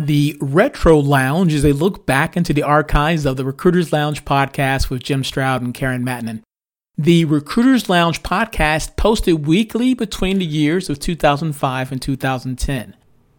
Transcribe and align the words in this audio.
The 0.00 0.36
Retro 0.40 1.00
Lounge 1.00 1.52
is 1.52 1.64
a 1.64 1.72
look 1.72 2.06
back 2.06 2.36
into 2.36 2.52
the 2.52 2.62
archives 2.62 3.26
of 3.26 3.36
the 3.36 3.44
Recruiters 3.44 3.92
Lounge 3.92 4.24
podcast 4.24 4.90
with 4.90 5.02
Jim 5.02 5.24
Stroud 5.24 5.60
and 5.60 5.74
Karen 5.74 6.04
Mattonen. 6.04 6.42
The 6.96 7.24
Recruiters 7.24 7.88
Lounge 7.88 8.22
podcast 8.22 8.94
posted 8.96 9.44
weekly 9.44 9.94
between 9.94 10.38
the 10.38 10.44
years 10.44 10.88
of 10.88 11.00
2005 11.00 11.90
and 11.90 12.00
2010. 12.00 12.94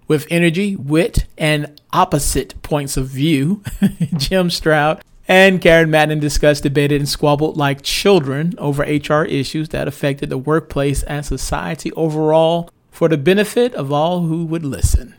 With 0.10 0.28
energy, 0.30 0.76
wit, 0.76 1.28
and 1.38 1.80
opposite 1.94 2.62
points 2.62 2.98
of 2.98 3.08
view, 3.08 3.64
Jim 4.18 4.50
Stroud 4.50 5.02
and 5.30 5.62
Karen 5.62 5.90
Mattonen 5.90 6.20
discussed, 6.20 6.64
debated, 6.64 7.00
and 7.00 7.08
squabbled 7.08 7.56
like 7.56 7.84
children 7.84 8.54
over 8.58 8.84
HR 8.84 9.24
issues 9.24 9.70
that 9.70 9.88
affected 9.88 10.30
the 10.30 10.38
workplace 10.38 11.04
and 11.04 11.26
society 11.26 11.94
overall 11.94 12.70
for 12.92 13.08
the 13.08 13.18
benefit 13.18 13.74
of 13.76 13.94
all 13.94 14.24
who 14.24 14.44
would 14.44 14.66
listen. 14.66 15.16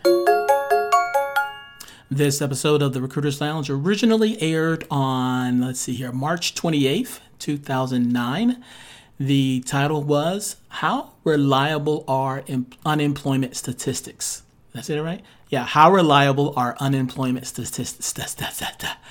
This 2.12 2.42
episode 2.42 2.82
of 2.82 2.92
the 2.92 3.00
Recruiters 3.00 3.40
Lounge 3.40 3.70
originally 3.70 4.42
aired 4.42 4.84
on, 4.90 5.60
let's 5.60 5.78
see 5.78 5.94
here, 5.94 6.10
March 6.10 6.56
28th, 6.56 7.20
2009. 7.38 8.64
The 9.20 9.60
title 9.64 10.02
was 10.02 10.56
How 10.70 11.12
Reliable 11.22 12.04
Are 12.08 12.42
Unemployment 12.84 13.54
Statistics? 13.54 14.42
Did 14.72 14.78
I 14.80 14.82
say 14.82 14.96
that 14.96 15.04
right? 15.04 15.22
Yeah, 15.50 15.64
How 15.64 15.92
Reliable 15.92 16.52
Are 16.56 16.76
Unemployment 16.80 17.46
Statistics? 17.46 18.12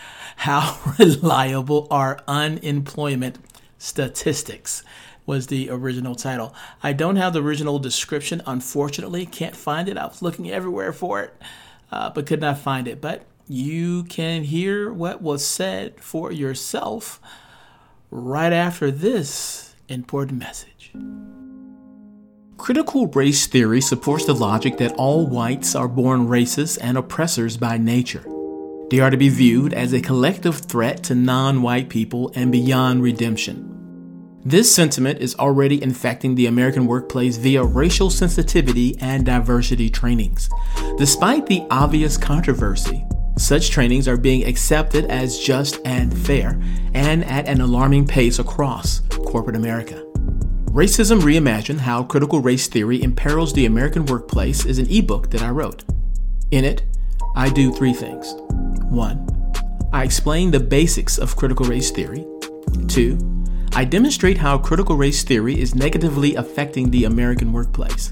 How 0.35 0.77
Reliable 0.99 1.87
Are 1.89 2.19
Unemployment 2.27 3.37
Statistics? 3.77 4.83
was 5.25 5.47
the 5.47 5.69
original 5.69 6.15
title. 6.15 6.53
I 6.81 6.91
don't 6.91 7.15
have 7.15 7.31
the 7.33 7.41
original 7.43 7.77
description, 7.79 8.41
unfortunately. 8.47 9.25
Can't 9.27 9.55
find 9.55 9.87
it. 9.87 9.95
I 9.95 10.07
was 10.07 10.23
looking 10.23 10.49
everywhere 10.51 10.91
for 10.91 11.21
it 11.21 11.33
uh, 11.91 12.09
but 12.09 12.25
could 12.25 12.41
not 12.41 12.57
find 12.57 12.87
it. 12.87 13.01
But 13.01 13.23
you 13.47 14.03
can 14.03 14.43
hear 14.43 14.93
what 14.93 15.21
was 15.21 15.45
said 15.45 15.99
for 15.99 16.31
yourself 16.31 17.19
right 18.11 18.53
after 18.53 18.91
this 18.91 19.75
important 19.87 20.39
message. 20.39 20.91
Critical 22.57 23.07
race 23.07 23.47
theory 23.47 23.81
supports 23.81 24.25
the 24.25 24.35
logic 24.35 24.77
that 24.77 24.93
all 24.93 25.25
whites 25.25 25.75
are 25.75 25.87
born 25.87 26.27
racist 26.27 26.77
and 26.81 26.97
oppressors 26.97 27.57
by 27.57 27.77
nature. 27.77 28.25
They 28.91 28.99
are 28.99 29.09
to 29.09 29.17
be 29.17 29.29
viewed 29.29 29.73
as 29.73 29.93
a 29.93 30.01
collective 30.01 30.57
threat 30.57 31.03
to 31.03 31.15
non 31.15 31.61
white 31.61 31.89
people 31.89 32.31
and 32.35 32.51
beyond 32.51 33.01
redemption. 33.01 33.78
This 34.45 34.73
sentiment 34.73 35.19
is 35.19 35.35
already 35.35 35.83
infecting 35.83 36.35
the 36.35 36.45
American 36.45 36.87
workplace 36.87 37.35
via 37.35 37.61
racial 37.61 38.09
sensitivity 38.09 38.95
and 39.01 39.25
diversity 39.25 39.89
trainings. 39.89 40.49
Despite 40.97 41.45
the 41.45 41.67
obvious 41.69 42.17
controversy, 42.17 43.03
such 43.37 43.69
trainings 43.69 44.07
are 44.07 44.15
being 44.15 44.47
accepted 44.47 45.05
as 45.05 45.39
just 45.39 45.79
and 45.83 46.17
fair, 46.17 46.57
and 46.93 47.25
at 47.25 47.49
an 47.49 47.59
alarming 47.59 48.07
pace 48.07 48.39
across 48.39 49.01
corporate 49.25 49.57
America. 49.57 50.05
Racism 50.71 51.19
Reimagined 51.19 51.79
How 51.79 52.03
Critical 52.03 52.39
Race 52.39 52.67
Theory 52.67 53.01
Imperils 53.01 53.53
the 53.53 53.65
American 53.65 54.05
Workplace 54.05 54.65
is 54.65 54.79
an 54.79 54.89
ebook 54.89 55.31
that 55.31 55.41
I 55.41 55.49
wrote. 55.49 55.83
In 56.51 56.63
it, 56.63 56.83
I 57.35 57.49
do 57.49 57.73
three 57.73 57.93
things. 57.93 58.35
One, 58.85 59.27
I 59.91 60.05
explain 60.05 60.51
the 60.51 60.61
basics 60.61 61.17
of 61.17 61.35
critical 61.35 61.65
race 61.65 61.91
theory. 61.91 62.25
Two, 62.87 63.17
I 63.73 63.85
demonstrate 63.85 64.37
how 64.37 64.57
critical 64.57 64.95
race 64.95 65.23
theory 65.23 65.59
is 65.59 65.75
negatively 65.75 66.35
affecting 66.35 66.89
the 66.89 67.05
American 67.05 67.53
workplace. 67.53 68.11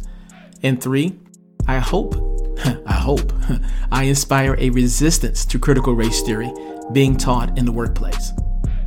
And 0.64 0.82
three, 0.82 1.20
I 1.68 1.80
hope, 1.80 2.16
I 2.86 2.94
hope, 2.94 3.34
I 3.92 4.04
inspire 4.04 4.56
a 4.60 4.70
resistance 4.70 5.46
to 5.46 5.60
critical 5.60 5.94
race 5.94 6.22
theory 6.22 6.52
being 6.92 7.18
taught 7.18 7.58
in 7.58 7.66
the 7.66 7.72
workplace. 7.72 8.32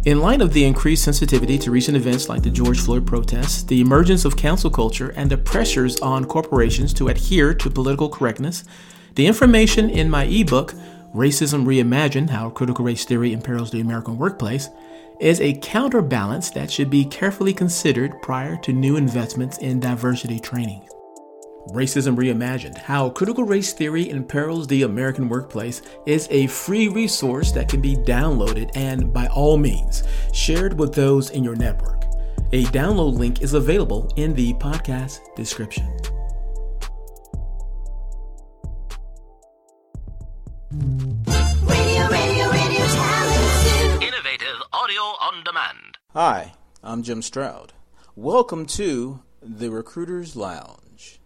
In 0.06 0.20
light 0.20 0.40
of 0.40 0.54
the 0.54 0.64
increased 0.64 1.04
sensitivity 1.04 1.58
to 1.58 1.70
recent 1.70 1.96
events 1.96 2.30
like 2.30 2.42
the 2.42 2.50
George 2.50 2.80
Floyd 2.80 3.06
protests, 3.06 3.62
the 3.62 3.82
emergence 3.82 4.24
of 4.24 4.36
cancel 4.36 4.70
culture, 4.70 5.10
and 5.10 5.30
the 5.30 5.36
pressures 5.36 6.00
on 6.00 6.24
corporations 6.24 6.94
to 6.94 7.08
adhere 7.08 7.52
to 7.52 7.68
political 7.68 8.08
correctness, 8.08 8.64
the 9.16 9.26
information 9.26 9.90
in 9.90 10.08
my 10.08 10.24
ebook, 10.24 10.72
Racism 11.14 11.66
Reimagined 11.66 12.30
How 12.30 12.48
Critical 12.48 12.84
Race 12.84 13.04
Theory 13.04 13.34
Imperils 13.34 13.72
the 13.72 13.80
American 13.80 14.16
Workplace, 14.16 14.70
is 15.20 15.40
a 15.40 15.52
counterbalance 15.54 16.50
that 16.50 16.70
should 16.70 16.88
be 16.88 17.04
carefully 17.04 17.52
considered 17.52 18.20
prior 18.22 18.56
to 18.56 18.72
new 18.72 18.96
investments 18.96 19.58
in 19.58 19.78
diversity 19.78 20.40
training. 20.40 20.88
Racism 21.68 22.16
Reimagined 22.16 22.78
How 22.78 23.10
Critical 23.10 23.44
Race 23.44 23.74
Theory 23.74 24.08
Imperils 24.08 24.66
the 24.66 24.82
American 24.82 25.28
Workplace 25.28 25.82
is 26.06 26.26
a 26.30 26.46
free 26.46 26.88
resource 26.88 27.52
that 27.52 27.68
can 27.68 27.82
be 27.82 27.96
downloaded 27.96 28.70
and, 28.74 29.12
by 29.12 29.26
all 29.28 29.58
means, 29.58 30.02
shared 30.32 30.78
with 30.78 30.94
those 30.94 31.30
in 31.30 31.44
your 31.44 31.54
network. 31.54 32.02
A 32.52 32.64
download 32.64 33.16
link 33.18 33.42
is 33.42 33.52
available 33.52 34.10
in 34.16 34.34
the 34.34 34.54
podcast 34.54 35.20
description. 35.36 35.86
Hi, 46.12 46.54
I'm 46.82 47.04
Jim 47.04 47.22
Stroud. 47.22 47.72
Welcome 48.16 48.66
to 48.66 49.20
the 49.40 49.70
Recruiters 49.70 50.34
Lounge. 50.34 51.20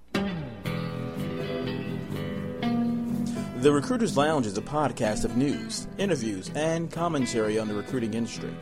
The 3.56 3.72
Recruiters 3.72 4.18
Lounge 4.18 4.44
is 4.44 4.58
a 4.58 4.60
podcast 4.60 5.24
of 5.24 5.38
news, 5.38 5.88
interviews, 5.96 6.50
and 6.54 6.92
commentary 6.92 7.58
on 7.58 7.66
the 7.66 7.74
recruiting 7.74 8.12
industry, 8.12 8.54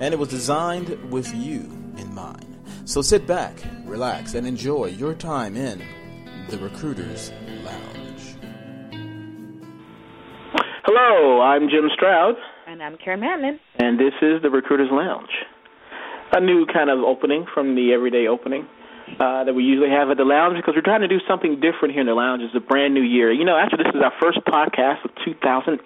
and 0.00 0.12
it 0.12 0.18
was 0.18 0.28
designed 0.28 0.90
with 1.10 1.34
you 1.34 1.60
in 1.96 2.14
mind. 2.14 2.58
So 2.84 3.00
sit 3.00 3.26
back, 3.26 3.58
relax, 3.86 4.34
and 4.34 4.46
enjoy 4.46 4.88
your 4.88 5.14
time 5.14 5.56
in 5.56 5.82
the 6.50 6.58
Recruiters 6.58 7.32
Lounge. 7.64 8.36
Hello, 10.84 11.40
I'm 11.40 11.70
Jim 11.70 11.88
Stroud. 11.94 12.34
And 12.66 12.82
I'm 12.82 12.98
Karen 13.02 13.20
Mattonen. 13.20 13.58
And 13.78 13.98
this 13.98 14.12
is 14.20 14.42
the 14.42 14.50
Recruiters 14.50 14.90
Lounge, 14.92 15.30
a 16.32 16.40
new 16.40 16.66
kind 16.66 16.90
of 16.90 17.00
opening 17.00 17.46
from 17.52 17.74
the 17.74 17.92
everyday 17.92 18.26
opening 18.26 18.66
uh, 19.18 19.44
that 19.44 19.54
we 19.54 19.64
usually 19.64 19.90
have 19.90 20.10
at 20.10 20.16
the 20.16 20.24
lounge 20.24 20.56
because 20.56 20.74
we're 20.76 20.86
trying 20.86 21.02
to 21.02 21.08
do 21.08 21.18
something 21.26 21.58
different 21.58 21.92
here 21.92 22.02
in 22.02 22.06
the 22.06 22.14
lounge. 22.14 22.42
It's 22.42 22.54
a 22.54 22.60
brand 22.60 22.94
new 22.94 23.02
year. 23.02 23.32
You 23.32 23.44
know, 23.44 23.56
actually, 23.58 23.84
this 23.84 23.94
is 23.94 24.02
our 24.02 24.14
first 24.20 24.38
podcast 24.46 25.04
of 25.04 25.10
2008. 25.24 25.82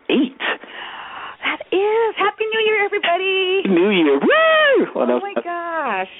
That 1.45 1.61
is. 1.73 2.15
Happy 2.17 2.45
New 2.45 2.63
Year, 2.67 2.85
everybody. 2.85 3.69
New 3.69 3.91
Year. 3.91 4.19
Woo! 4.21 4.87
Well, 4.95 5.11
oh, 5.11 5.21
my 5.21 5.35
gosh. 5.43 6.13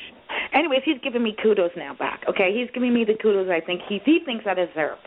Anyways, 0.53 0.83
he's 0.85 1.01
giving 1.03 1.23
me 1.23 1.37
kudos 1.41 1.71
now 1.77 1.95
back, 1.95 2.25
okay? 2.29 2.51
He's 2.55 2.71
giving 2.73 2.93
me 2.93 3.05
the 3.05 3.15
kudos 3.15 3.49
I 3.51 3.61
think 3.65 3.83
he, 3.89 4.01
he 4.05 4.21
thinks 4.25 4.45
I 4.47 4.55
deserve. 4.55 4.99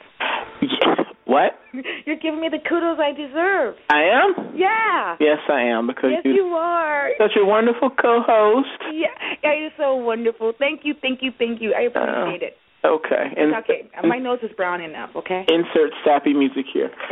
Yeah. 0.61 1.03
What? 1.27 1.59
You're 2.05 2.17
giving 2.17 2.39
me 2.39 2.49
the 2.49 2.63
kudos 2.63 2.97
I 2.97 3.11
deserve. 3.11 3.75
I 3.91 4.07
am? 4.15 4.55
Yeah. 4.55 5.17
Yes, 5.19 5.39
I 5.51 5.61
am 5.75 5.87
because 5.87 6.11
yes, 6.15 6.23
you, 6.23 6.33
you 6.33 6.55
are. 6.55 7.11
Such 7.19 7.35
a 7.35 7.45
wonderful 7.45 7.89
co-host. 7.91 8.81
Yeah, 8.93 9.07
yeah, 9.43 9.53
you're 9.59 9.75
so 9.77 9.95
wonderful. 9.95 10.53
Thank 10.57 10.81
you, 10.83 10.95
thank 11.01 11.19
you, 11.21 11.31
thank 11.37 11.61
you. 11.61 11.75
I 11.75 11.91
appreciate 11.91 12.43
uh, 12.43 12.47
it. 12.47 12.57
Okay. 12.85 13.25
And, 13.35 13.55
okay. 13.55 13.89
My 14.07 14.17
nose 14.17 14.39
is 14.41 14.51
brown 14.55 14.81
enough. 14.81 15.09
Okay. 15.15 15.45
Insert 15.49 15.91
sappy 16.05 16.33
music 16.33 16.65
here. 16.71 16.89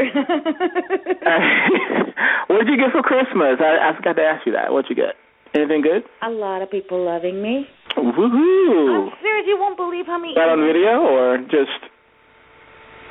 what 2.47 2.63
did 2.63 2.69
you 2.71 2.77
get 2.77 2.91
for 2.93 3.03
Christmas? 3.03 3.59
I, 3.59 3.91
I 3.91 3.95
forgot 3.97 4.15
to 4.15 4.23
ask 4.23 4.45
you 4.45 4.53
that. 4.53 4.71
What'd 4.71 4.89
you 4.89 4.95
get? 4.95 5.15
Anything 5.53 5.81
good? 5.81 6.03
A 6.21 6.29
lot 6.29 6.61
of 6.61 6.71
people 6.71 7.03
loving 7.03 7.41
me. 7.41 7.67
Woohoo! 7.97 9.07
I'm 9.07 9.11
serious. 9.21 9.45
You 9.47 9.57
won't 9.59 9.77
believe 9.77 10.05
how 10.05 10.19
many. 10.19 10.33
That 10.35 10.49
on 10.51 10.59
video 10.59 10.99
or 11.03 11.37
just? 11.39 11.91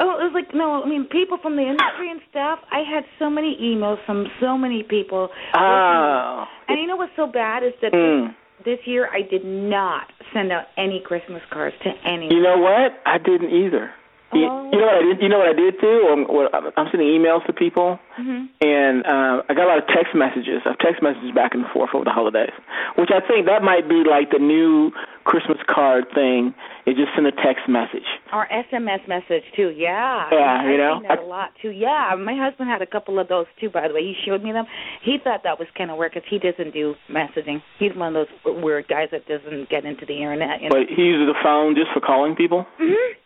Oh, 0.00 0.19
it 0.19 0.27
was 0.27 0.34
like 0.34 0.55
no. 0.55 0.82
I 0.82 0.88
mean, 0.88 1.06
people 1.10 1.38
from 1.41 1.56
the 1.56 1.62
industry 1.62 2.11
and 2.11 2.20
stuff. 2.31 2.58
I 2.70 2.82
had 2.82 3.05
so 3.19 3.31
many 3.31 3.56
emails 3.62 3.99
from 4.06 4.26
so 4.41 4.58
many 4.58 4.82
people. 4.82 5.29
Oh. 5.55 6.44
And 6.69 6.81
you 6.81 6.87
know 6.87 6.96
what's 6.96 7.14
so 7.17 7.26
bad 7.26 7.62
is 7.62 7.73
that 7.82 7.93
mm. 7.93 8.35
this, 8.64 8.79
year 8.87 9.08
I 9.12 9.23
did 9.23 9.44
not 9.44 10.11
send 10.32 10.50
out 10.50 10.64
any 10.76 11.02
Christmas 11.05 11.43
cards 11.52 11.76
to 11.85 11.91
anyone. 12.05 12.35
You 12.35 12.43
know 12.43 12.58
what? 12.58 12.99
I 13.06 13.19
didn't 13.19 13.55
either. 13.55 13.91
Oh. 14.32 14.37
You, 14.37 14.73
you 14.73 14.79
know 14.81 14.87
what 14.87 14.99
I 14.99 15.02
did? 15.06 15.23
You 15.23 15.29
know 15.29 15.38
what 15.38 15.49
I 15.49 15.55
did 15.55 15.75
too? 15.81 15.99
I'm, 16.11 16.73
I'm 16.76 16.87
sending 16.90 17.08
emails 17.08 17.47
to 17.47 17.52
people 17.52 17.99
mm-hmm. 18.19 18.46
and 18.61 19.05
uh, 19.06 19.43
I 19.49 19.55
got 19.55 19.66
a 19.66 19.70
lot 19.70 19.78
of 19.78 19.87
text 19.88 20.14
messages, 20.14 20.62
of 20.66 20.78
text 20.78 21.02
messages 21.02 21.34
back 21.34 21.55
and 21.55 21.64
forth 21.72 21.90
over 21.94 22.05
the 22.05 22.14
holidays, 22.14 22.55
which 22.96 23.11
I 23.11 23.20
think 23.26 23.46
that 23.46 23.62
might 23.62 23.88
be 23.88 24.02
like 24.06 24.31
the 24.31 24.43
new 24.43 24.90
Christmas 25.25 25.58
card 25.69 26.05
thing. 26.14 26.55
Is 26.87 27.00
just 27.00 27.16
send 27.16 27.26
a 27.26 27.32
text 27.32 27.64
message 27.64 28.05
or 28.28 28.46
SMS 28.52 29.08
message 29.08 29.44
too. 29.56 29.72
Yeah, 29.72 30.28
yeah, 30.31 30.69
you 30.69 30.76
know, 30.76 31.00
that 31.08 31.19
I, 31.19 31.22
a 31.22 31.26
lot 31.26 31.50
too. 31.62 31.70
Yeah, 31.70 32.12
my 32.19 32.37
husband 32.37 32.69
had 32.69 32.82
a 32.82 32.87
couple 32.87 33.19
of 33.19 33.28
those 33.28 33.46
too. 33.58 33.70
By 33.70 33.88
the 33.88 33.94
way, 33.94 34.02
he 34.02 34.14
showed 34.26 34.43
me 34.43 34.52
them. 34.52 34.66
He 35.02 35.16
thought 35.22 35.40
that 35.44 35.58
was 35.58 35.69
kind 35.76 35.90
of 35.90 35.96
weird 35.96 36.12
because 36.12 36.28
he 36.28 36.38
doesn't 36.38 36.75
do 36.75 36.94
messaging. 37.08 37.62
He's 37.78 37.96
one 37.96 38.14
of 38.14 38.26
those 38.26 38.62
weird 38.62 38.87
guys 38.88 39.08
that 39.12 39.26
doesn't 39.26 39.70
get 39.70 39.84
into 39.84 40.05
the 40.05 40.14
internet. 40.14 40.61
You 40.61 40.69
know? 40.69 40.76
But 40.76 40.93
he 40.93 41.02
uses 41.02 41.26
the 41.26 41.38
phone 41.43 41.75
just 41.75 41.88
for 41.94 42.00
calling 42.00 42.37
people. 42.37 42.66
Mm-hmm. 42.76 43.25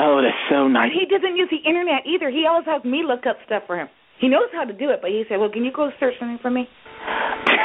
Oh, 0.00 0.22
that's 0.22 0.38
so 0.48 0.68
nice. 0.68 0.92
He 0.94 1.06
doesn't 1.06 1.36
use 1.36 1.50
the 1.50 1.68
internet 1.68 2.06
either. 2.06 2.30
He 2.30 2.46
always 2.46 2.66
has 2.66 2.84
me 2.84 3.02
look 3.02 3.26
up 3.26 3.36
stuff 3.46 3.64
for 3.66 3.76
him. 3.76 3.88
He 4.20 4.28
knows 4.28 4.48
how 4.52 4.64
to 4.64 4.72
do 4.72 4.90
it, 4.90 5.00
but 5.00 5.10
he 5.10 5.24
said, 5.28 5.38
"Well, 5.38 5.50
can 5.50 5.64
you 5.64 5.72
go 5.72 5.90
search 6.00 6.14
something 6.18 6.38
for 6.42 6.50
me?" 6.50 6.68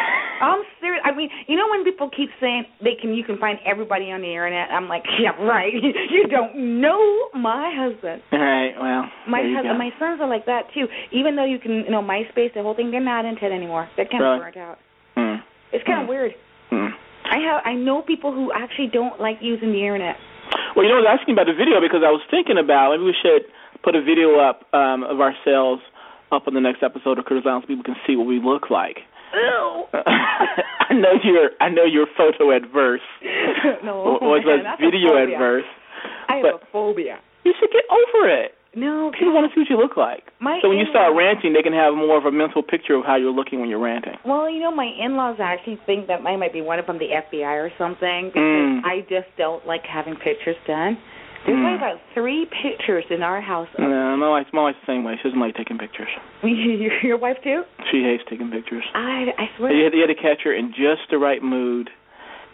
I'm 0.43 0.63
serious. 0.81 1.01
I 1.05 1.15
mean, 1.15 1.29
you 1.47 1.55
know 1.55 1.67
when 1.71 1.85
people 1.85 2.09
keep 2.11 2.29
saying 2.41 2.65
they 2.83 2.99
can, 2.99 3.13
you 3.13 3.23
can 3.23 3.37
find 3.37 3.59
everybody 3.65 4.11
on 4.11 4.19
the 4.19 4.27
internet. 4.27 4.71
I'm 4.71 4.89
like, 4.89 5.03
yeah, 5.21 5.31
right. 5.39 5.71
you 6.11 6.27
don't 6.27 6.81
know 6.81 7.29
my 7.33 7.71
husband. 7.71 8.21
All 8.31 8.39
right. 8.39 8.75
Well, 8.75 9.07
my 9.29 9.41
husband, 9.55 9.79
my 9.79 9.91
sons 9.99 10.19
are 10.19 10.27
like 10.27 10.45
that 10.47 10.67
too. 10.73 10.87
Even 11.11 11.35
though 11.35 11.45
you 11.45 11.59
can, 11.59 11.87
you 11.87 11.91
know, 11.91 12.03
MySpace, 12.03 12.53
the 12.53 12.61
whole 12.61 12.75
thing, 12.75 12.91
they're 12.91 12.99
not 12.99 13.23
into 13.23 13.45
it 13.45 13.55
anymore. 13.55 13.87
They're 13.95 14.09
kind 14.09 14.23
of 14.23 14.41
burnt 14.41 14.57
out. 14.57 14.77
Mm. 15.15 15.39
It's 15.71 15.85
kind 15.87 16.01
of 16.01 16.07
mm. 16.07 16.09
weird. 16.09 16.31
Mm. 16.71 16.91
I 17.23 17.37
have, 17.47 17.61
I 17.63 17.73
know 17.73 18.01
people 18.01 18.33
who 18.33 18.51
actually 18.51 18.89
don't 18.91 19.19
like 19.21 19.37
using 19.39 19.71
the 19.71 19.79
internet. 19.79 20.17
Well, 20.75 20.83
you 20.83 20.91
know, 20.91 20.99
I 20.99 21.07
was 21.07 21.19
asking 21.19 21.33
about 21.33 21.47
the 21.47 21.55
video 21.55 21.79
because 21.79 22.03
I 22.03 22.11
was 22.11 22.21
thinking 22.29 22.57
about 22.59 22.91
maybe 22.91 23.07
we 23.07 23.15
should 23.15 23.47
put 23.81 23.95
a 23.95 24.03
video 24.03 24.39
up 24.43 24.67
um, 24.73 25.03
of 25.03 25.21
ourselves 25.21 25.81
up 26.33 26.47
on 26.47 26.53
the 26.53 26.61
next 26.61 26.83
episode 26.83 27.19
of 27.19 27.25
Critters 27.25 27.45
Lounge 27.45 27.63
so 27.63 27.67
people 27.67 27.83
can 27.83 27.95
see 28.05 28.15
what 28.15 28.27
we 28.27 28.41
look 28.41 28.69
like. 28.69 29.05
Ew. 29.33 29.85
I 29.93 30.93
know 30.93 31.13
you're 31.23 31.51
I 31.61 31.69
know 31.69 31.85
you're 31.85 32.07
photo 32.17 32.55
adverse. 32.55 33.05
no, 33.83 34.17
or, 34.21 34.41
man, 34.41 34.65
video 34.81 35.17
adverse. 35.17 35.65
I 36.29 36.37
have 36.37 36.61
a 36.61 36.65
phobia. 36.71 37.19
You 37.43 37.53
should 37.59 37.71
get 37.71 37.83
over 37.89 38.29
it. 38.29 38.51
No, 38.75 39.11
people 39.13 39.33
want 39.33 39.45
to 39.45 39.53
see 39.53 39.61
what 39.61 39.69
you 39.69 39.77
look 39.77 39.97
like. 39.97 40.33
My 40.41 40.57
so 40.61 40.69
when 40.69 40.79
you 40.79 40.85
start 40.89 41.13
ranting, 41.15 41.53
they 41.53 41.61
can 41.61 41.73
have 41.73 41.93
more 41.93 42.17
of 42.17 42.25
a 42.25 42.31
mental 42.31 42.63
picture 42.63 42.95
of 42.95 43.05
how 43.05 43.17
you're 43.17 43.33
looking 43.33 43.59
when 43.59 43.69
you're 43.69 43.81
ranting. 43.81 44.17
Well, 44.25 44.49
you 44.49 44.61
know, 44.61 44.73
my 44.73 44.89
in-laws 44.89 45.37
actually 45.37 45.77
think 45.85 46.07
that 46.07 46.25
I 46.25 46.35
might 46.37 46.53
be 46.53 46.61
one 46.61 46.79
from 46.83 46.97
the 46.97 47.13
FBI 47.13 47.53
or 47.61 47.69
something 47.77 48.33
because 48.33 48.41
mm. 48.41 48.81
I 48.81 49.01
just 49.01 49.29
don't 49.37 49.65
like 49.67 49.85
having 49.85 50.15
pictures 50.15 50.57
done. 50.65 50.97
There's 51.45 51.59
mm. 51.59 51.71
like 51.71 51.77
about 51.77 51.99
three 52.13 52.47
pictures 52.47 53.03
in 53.09 53.21
our 53.21 53.41
house. 53.41 53.67
No, 53.77 54.15
my 54.17 54.29
wife's 54.29 54.49
my 54.53 54.63
wife's 54.63 54.79
the 54.85 54.93
same 54.93 55.03
way. 55.03 55.15
She 55.21 55.27
doesn't 55.27 55.39
like 55.39 55.55
taking 55.55 55.77
pictures. 55.77 56.07
Your 57.03 57.17
wife 57.17 57.37
too? 57.43 57.63
She 57.91 58.03
hates 58.03 58.23
taking 58.29 58.49
pictures. 58.49 58.83
I 58.95 59.31
I 59.37 59.45
swear. 59.57 59.73
You 59.73 59.83
had, 59.83 59.93
you 59.93 60.01
had 60.01 60.13
to 60.13 60.21
catch 60.21 60.43
her 60.45 60.53
in 60.53 60.71
just 60.71 61.11
the 61.11 61.17
right 61.17 61.43
mood 61.43 61.89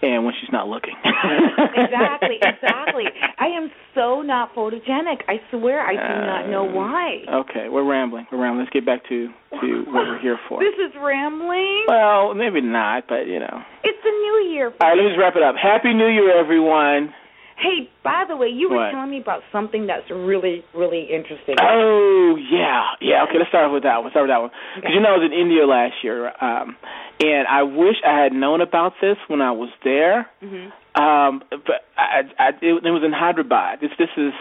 and 0.02 0.24
when 0.24 0.34
she's 0.40 0.52
not 0.52 0.68
looking. 0.68 0.96
exactly, 1.04 2.40
exactly. 2.42 3.06
I 3.38 3.48
am 3.48 3.70
so 3.94 4.22
not 4.22 4.56
photogenic. 4.56 5.28
I 5.28 5.42
swear 5.52 5.82
I 5.82 5.94
do 5.94 6.26
not 6.26 6.50
know 6.50 6.64
why. 6.64 7.26
Okay, 7.46 7.68
we're 7.70 7.84
rambling. 7.84 8.26
We're 8.32 8.42
rambling. 8.42 8.66
Let's 8.66 8.74
get 8.74 8.86
back 8.86 9.04
to 9.10 9.28
to 9.62 9.84
what 9.88 10.08
we're 10.08 10.22
here 10.22 10.40
for. 10.48 10.62
This 10.62 10.76
is 10.80 10.96
rambling. 11.02 11.86
Well, 11.88 12.34
maybe 12.34 12.62
not, 12.62 13.06
but 13.08 13.28
you 13.28 13.40
know. 13.40 13.62
It's 13.84 14.00
the 14.04 14.12
new 14.12 14.50
year. 14.54 14.72
All 14.82 14.88
right, 14.88 14.96
let 14.96 15.04
me 15.04 15.10
just 15.10 15.20
wrap 15.20 15.36
it 15.36 15.44
up. 15.44 15.56
Happy 15.62 15.94
New 15.94 16.08
Year, 16.08 16.32
everyone. 16.40 17.14
Hey, 17.60 17.92
by 18.04 18.24
the 18.28 18.38
way, 18.38 18.48
you 18.48 18.70
were 18.70 18.78
what? 18.78 18.92
telling 18.92 19.12
me 19.12 19.20
about 19.20 19.42
something 19.52 19.88
that's 19.88 20.10
really, 20.10 20.64
really 20.74 21.04
interesting. 21.12 21.56
Oh 21.60 22.38
yeah, 22.40 22.96
yeah. 23.02 23.24
Okay, 23.28 23.38
let's 23.38 23.50
start 23.50 23.72
with 23.72 23.84
that 23.84 24.02
one. 24.02 24.12
Start 24.12 24.28
with 24.28 24.32
that 24.32 24.40
one 24.40 24.52
because 24.76 24.88
okay. 24.88 24.94
you 24.96 25.02
know 25.04 25.12
I 25.12 25.18
was 25.20 25.28
in 25.28 25.36
India 25.36 25.68
last 25.68 26.00
year, 26.02 26.32
um, 26.40 26.78
and 27.20 27.48
I 27.48 27.64
wish 27.64 28.00
I 28.08 28.16
had 28.24 28.32
known 28.32 28.62
about 28.62 28.94
this 29.02 29.18
when 29.28 29.42
I 29.42 29.52
was 29.52 29.70
there. 29.84 30.30
Mm-hmm. 30.42 30.72
Um, 30.96 31.44
but 31.52 31.84
I, 31.98 32.24
I, 32.40 32.48
it, 32.64 32.80
it 32.80 32.92
was 32.96 33.04
in 33.04 33.12
Hyderabad. 33.12 33.80
This, 33.82 33.92
this 34.00 34.10
is. 34.16 34.32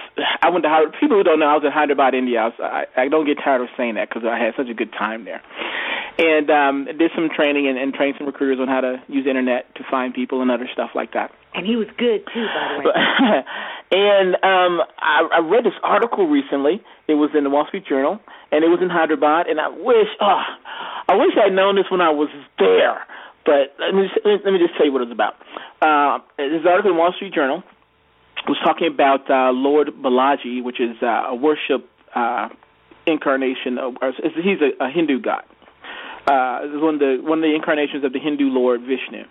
I 0.40 0.50
went 0.50 0.62
to 0.62 0.70
Hyderabad. 0.70 1.00
People 1.00 1.18
who 1.18 1.24
don't 1.24 1.40
know, 1.40 1.50
I 1.50 1.54
was 1.54 1.66
in 1.66 1.72
Hyderabad, 1.74 2.14
India. 2.14 2.38
I, 2.38 2.46
was, 2.46 2.58
I, 2.62 2.82
I 3.02 3.08
don't 3.08 3.26
get 3.26 3.42
tired 3.42 3.62
of 3.62 3.68
saying 3.76 3.94
that 3.94 4.08
because 4.08 4.22
I 4.22 4.38
had 4.38 4.54
such 4.56 4.70
a 4.70 4.74
good 4.74 4.92
time 4.94 5.26
there, 5.26 5.42
and 6.18 6.46
um, 6.50 6.86
did 6.86 7.10
some 7.14 7.28
training 7.34 7.66
and, 7.66 7.76
and 7.76 7.92
trained 7.92 8.14
some 8.16 8.26
recruiters 8.26 8.62
on 8.62 8.68
how 8.68 8.80
to 8.80 9.02
use 9.08 9.24
the 9.26 9.30
internet 9.30 9.74
to 9.74 9.82
find 9.90 10.14
people 10.14 10.40
and 10.40 10.50
other 10.50 10.70
stuff 10.72 10.90
like 10.94 11.12
that. 11.14 11.34
And 11.54 11.66
he 11.66 11.76
was 11.76 11.88
good 11.96 12.24
too, 12.32 12.46
by 12.46 12.78
the 12.78 12.88
way. 12.88 12.94
and 13.90 14.34
um, 14.36 14.84
I, 14.98 15.28
I 15.32 15.38
read 15.40 15.64
this 15.64 15.76
article 15.82 16.28
recently. 16.28 16.82
It 17.08 17.14
was 17.14 17.30
in 17.36 17.44
the 17.44 17.50
Wall 17.50 17.66
Street 17.66 17.86
Journal, 17.86 18.20
and 18.52 18.64
it 18.64 18.68
was 18.68 18.80
in 18.82 18.90
Hyderabad. 18.90 19.46
And 19.48 19.60
I 19.60 19.68
wish, 19.68 20.08
oh, 20.20 20.42
I 21.08 21.16
wish 21.16 21.32
I'd 21.40 21.52
known 21.52 21.76
this 21.76 21.86
when 21.90 22.00
I 22.00 22.10
was 22.10 22.28
there. 22.58 23.00
But 23.44 23.74
let 23.80 23.94
me 23.94 24.08
just, 24.12 24.44
let 24.44 24.52
me 24.52 24.58
just 24.58 24.76
tell 24.76 24.84
you 24.84 24.92
what 24.92 25.00
it 25.00 25.08
was 25.08 25.16
about. 25.16 25.34
Uh, 25.80 26.20
this 26.36 26.68
article 26.68 26.90
in 26.92 26.96
the 26.96 27.00
Wall 27.00 27.12
Street 27.16 27.32
Journal 27.32 27.62
was 28.46 28.58
talking 28.62 28.88
about 28.92 29.24
uh, 29.30 29.50
Lord 29.52 29.88
Balaji, 29.88 30.62
which 30.62 30.80
is 30.80 30.96
uh, 31.02 31.32
a 31.32 31.34
worship 31.34 31.88
uh, 32.14 32.50
incarnation. 33.06 33.78
Of, 33.78 33.96
he's 34.20 34.60
a, 34.60 34.84
a 34.84 34.90
Hindu 34.90 35.20
god. 35.20 35.44
Uh, 36.28 36.60
this 36.68 36.76
is 36.76 36.82
one 36.82 36.94
of 36.94 37.00
the 37.00 37.18
one 37.22 37.38
of 37.38 37.42
the 37.42 37.54
incarnations 37.54 38.04
of 38.04 38.12
the 38.12 38.20
Hindu 38.20 38.52
Lord 38.52 38.82
Vishnu 38.82 39.24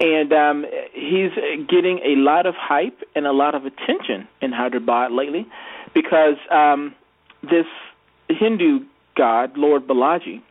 and 0.00 0.32
um, 0.32 0.64
he's 0.92 1.32
getting 1.68 1.98
a 2.04 2.14
lot 2.16 2.46
of 2.46 2.54
hype 2.54 3.00
and 3.14 3.26
a 3.26 3.32
lot 3.32 3.54
of 3.54 3.64
attention 3.64 4.28
in 4.40 4.52
Hyderabad 4.52 5.12
lately 5.12 5.46
because 5.94 6.36
um, 6.50 6.94
this 7.42 7.66
Hindu 8.28 8.86
god, 9.16 9.56
Lord 9.56 9.86
Balaji, 9.86 10.42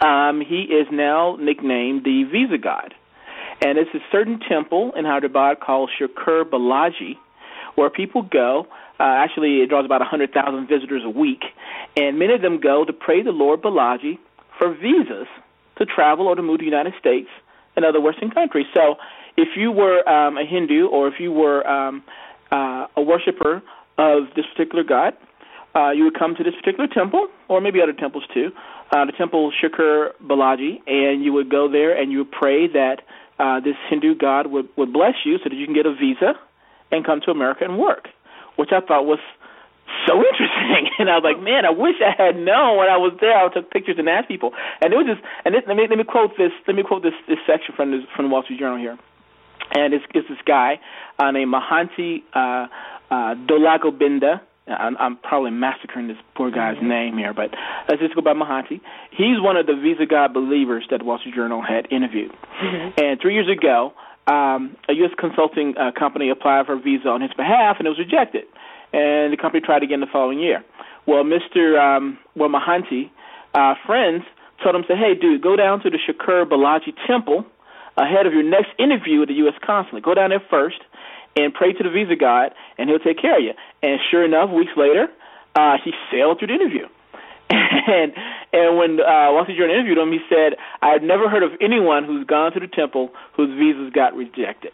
um, 0.00 0.40
he 0.40 0.62
is 0.62 0.86
now 0.92 1.36
nicknamed 1.40 2.04
the 2.04 2.24
Visa 2.24 2.58
God. 2.58 2.94
And 3.60 3.78
it's 3.78 3.90
a 3.94 4.00
certain 4.10 4.40
temple 4.40 4.92
in 4.96 5.04
Hyderabad 5.04 5.60
called 5.60 5.90
Shakur 5.98 6.44
Balaji 6.44 7.16
where 7.74 7.90
people 7.90 8.22
go. 8.22 8.66
Uh, 9.00 9.04
actually, 9.04 9.60
it 9.62 9.68
draws 9.68 9.84
about 9.84 10.00
100,000 10.00 10.68
visitors 10.68 11.02
a 11.04 11.10
week. 11.10 11.42
And 11.96 12.18
many 12.18 12.34
of 12.34 12.42
them 12.42 12.60
go 12.60 12.84
to 12.84 12.92
pray 12.92 13.22
to 13.22 13.30
Lord 13.30 13.62
Balaji 13.62 14.18
for 14.58 14.72
visas 14.74 15.26
to 15.78 15.86
travel 15.86 16.28
or 16.28 16.36
to 16.36 16.42
move 16.42 16.58
to 16.58 16.64
the 16.64 16.70
United 16.70 16.94
States 17.00 17.28
in 17.76 17.84
other 17.84 18.00
Western 18.00 18.30
countries. 18.30 18.66
So 18.74 18.96
if 19.36 19.48
you 19.56 19.72
were 19.72 20.06
um, 20.08 20.36
a 20.36 20.44
Hindu 20.44 20.88
or 20.88 21.08
if 21.08 21.14
you 21.18 21.32
were 21.32 21.66
um, 21.66 22.02
uh, 22.50 22.86
a 22.96 23.02
worshiper 23.02 23.62
of 23.98 24.24
this 24.36 24.44
particular 24.54 24.84
god, 24.84 25.14
uh, 25.74 25.90
you 25.90 26.04
would 26.04 26.18
come 26.18 26.34
to 26.34 26.44
this 26.44 26.54
particular 26.54 26.86
temple, 26.86 27.28
or 27.48 27.60
maybe 27.60 27.80
other 27.80 27.94
temples 27.94 28.24
too, 28.34 28.50
uh, 28.92 29.06
the 29.06 29.12
temple 29.12 29.50
Shakur 29.52 30.10
Balaji, 30.22 30.80
and 30.86 31.24
you 31.24 31.32
would 31.32 31.50
go 31.50 31.70
there 31.70 31.98
and 31.98 32.12
you 32.12 32.18
would 32.18 32.30
pray 32.30 32.66
that 32.68 32.96
uh, 33.38 33.60
this 33.60 33.76
Hindu 33.88 34.14
god 34.16 34.48
would, 34.48 34.68
would 34.76 34.92
bless 34.92 35.14
you 35.24 35.38
so 35.38 35.44
that 35.48 35.56
you 35.56 35.64
can 35.64 35.74
get 35.74 35.86
a 35.86 35.94
visa 35.94 36.34
and 36.90 37.06
come 37.06 37.20
to 37.24 37.30
America 37.30 37.64
and 37.64 37.78
work, 37.78 38.08
which 38.56 38.70
I 38.70 38.80
thought 38.86 39.06
was 39.06 39.18
so 40.06 40.18
interesting. 40.30 40.90
And 40.98 41.10
I 41.10 41.16
was 41.18 41.24
like, 41.24 41.42
man, 41.42 41.64
I 41.64 41.70
wish 41.70 41.96
I 42.00 42.14
had 42.16 42.36
known 42.36 42.78
when 42.78 42.88
I 42.88 42.96
was 42.96 43.16
there. 43.20 43.36
I 43.36 43.48
took 43.52 43.70
pictures 43.70 43.96
and 43.98 44.08
asked 44.08 44.28
people. 44.28 44.52
And 44.80 44.92
it 44.92 44.96
was 44.96 45.06
just, 45.06 45.22
and 45.44 45.54
this, 45.54 45.62
let 45.66 45.76
me 45.76 45.86
let 45.88 45.98
me 45.98 46.04
quote 46.04 46.36
this. 46.36 46.52
Let 46.66 46.76
me 46.76 46.82
quote 46.82 47.02
this 47.02 47.16
this 47.28 47.38
section 47.46 47.74
from 47.74 47.90
this, 47.90 48.02
from 48.14 48.26
the 48.26 48.30
Wall 48.30 48.42
Street 48.42 48.60
Journal 48.60 48.78
here. 48.78 48.98
And 49.74 49.94
it's, 49.94 50.04
it's 50.14 50.28
this 50.28 50.42
guy 50.44 50.80
uh, 51.18 51.30
named 51.30 51.52
Mahanti 51.52 52.22
uh, 52.34 52.66
uh, 53.10 53.34
Dolagobinda. 53.48 54.40
I'm, 54.68 54.96
I'm 54.98 55.16
probably 55.16 55.50
massacring 55.50 56.06
this 56.08 56.16
poor 56.36 56.50
guy's 56.50 56.76
mm-hmm. 56.76 56.88
name 56.88 57.18
here, 57.18 57.34
but 57.34 57.50
let's 57.88 58.00
just 58.00 58.14
go 58.14 58.20
by 58.20 58.32
Mahanti. 58.32 58.80
He's 59.10 59.40
one 59.40 59.56
of 59.56 59.66
the 59.66 59.74
Visa 59.74 60.06
God 60.06 60.32
believers 60.32 60.86
that 60.90 60.98
the 60.98 61.04
Wall 61.04 61.18
Street 61.18 61.34
Journal 61.34 61.62
had 61.62 61.90
interviewed. 61.90 62.30
Mm-hmm. 62.62 63.02
And 63.02 63.20
three 63.20 63.34
years 63.34 63.48
ago, 63.50 63.92
um, 64.28 64.76
a 64.88 64.92
U.S. 64.92 65.10
consulting 65.18 65.74
uh, 65.76 65.90
company 65.98 66.30
applied 66.30 66.66
for 66.66 66.74
a 66.74 66.80
visa 66.80 67.08
on 67.08 67.20
his 67.20 67.32
behalf, 67.34 67.76
and 67.78 67.86
it 67.86 67.90
was 67.90 67.98
rejected 67.98 68.44
and 68.92 69.32
the 69.32 69.36
company 69.40 69.60
tried 69.60 69.82
again 69.82 70.00
the 70.00 70.06
following 70.12 70.38
year. 70.38 70.64
Well, 71.06 71.24
Mr. 71.24 71.78
Um, 71.78 72.18
well, 72.36 72.48
Mahanti, 72.48 73.10
uh, 73.54 73.74
friends 73.86 74.24
told 74.62 74.76
him, 74.76 74.84
say, 74.86 74.94
hey, 74.94 75.14
dude, 75.18 75.42
go 75.42 75.56
down 75.56 75.80
to 75.82 75.90
the 75.90 75.98
Shakur 75.98 76.44
Balaji 76.44 76.94
temple 77.06 77.44
ahead 77.96 78.26
of 78.26 78.32
your 78.32 78.42
next 78.44 78.70
interview 78.78 79.20
with 79.20 79.28
the 79.28 79.34
U.S. 79.46 79.54
consulate. 79.64 80.04
Go 80.04 80.14
down 80.14 80.30
there 80.30 80.42
first 80.48 80.80
and 81.36 81.52
pray 81.52 81.72
to 81.72 81.82
the 81.82 81.90
visa 81.90 82.16
god, 82.16 82.54
and 82.78 82.88
he'll 82.88 82.98
take 82.98 83.20
care 83.20 83.38
of 83.38 83.42
you. 83.42 83.52
And 83.82 83.98
sure 84.10 84.24
enough, 84.24 84.50
weeks 84.50 84.72
later, 84.76 85.08
uh, 85.56 85.76
he 85.82 85.92
sailed 86.10 86.38
through 86.38 86.48
the 86.48 86.54
interview. 86.54 86.86
and 87.50 88.12
and 88.52 88.76
when 88.78 89.00
uh, 89.00 89.32
Wall 89.32 89.44
Street 89.44 89.58
Journal 89.58 89.74
interviewed 89.74 89.98
him, 89.98 90.12
he 90.12 90.20
said, 90.28 90.56
"I 90.80 90.88
have 90.90 91.02
never 91.02 91.28
heard 91.28 91.42
of 91.42 91.52
anyone 91.60 92.04
who's 92.04 92.24
gone 92.26 92.52
to 92.52 92.60
the 92.60 92.66
temple 92.66 93.10
whose 93.36 93.50
visas 93.58 93.92
got 93.92 94.14
rejected." 94.14 94.72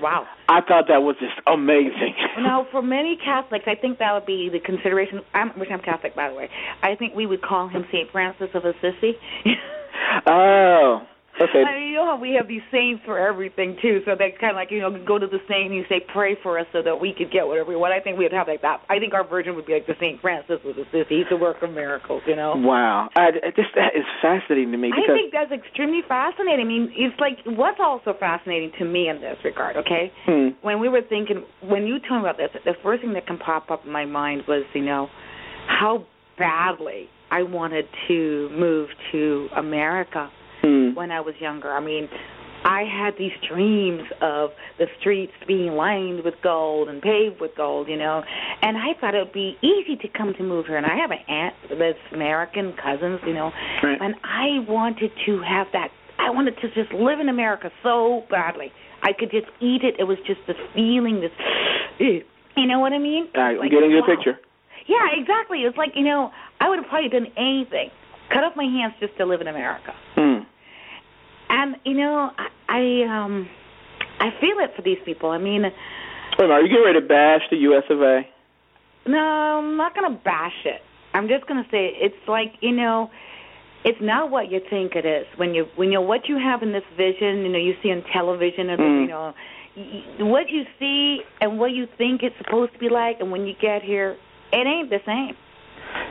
Wow. 0.00 0.26
I 0.48 0.60
thought 0.60 0.86
that 0.88 1.02
was 1.02 1.16
just 1.20 1.34
amazing. 1.46 2.14
now, 2.38 2.66
for 2.70 2.82
many 2.82 3.16
Catholics, 3.22 3.64
I 3.66 3.74
think 3.74 3.98
that 3.98 4.12
would 4.12 4.26
be 4.26 4.48
the 4.50 4.60
consideration. 4.60 5.20
I'm, 5.34 5.50
which 5.50 5.70
I'm 5.70 5.80
Catholic, 5.80 6.16
by 6.16 6.28
the 6.28 6.34
way. 6.34 6.48
I 6.82 6.94
think 6.96 7.14
we 7.14 7.26
would 7.26 7.42
call 7.42 7.68
him 7.68 7.84
Saint 7.92 8.10
Francis 8.10 8.48
of 8.54 8.64
Assisi. 8.64 9.18
oh. 10.26 11.02
Okay. 11.40 11.64
I 11.64 11.80
mean, 11.80 11.88
you 11.88 11.96
know 11.96 12.04
how 12.04 12.20
we 12.20 12.36
have 12.36 12.48
these 12.48 12.64
saints 12.70 13.00
for 13.08 13.16
everything 13.18 13.76
too. 13.80 14.04
So 14.04 14.12
they 14.12 14.36
kind 14.36 14.52
of 14.52 14.60
like 14.60 14.70
you 14.70 14.80
know 14.80 14.92
go 14.92 15.18
to 15.18 15.26
the 15.26 15.40
saint 15.48 15.72
and 15.72 15.74
you 15.74 15.84
say 15.88 16.04
pray 16.12 16.36
for 16.42 16.58
us 16.58 16.66
so 16.72 16.82
that 16.84 17.00
we 17.00 17.14
could 17.16 17.32
get 17.32 17.46
whatever 17.46 17.72
we 17.72 17.76
want. 17.76 17.96
I 17.96 18.00
think 18.00 18.18
we'd 18.18 18.32
have 18.32 18.46
like 18.46 18.60
that. 18.60 18.84
I 18.90 19.00
think 19.00 19.14
our 19.14 19.26
version 19.26 19.56
would 19.56 19.64
be 19.64 19.72
like 19.72 19.86
the 19.86 19.96
Saint 19.98 20.20
Francis 20.20 20.60
with 20.64 20.76
this. 20.76 21.08
He's 21.08 21.24
the 21.30 21.40
work 21.40 21.62
of 21.62 21.72
miracles, 21.72 22.22
you 22.26 22.36
know. 22.36 22.52
Wow, 22.56 23.08
I, 23.16 23.32
just 23.56 23.72
that 23.74 23.96
is 23.96 24.04
fascinating 24.20 24.72
to 24.72 24.78
me 24.78 24.92
because 24.92 25.08
I 25.08 25.16
think 25.16 25.32
that's 25.32 25.52
extremely 25.52 26.04
fascinating. 26.06 26.60
I 26.60 26.68
mean, 26.68 26.92
it's 26.92 27.16
like 27.16 27.40
what's 27.46 27.80
also 27.80 28.12
fascinating 28.20 28.72
to 28.78 28.84
me 28.84 29.08
in 29.08 29.20
this 29.20 29.40
regard. 29.42 29.76
Okay, 29.80 30.12
hmm. 30.26 30.48
when 30.60 30.78
we 30.78 30.88
were 30.88 31.02
thinking, 31.08 31.44
when 31.64 31.88
you 31.88 31.98
told 32.04 32.22
me 32.22 32.28
about 32.28 32.36
this, 32.36 32.52
the 32.64 32.76
first 32.82 33.00
thing 33.00 33.14
that 33.14 33.26
can 33.26 33.38
pop 33.38 33.70
up 33.70 33.86
in 33.86 33.92
my 33.92 34.04
mind 34.04 34.42
was, 34.46 34.64
you 34.74 34.84
know, 34.84 35.08
how 35.68 36.04
badly 36.38 37.08
I 37.30 37.42
wanted 37.44 37.86
to 38.08 38.50
move 38.52 38.88
to 39.12 39.48
America 39.56 40.30
Hmm. 40.62 40.94
when 40.94 41.10
I 41.10 41.20
was 41.20 41.34
younger. 41.40 41.72
I 41.72 41.80
mean, 41.80 42.08
I 42.64 42.82
had 42.84 43.14
these 43.18 43.32
dreams 43.48 44.02
of 44.20 44.50
the 44.78 44.84
streets 45.00 45.32
being 45.48 45.72
lined 45.72 46.22
with 46.24 46.34
gold 46.42 46.88
and 46.88 47.00
paved 47.00 47.40
with 47.40 47.52
gold, 47.56 47.88
you 47.88 47.96
know, 47.96 48.22
and 48.60 48.76
I 48.76 48.92
thought 49.00 49.14
it 49.14 49.24
would 49.24 49.32
be 49.32 49.56
easy 49.62 49.96
to 49.96 50.08
come 50.08 50.34
to 50.36 50.42
move 50.42 50.66
here. 50.66 50.76
And 50.76 50.84
I 50.84 50.96
have 51.00 51.10
an 51.10 51.24
aunt 51.26 51.54
that's 51.78 51.98
American, 52.12 52.74
cousins, 52.76 53.20
you 53.26 53.32
know, 53.32 53.50
Right. 53.82 53.96
and 54.00 54.14
I 54.22 54.60
wanted 54.68 55.10
to 55.26 55.40
have 55.40 55.68
that. 55.72 55.88
I 56.18 56.28
wanted 56.30 56.56
to 56.60 56.68
just 56.74 56.92
live 56.92 57.18
in 57.20 57.30
America 57.30 57.70
so 57.82 58.24
badly. 58.28 58.70
I 59.02 59.12
could 59.18 59.30
just 59.30 59.46
eat 59.60 59.80
it. 59.82 59.94
It 59.98 60.04
was 60.04 60.18
just 60.26 60.40
this 60.46 60.56
feeling, 60.74 61.22
this, 61.22 61.32
you 61.98 62.66
know 62.66 62.78
what 62.80 62.92
I 62.92 62.98
mean? 62.98 63.28
I'm 63.34 63.56
Like, 63.56 63.70
getting 63.70 63.90
your 63.90 64.02
wow. 64.02 64.14
picture. 64.14 64.38
Yeah, 64.86 65.06
exactly. 65.16 65.60
It's 65.60 65.78
like 65.78 65.92
you 65.94 66.04
know, 66.04 66.30
I 66.60 66.68
would 66.68 66.78
have 66.78 66.88
probably 66.88 67.08
done 67.08 67.28
anything, 67.38 67.88
cut 68.28 68.44
off 68.44 68.52
my 68.56 68.64
hands 68.64 68.92
just 69.00 69.16
to 69.18 69.24
live 69.24 69.40
in 69.40 69.46
America. 69.48 69.92
Hmm. 70.16 70.29
And 71.60 71.76
you 71.84 71.94
know, 71.94 72.30
I, 72.38 72.48
I 72.68 73.24
um, 73.24 73.48
I 74.18 74.30
feel 74.40 74.56
it 74.60 74.70
for 74.74 74.82
these 74.82 74.98
people. 75.04 75.30
I 75.30 75.36
mean, 75.38 75.62
Wait 75.62 75.72
minute, 76.38 76.52
are 76.52 76.62
you 76.62 76.68
getting 76.68 76.84
ready 76.84 77.00
to 77.00 77.06
bash 77.06 77.42
the 77.50 77.58
U.S. 77.58 77.84
of 77.90 78.00
A? 78.00 78.22
no, 79.06 79.18
I'm 79.18 79.76
not 79.76 79.94
gonna 79.94 80.18
bash 80.24 80.64
it. 80.64 80.80
I'm 81.12 81.28
just 81.28 81.46
gonna 81.46 81.66
say 81.70 81.90
it's 82.00 82.26
like 82.26 82.54
you 82.62 82.72
know, 82.72 83.10
it's 83.84 83.98
not 84.00 84.30
what 84.30 84.50
you 84.50 84.60
think 84.70 84.94
it 84.94 85.04
is. 85.04 85.26
When 85.36 85.52
you 85.52 85.66
when 85.76 85.92
you 85.92 86.00
what 86.00 86.28
you 86.28 86.38
have 86.38 86.62
in 86.62 86.72
this 86.72 86.84
vision, 86.96 87.42
you 87.44 87.50
know, 87.50 87.58
you 87.58 87.74
see 87.82 87.90
on 87.90 88.04
television, 88.10 88.70
and 88.70 88.80
Mm. 88.80 89.00
you 89.02 89.08
know, 89.08 89.34
what 90.30 90.48
you 90.48 90.64
see 90.78 91.20
and 91.42 91.58
what 91.58 91.72
you 91.72 91.86
think 91.98 92.22
it's 92.22 92.36
supposed 92.38 92.72
to 92.72 92.78
be 92.78 92.88
like, 92.88 93.20
and 93.20 93.30
when 93.30 93.46
you 93.46 93.54
get 93.60 93.82
here, 93.82 94.16
it 94.50 94.66
ain't 94.66 94.88
the 94.88 95.00
same. 95.04 95.36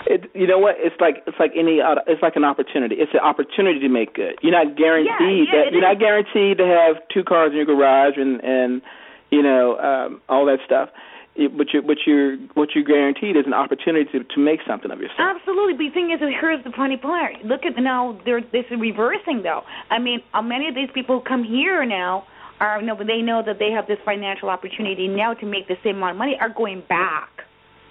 It, 0.09 0.25
you 0.33 0.47
know 0.47 0.57
what? 0.57 0.75
It's 0.79 0.99
like 0.99 1.21
it's 1.27 1.37
like 1.39 1.51
any 1.55 1.79
other. 1.79 2.01
It's 2.07 2.21
like 2.23 2.35
an 2.35 2.43
opportunity. 2.43 2.95
It's 2.97 3.13
an 3.13 3.19
opportunity 3.21 3.79
to 3.79 3.89
make 3.89 4.15
good. 4.15 4.35
You're 4.41 4.51
not 4.57 4.75
guaranteed 4.75 5.45
Yeah, 5.47 5.53
yeah, 5.53 5.63
that 5.65 5.71
you're 5.71 5.85
is. 5.85 5.89
not 5.93 5.99
guaranteed 5.99 6.57
to 6.57 6.65
have 6.65 6.95
two 7.13 7.23
cars 7.23 7.51
in 7.51 7.57
your 7.57 7.65
garage 7.69 8.17
and 8.17 8.41
and 8.43 8.81
you 9.29 9.43
know 9.43 9.77
um, 9.77 10.21
all 10.27 10.45
that 10.47 10.59
stuff. 10.65 10.89
It- 11.35 11.55
But 11.55 11.67
you 11.73 11.83
but 11.83 11.97
you're 12.07 12.37
what 12.57 12.69
you're 12.73 12.83
guaranteed 12.83 13.37
is 13.37 13.45
an 13.45 13.53
opportunity 13.53 14.05
to 14.11 14.23
to 14.23 14.39
make 14.41 14.61
something 14.67 14.89
of 14.89 14.99
yourself. 14.99 15.19
Absolutely. 15.21 15.73
But 15.77 15.85
the 15.85 15.93
thing 15.93 16.09
is, 16.11 16.19
here's 16.41 16.63
the 16.63 16.71
funny 16.75 16.97
part. 16.97 17.45
Look 17.45 17.61
at 17.69 17.77
now. 17.77 18.17
They're 18.25 18.41
this 18.41 18.65
is 18.71 18.79
reversing 18.81 19.43
though. 19.43 19.61
I 19.91 19.99
mean, 19.99 20.23
uh, 20.33 20.41
many 20.41 20.67
of 20.67 20.73
these 20.73 20.89
people 20.91 21.19
who 21.19 21.23
come 21.23 21.43
here 21.45 21.85
now 21.85 22.25
are 22.59 22.81
no, 22.81 22.95
but 22.95 23.05
they 23.05 23.21
know 23.21 23.43
that 23.45 23.59
they 23.59 23.69
have 23.71 23.85
this 23.85 23.99
financial 24.03 24.49
opportunity 24.49 25.07
now 25.07 25.35
to 25.35 25.45
make 25.45 25.67
the 25.67 25.77
same 25.83 25.97
amount 25.97 26.13
of 26.13 26.17
money. 26.17 26.35
Are 26.41 26.49
going 26.49 26.81
back. 26.89 27.29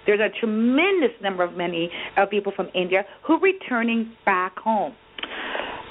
There's 0.05 0.19
a 0.19 0.29
tremendous 0.39 1.11
number 1.21 1.43
of 1.43 1.55
many 1.55 1.91
uh, 2.17 2.25
people 2.25 2.51
from 2.55 2.69
India 2.73 3.05
who 3.23 3.33
are 3.33 3.39
returning 3.39 4.11
back 4.25 4.57
home. 4.59 4.93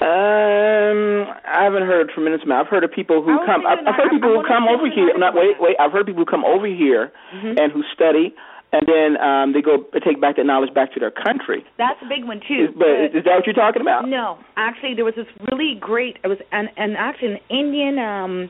Um, 0.01 1.27
I 1.45 1.63
haven't 1.63 1.83
heard 1.83 2.09
tremendous 2.13 2.41
amount. 2.43 2.65
I've 2.67 2.71
heard 2.71 2.83
of 2.83 2.91
people 2.91 3.21
who 3.21 3.37
come. 3.45 3.67
I've, 3.67 3.79
I've 3.85 3.95
heard 3.95 4.11
people 4.11 4.31
who 4.41 4.47
come 4.47 4.67
over 4.67 4.89
here. 4.89 5.09
an 5.13 5.19
Not 5.19 5.33
wait, 5.35 5.59
wait. 5.59 5.75
I've 5.79 5.91
heard 5.91 6.05
people 6.05 6.23
who 6.23 6.29
come 6.31 6.45
over 6.45 6.65
here 6.67 7.11
Mhm. 7.35 7.59
and 7.59 7.71
who 7.71 7.83
study, 7.93 8.33
and 8.71 8.87
then 8.87 9.17
um, 9.21 9.51
they 9.51 9.61
go 9.61 9.83
take 10.05 10.21
back 10.21 10.37
that 10.37 10.45
knowledge 10.45 10.73
back 10.73 10.93
to 10.93 10.99
their 11.01 11.11
country. 11.11 11.65
That's 11.77 11.99
a 12.01 12.07
big 12.07 12.23
one 12.23 12.39
too. 12.47 12.69
Is, 12.69 12.75
but 12.77 12.87
is 13.17 13.23
that 13.25 13.35
what 13.35 13.45
you're 13.45 13.53
talking 13.53 13.81
about? 13.81 14.07
No, 14.07 14.37
actually, 14.55 14.93
there 14.95 15.03
was 15.05 15.15
this 15.15 15.27
really 15.51 15.75
great. 15.79 16.17
It 16.23 16.27
was 16.27 16.39
an, 16.53 16.69
and 16.77 16.95
actually 16.95 17.33
an 17.33 17.39
Indian. 17.49 17.99
um 17.99 18.49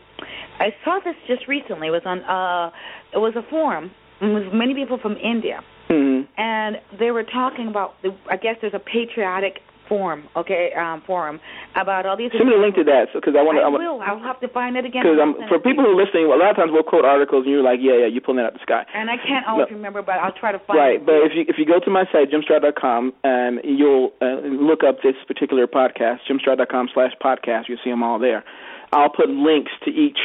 I 0.60 0.70
saw 0.86 1.00
this 1.04 1.16
just 1.28 1.48
recently. 1.48 1.88
It 1.88 1.92
was 1.92 2.04
on. 2.06 2.20
uh 2.24 2.70
It 3.12 3.18
was 3.18 3.34
a 3.36 3.42
forum. 3.50 3.90
Was 4.22 4.52
many 4.54 4.74
people 4.74 4.98
from 5.02 5.16
India, 5.18 5.62
hmm 5.88 6.22
and 6.38 6.78
they 7.00 7.12
were 7.12 7.24
talking 7.24 7.68
about. 7.68 7.96
The, 8.02 8.16
I 8.30 8.36
guess 8.38 8.56
there's 8.62 8.74
a 8.76 8.80
patriotic 8.80 9.62
forum. 9.88 10.28
Okay, 10.36 10.70
um 10.78 11.02
forum 11.08 11.40
about 11.76 12.06
all 12.06 12.18
these. 12.18 12.30
Send 12.36 12.48
me 12.48 12.54
a 12.56 12.60
link 12.62 12.76
to 12.76 12.84
that 12.84 13.08
because 13.16 13.34
I 13.40 13.42
want 13.42 13.58
to. 13.58 13.64
I 13.64 13.70
will. 13.72 14.02
I'll 14.02 14.20
have 14.20 14.40
to 14.42 14.48
find 14.50 14.76
it 14.78 14.86
again. 14.86 15.02
because 15.02 15.18
for 15.50 15.58
people 15.58 15.84
who 15.84 15.98
are 15.98 16.04
listening, 16.04 16.26
a 16.26 16.36
lot 16.36 16.52
of 16.52 16.58
times 16.58 16.72
we'll 16.76 16.84
quote 16.84 17.06
articles 17.06 17.46
and 17.48 17.52
you're 17.56 17.64
like, 17.64 17.80
yeah, 17.82 18.04
yeah, 18.04 18.08
you're 18.12 18.22
pulling 18.22 18.38
that 18.44 18.52
out 18.52 18.54
of 18.54 18.60
the 18.62 18.66
sky. 18.68 18.84
And 18.94 19.10
I 19.10 19.18
can't 19.18 19.48
always 19.48 19.68
No. 19.72 19.78
remember, 19.78 20.02
but 20.04 20.20
I'll 20.20 20.36
try 20.36 20.52
to 20.52 20.60
find 20.60 20.78
it. 20.78 20.82
Right, 20.84 21.00
it. 21.02 21.06
but 21.08 21.16
if 21.26 21.32
you 21.34 21.46
if 21.48 21.56
you 21.58 21.66
go 21.66 21.80
to 21.80 21.90
my 21.90 22.04
site 22.12 22.30
jimstroud.com 22.30 23.14
and 23.24 23.62
you'll 23.64 24.12
uh, 24.22 24.44
look 24.46 24.84
up 24.84 25.02
this 25.02 25.16
particular 25.26 25.66
podcast, 25.66 26.28
jimstroud.com 26.30 26.90
slash 26.94 27.14
podcast, 27.24 27.66
you'll 27.72 27.82
see 27.84 27.90
them 27.90 28.04
all 28.04 28.20
there. 28.20 28.44
I'll 28.92 29.10
put 29.10 29.30
links 29.30 29.72
to 29.86 29.92
each. 29.92 30.20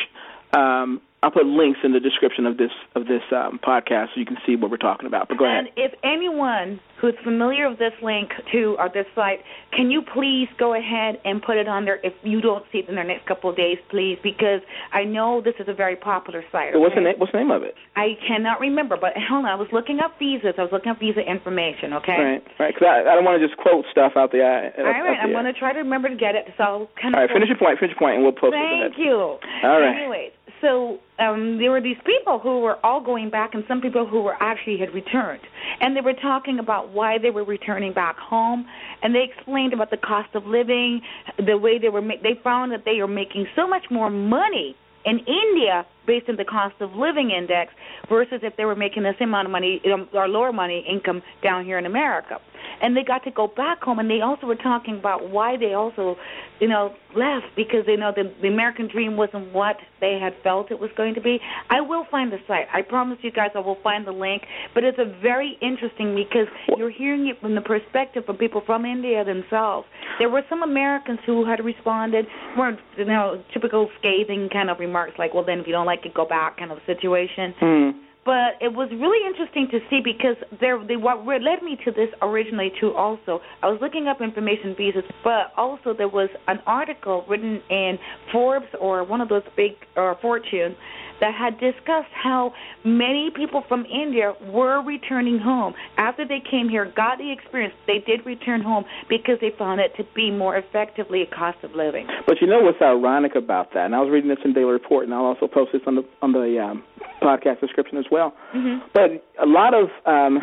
Um, 0.52 1.00
I'll 1.24 1.30
put 1.30 1.46
links 1.46 1.80
in 1.82 1.92
the 1.92 2.00
description 2.00 2.44
of 2.44 2.58
this 2.58 2.70
of 2.94 3.06
this 3.06 3.22
um, 3.32 3.58
podcast 3.64 4.12
so 4.12 4.20
you 4.20 4.26
can 4.26 4.36
see 4.44 4.56
what 4.56 4.70
we're 4.70 4.76
talking 4.76 5.06
about. 5.06 5.28
But 5.28 5.38
go 5.38 5.46
ahead. 5.46 5.64
and 5.64 5.68
if 5.74 5.92
anyone 6.04 6.80
who's 7.00 7.14
familiar 7.24 7.70
with 7.70 7.78
this 7.78 7.96
link 8.02 8.28
to 8.52 8.76
or 8.78 8.90
this 8.92 9.06
site, 9.14 9.40
can 9.72 9.90
you 9.90 10.02
please 10.02 10.48
go 10.58 10.76
ahead 10.76 11.16
and 11.24 11.40
put 11.40 11.56
it 11.56 11.66
on 11.66 11.86
there 11.86 11.98
if 12.04 12.12
you 12.22 12.42
don't 12.42 12.64
see 12.70 12.84
it 12.84 12.88
in 12.88 12.96
the 12.96 13.02
next 13.02 13.24
couple 13.26 13.48
of 13.48 13.56
days, 13.56 13.78
please? 13.88 14.18
Because 14.22 14.60
I 14.92 15.04
know 15.04 15.40
this 15.40 15.54
is 15.58 15.64
a 15.66 15.72
very 15.72 15.96
popular 15.96 16.44
site. 16.52 16.76
What's 16.76 16.94
the 16.94 17.00
okay? 17.00 17.12
name? 17.12 17.14
What's 17.16 17.32
the 17.32 17.38
name 17.38 17.50
of 17.50 17.62
it? 17.62 17.74
I 17.96 18.20
cannot 18.28 18.60
remember, 18.60 18.98
but 19.00 19.16
hold 19.16 19.46
on. 19.46 19.50
I 19.50 19.56
was 19.56 19.68
looking 19.72 20.00
up 20.04 20.18
visas. 20.18 20.60
I 20.60 20.62
was 20.62 20.72
looking 20.72 20.92
up 20.92 21.00
visa 21.00 21.24
information. 21.24 21.96
Okay. 22.04 22.20
Right, 22.20 22.44
right. 22.60 22.74
Because 22.74 22.84
I, 22.84 23.00
I 23.08 23.16
don't 23.16 23.24
want 23.24 23.40
to 23.40 23.44
just 23.46 23.56
quote 23.56 23.86
stuff 23.90 24.12
out 24.16 24.28
the 24.28 24.44
uh, 24.44 24.48
eye. 24.48 24.72
All 24.76 24.84
right. 24.84 25.24
I'm 25.24 25.30
uh, 25.30 25.40
going 25.40 25.48
to 25.48 25.56
try 25.56 25.72
to 25.72 25.80
remember 25.80 26.12
to 26.12 26.16
get 26.16 26.36
it. 26.36 26.52
So 26.60 26.92
kind 27.00 27.16
of. 27.16 27.20
All 27.20 27.24
right, 27.24 27.32
finish 27.32 27.48
your 27.48 27.56
point. 27.56 27.80
Finish 27.80 27.96
your 27.96 28.00
point, 28.00 28.20
and 28.20 28.22
we'll 28.24 28.36
post 28.36 28.52
it. 28.52 28.92
Thank 28.92 29.00
you. 29.00 29.40
All 29.40 29.80
right. 29.80 29.96
Anyways, 29.96 30.36
so 30.64 30.98
um, 31.18 31.58
there 31.58 31.70
were 31.70 31.80
these 31.80 32.00
people 32.06 32.38
who 32.38 32.60
were 32.60 32.84
all 32.84 33.00
going 33.04 33.28
back, 33.28 33.54
and 33.54 33.62
some 33.68 33.80
people 33.80 34.06
who 34.06 34.22
were 34.22 34.36
actually 34.40 34.78
had 34.78 34.94
returned, 34.94 35.42
and 35.80 35.94
they 35.94 36.00
were 36.00 36.14
talking 36.14 36.58
about 36.58 36.90
why 36.90 37.18
they 37.18 37.30
were 37.30 37.44
returning 37.44 37.92
back 37.92 38.16
home, 38.16 38.66
and 39.02 39.14
they 39.14 39.24
explained 39.30 39.74
about 39.74 39.90
the 39.90 39.98
cost 39.98 40.34
of 40.34 40.46
living, 40.46 41.02
the 41.46 41.58
way 41.58 41.78
they 41.78 41.90
were. 41.90 42.02
Ma- 42.02 42.14
they 42.22 42.40
found 42.42 42.72
that 42.72 42.84
they 42.84 42.98
are 43.00 43.06
making 43.06 43.46
so 43.54 43.68
much 43.68 43.84
more 43.90 44.08
money 44.10 44.74
in 45.04 45.18
India 45.18 45.84
based 46.06 46.28
on 46.28 46.36
the 46.36 46.44
cost 46.44 46.74
of 46.80 46.92
living 46.94 47.30
index 47.30 47.72
versus 48.08 48.40
if 48.42 48.56
they 48.56 48.64
were 48.64 48.74
making 48.74 49.02
the 49.02 49.12
same 49.18 49.28
amount 49.28 49.46
of 49.46 49.52
money 49.52 49.80
um, 49.92 50.08
or 50.14 50.28
lower 50.28 50.52
money 50.52 50.84
income 50.90 51.22
down 51.42 51.64
here 51.64 51.78
in 51.78 51.86
America. 51.86 52.40
And 52.82 52.96
they 52.96 53.02
got 53.02 53.24
to 53.24 53.30
go 53.30 53.46
back 53.46 53.82
home, 53.82 53.98
and 53.98 54.10
they 54.10 54.20
also 54.20 54.46
were 54.46 54.56
talking 54.56 54.98
about 54.98 55.30
why 55.30 55.56
they 55.56 55.74
also, 55.74 56.16
you 56.60 56.68
know, 56.68 56.94
left 57.16 57.46
because 57.56 57.86
they 57.86 57.96
know 57.96 58.12
the, 58.14 58.32
the 58.42 58.48
American 58.48 58.88
dream 58.88 59.16
wasn't 59.16 59.52
what 59.52 59.76
they 60.00 60.18
had 60.20 60.34
felt 60.42 60.70
it 60.70 60.80
was 60.80 60.90
going 60.96 61.14
to 61.14 61.20
be. 61.20 61.40
I 61.70 61.80
will 61.80 62.06
find 62.10 62.32
the 62.32 62.38
site. 62.46 62.66
I 62.72 62.82
promise 62.82 63.18
you 63.22 63.30
guys 63.30 63.50
I 63.54 63.60
will 63.60 63.78
find 63.82 64.06
the 64.06 64.12
link. 64.12 64.42
But 64.74 64.84
it's 64.84 64.98
a 64.98 65.04
very 65.22 65.56
interesting 65.60 66.14
because 66.14 66.48
you're 66.76 66.90
hearing 66.90 67.28
it 67.28 67.40
from 67.40 67.54
the 67.54 67.60
perspective 67.60 68.24
of 68.28 68.38
people 68.38 68.62
from 68.66 68.84
India 68.84 69.24
themselves. 69.24 69.86
There 70.18 70.28
were 70.28 70.42
some 70.48 70.62
Americans 70.62 71.20
who 71.24 71.44
had 71.44 71.64
responded, 71.64 72.26
weren't 72.56 72.80
you 72.96 73.04
know 73.04 73.42
typical 73.52 73.90
scathing 73.98 74.48
kind 74.52 74.70
of 74.70 74.78
remarks 74.78 75.14
like, 75.18 75.34
"Well, 75.34 75.44
then 75.44 75.60
if 75.60 75.66
you 75.66 75.72
don't 75.72 75.86
like 75.86 76.04
it, 76.04 76.14
go 76.14 76.24
back," 76.24 76.58
kind 76.58 76.70
of 76.70 76.78
situation 76.86 77.54
Hmm. 77.60 77.90
But 78.24 78.56
it 78.60 78.72
was 78.72 78.88
really 78.90 79.26
interesting 79.26 79.68
to 79.70 79.78
see 79.90 80.00
because 80.02 80.36
there 80.60 80.82
they 80.86 80.96
what 80.96 81.24
led 81.26 81.62
me 81.62 81.76
to 81.84 81.90
this 81.92 82.08
originally 82.22 82.72
too 82.80 82.92
also. 82.94 83.40
I 83.62 83.66
was 83.66 83.78
looking 83.80 84.08
up 84.08 84.20
information 84.20 84.74
visas 84.76 85.04
but 85.22 85.52
also 85.56 85.94
there 85.96 86.08
was 86.08 86.30
an 86.48 86.58
article 86.66 87.24
written 87.28 87.60
in 87.70 87.98
forbes 88.32 88.66
or 88.80 89.04
one 89.04 89.20
of 89.20 89.28
those 89.28 89.42
big 89.56 89.72
or 89.96 90.16
fortune 90.20 90.76
that 91.20 91.34
had 91.34 91.58
discussed 91.60 92.12
how 92.12 92.52
many 92.84 93.30
people 93.34 93.62
from 93.68 93.84
india 93.86 94.34
were 94.52 94.82
returning 94.82 95.38
home 95.38 95.74
after 95.96 96.26
they 96.26 96.40
came 96.50 96.68
here 96.68 96.84
got 96.96 97.18
the 97.18 97.30
experience 97.32 97.74
they 97.86 97.98
did 98.06 98.24
return 98.26 98.60
home 98.62 98.84
because 99.08 99.38
they 99.40 99.50
found 99.58 99.80
it 99.80 99.92
to 99.96 100.04
be 100.14 100.30
more 100.30 100.56
effectively 100.56 101.22
a 101.22 101.26
cost 101.26 101.58
of 101.62 101.72
living 101.74 102.06
But 102.26 102.40
you 102.40 102.46
know 102.46 102.60
what's 102.60 102.80
ironic 102.82 103.34
about 103.34 103.72
that? 103.74 103.84
And 103.86 103.94
I 103.94 104.00
was 104.00 104.10
reading 104.10 104.28
this 104.30 104.38
in 104.44 104.52
Daily 104.52 104.72
Report, 104.72 105.04
and 105.04 105.12
I'll 105.14 105.24
also 105.24 105.46
post 105.46 105.70
this 105.72 105.82
on 105.86 105.94
the 105.96 106.04
on 106.22 106.32
the 106.32 106.58
um, 106.62 106.82
podcast 107.22 107.60
description 107.60 107.98
as 107.98 108.06
well. 108.10 108.32
Mhm. 108.54 108.82
But 108.92 109.24
a 109.40 109.46
lot 109.46 109.74
of 109.74 109.90
um, 110.06 110.40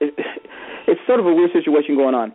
it, 0.00 0.14
it's 0.86 1.00
sort 1.06 1.20
of 1.20 1.26
a 1.26 1.32
weird 1.34 1.52
situation 1.52 1.96
going 1.96 2.14
on. 2.14 2.32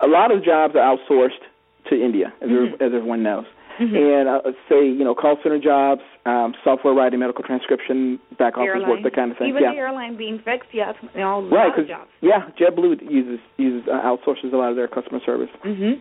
A 0.00 0.06
lot 0.06 0.30
of 0.30 0.44
jobs 0.44 0.74
are 0.76 0.96
outsourced 0.96 1.42
to 1.90 1.94
India, 2.02 2.32
as, 2.40 2.48
Mhm. 2.48 2.74
as 2.74 2.92
everyone 2.94 3.22
knows. 3.22 3.46
Mhm. 3.78 3.94
And 3.96 4.28
uh, 4.28 4.40
say 4.68 4.86
you 4.86 5.04
know 5.04 5.14
call 5.14 5.36
center 5.42 5.58
jobs, 5.58 6.02
um, 6.28 6.52
software 6.62 6.92
writing, 6.92 7.20
medical 7.20 7.42
transcription, 7.42 8.20
back 8.38 8.58
office 8.58 8.68
work, 8.84 9.00
airline 9.00 9.02
that 9.02 9.14
kind 9.16 9.32
of 9.32 9.38
thing. 9.38 9.48
even 9.48 9.62
yeah. 9.62 9.72
the 9.72 9.78
airline 9.78 10.16
being 10.16 10.38
fixed 10.44 10.68
yes 10.72 10.94
you 11.14 11.20
know, 11.20 11.48
Right, 11.48 11.72
because 11.74 11.88
jobs 11.88 12.10
yeah, 12.20 12.52
JetBlue 12.60 13.08
uses 13.08 13.40
uses 13.56 13.88
uh, 13.88 14.04
outsources 14.04 14.52
a 14.52 14.56
lot 14.56 14.70
of 14.70 14.76
their 14.76 14.88
customer 14.88 15.20
service. 15.24 15.50
Mm-hmm. 15.64 15.96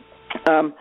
Um, 0.52 0.74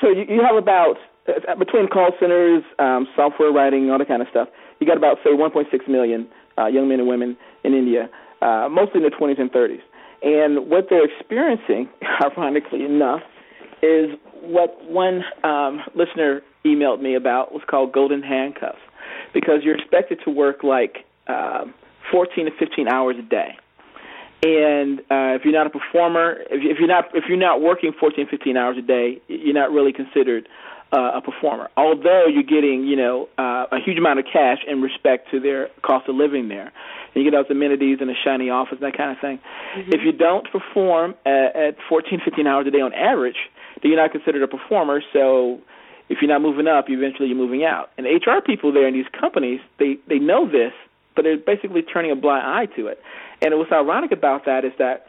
so 0.00 0.08
you, 0.08 0.24
you 0.28 0.40
have 0.40 0.56
about 0.56 0.96
uh, 1.28 1.54
between 1.56 1.88
call 1.88 2.10
centers, 2.18 2.62
um, 2.78 3.06
software 3.16 3.52
writing, 3.52 3.90
all 3.90 3.98
that 3.98 4.08
kind 4.08 4.22
of 4.22 4.28
stuff, 4.28 4.48
you 4.80 4.86
got 4.86 4.96
about 4.96 5.18
say 5.24 5.30
1.6 5.30 5.88
million 5.88 6.28
uh, 6.58 6.66
young 6.66 6.88
men 6.88 7.00
and 7.00 7.08
women 7.08 7.36
in 7.64 7.74
India, 7.74 8.08
uh, 8.42 8.68
mostly 8.70 9.00
in 9.00 9.02
their 9.02 9.18
20s 9.18 9.40
and 9.40 9.50
30s. 9.50 9.80
And 10.22 10.70
what 10.70 10.86
they're 10.90 11.04
experiencing, 11.04 11.88
ironically 12.22 12.84
enough, 12.84 13.20
is 13.82 14.10
what 14.40 14.76
one 14.90 15.22
um, 15.42 15.80
listener 15.94 16.42
emailed 16.64 17.00
me 17.00 17.14
about 17.14 17.52
was 17.52 17.62
called 17.68 17.92
golden 17.92 18.22
handcuffs, 18.22 18.78
because 19.34 19.60
you're 19.62 19.76
expected 19.76 20.20
to 20.24 20.30
work 20.30 20.62
like 20.62 21.04
uh, 21.26 21.64
14 22.10 22.46
to 22.46 22.50
15 22.58 22.88
hours 22.88 23.16
a 23.18 23.22
day. 23.22 23.58
And 24.42 25.00
uh, 25.00 25.36
if 25.36 25.42
you're 25.44 25.54
not 25.54 25.66
a 25.66 25.70
performer, 25.70 26.36
if, 26.50 26.60
if 26.62 26.78
you're 26.78 26.88
not 26.88 27.06
if 27.14 27.24
you're 27.28 27.38
not 27.38 27.60
working 27.60 27.92
14, 27.98 28.26
15 28.30 28.56
hours 28.56 28.76
a 28.78 28.82
day, 28.82 29.20
you're 29.28 29.54
not 29.54 29.72
really 29.72 29.92
considered 29.92 30.48
uh, 30.92 31.12
a 31.16 31.20
performer. 31.22 31.70
Although 31.76 32.26
you're 32.26 32.42
getting, 32.42 32.84
you 32.84 32.94
know, 32.94 33.28
uh, 33.38 33.66
a 33.72 33.80
huge 33.84 33.96
amount 33.96 34.18
of 34.18 34.26
cash 34.30 34.58
in 34.68 34.82
respect 34.82 35.30
to 35.30 35.40
their 35.40 35.68
cost 35.82 36.08
of 36.08 36.14
living 36.16 36.48
there, 36.48 36.70
and 37.14 37.24
you 37.24 37.28
get 37.28 37.36
those 37.36 37.50
amenities 37.50 37.98
and 38.00 38.10
a 38.10 38.14
shiny 38.22 38.50
office, 38.50 38.76
and 38.80 38.82
that 38.82 38.96
kind 38.96 39.10
of 39.10 39.18
thing. 39.20 39.40
Mm-hmm. 39.76 39.90
If 39.92 40.00
you 40.04 40.12
don't 40.12 40.46
perform 40.52 41.14
at, 41.24 41.56
at 41.56 41.76
14, 41.88 42.20
15 42.22 42.46
hours 42.46 42.66
a 42.66 42.70
day 42.70 42.80
on 42.80 42.92
average, 42.92 43.48
then 43.82 43.92
you're 43.92 44.00
not 44.00 44.12
considered 44.12 44.42
a 44.42 44.48
performer. 44.48 45.02
So 45.12 45.60
if 46.08 46.18
you're 46.20 46.30
not 46.30 46.42
moving 46.42 46.66
up, 46.66 46.86
eventually 46.88 47.28
you're 47.28 47.36
moving 47.36 47.64
out. 47.64 47.90
And 47.96 48.06
HR 48.06 48.40
people 48.44 48.72
there 48.72 48.86
in 48.86 48.94
these 48.94 49.08
companies, 49.18 49.60
they 49.78 49.98
they 50.08 50.18
know 50.18 50.46
this, 50.50 50.72
but 51.16 51.22
they're 51.22 51.38
basically 51.38 51.82
turning 51.82 52.10
a 52.10 52.16
blind 52.16 52.46
eye 52.46 52.66
to 52.76 52.86
it. 52.86 53.00
And 53.42 53.56
what's 53.58 53.72
ironic 53.72 54.12
about 54.12 54.44
that 54.46 54.64
is 54.64 54.72
that 54.78 55.06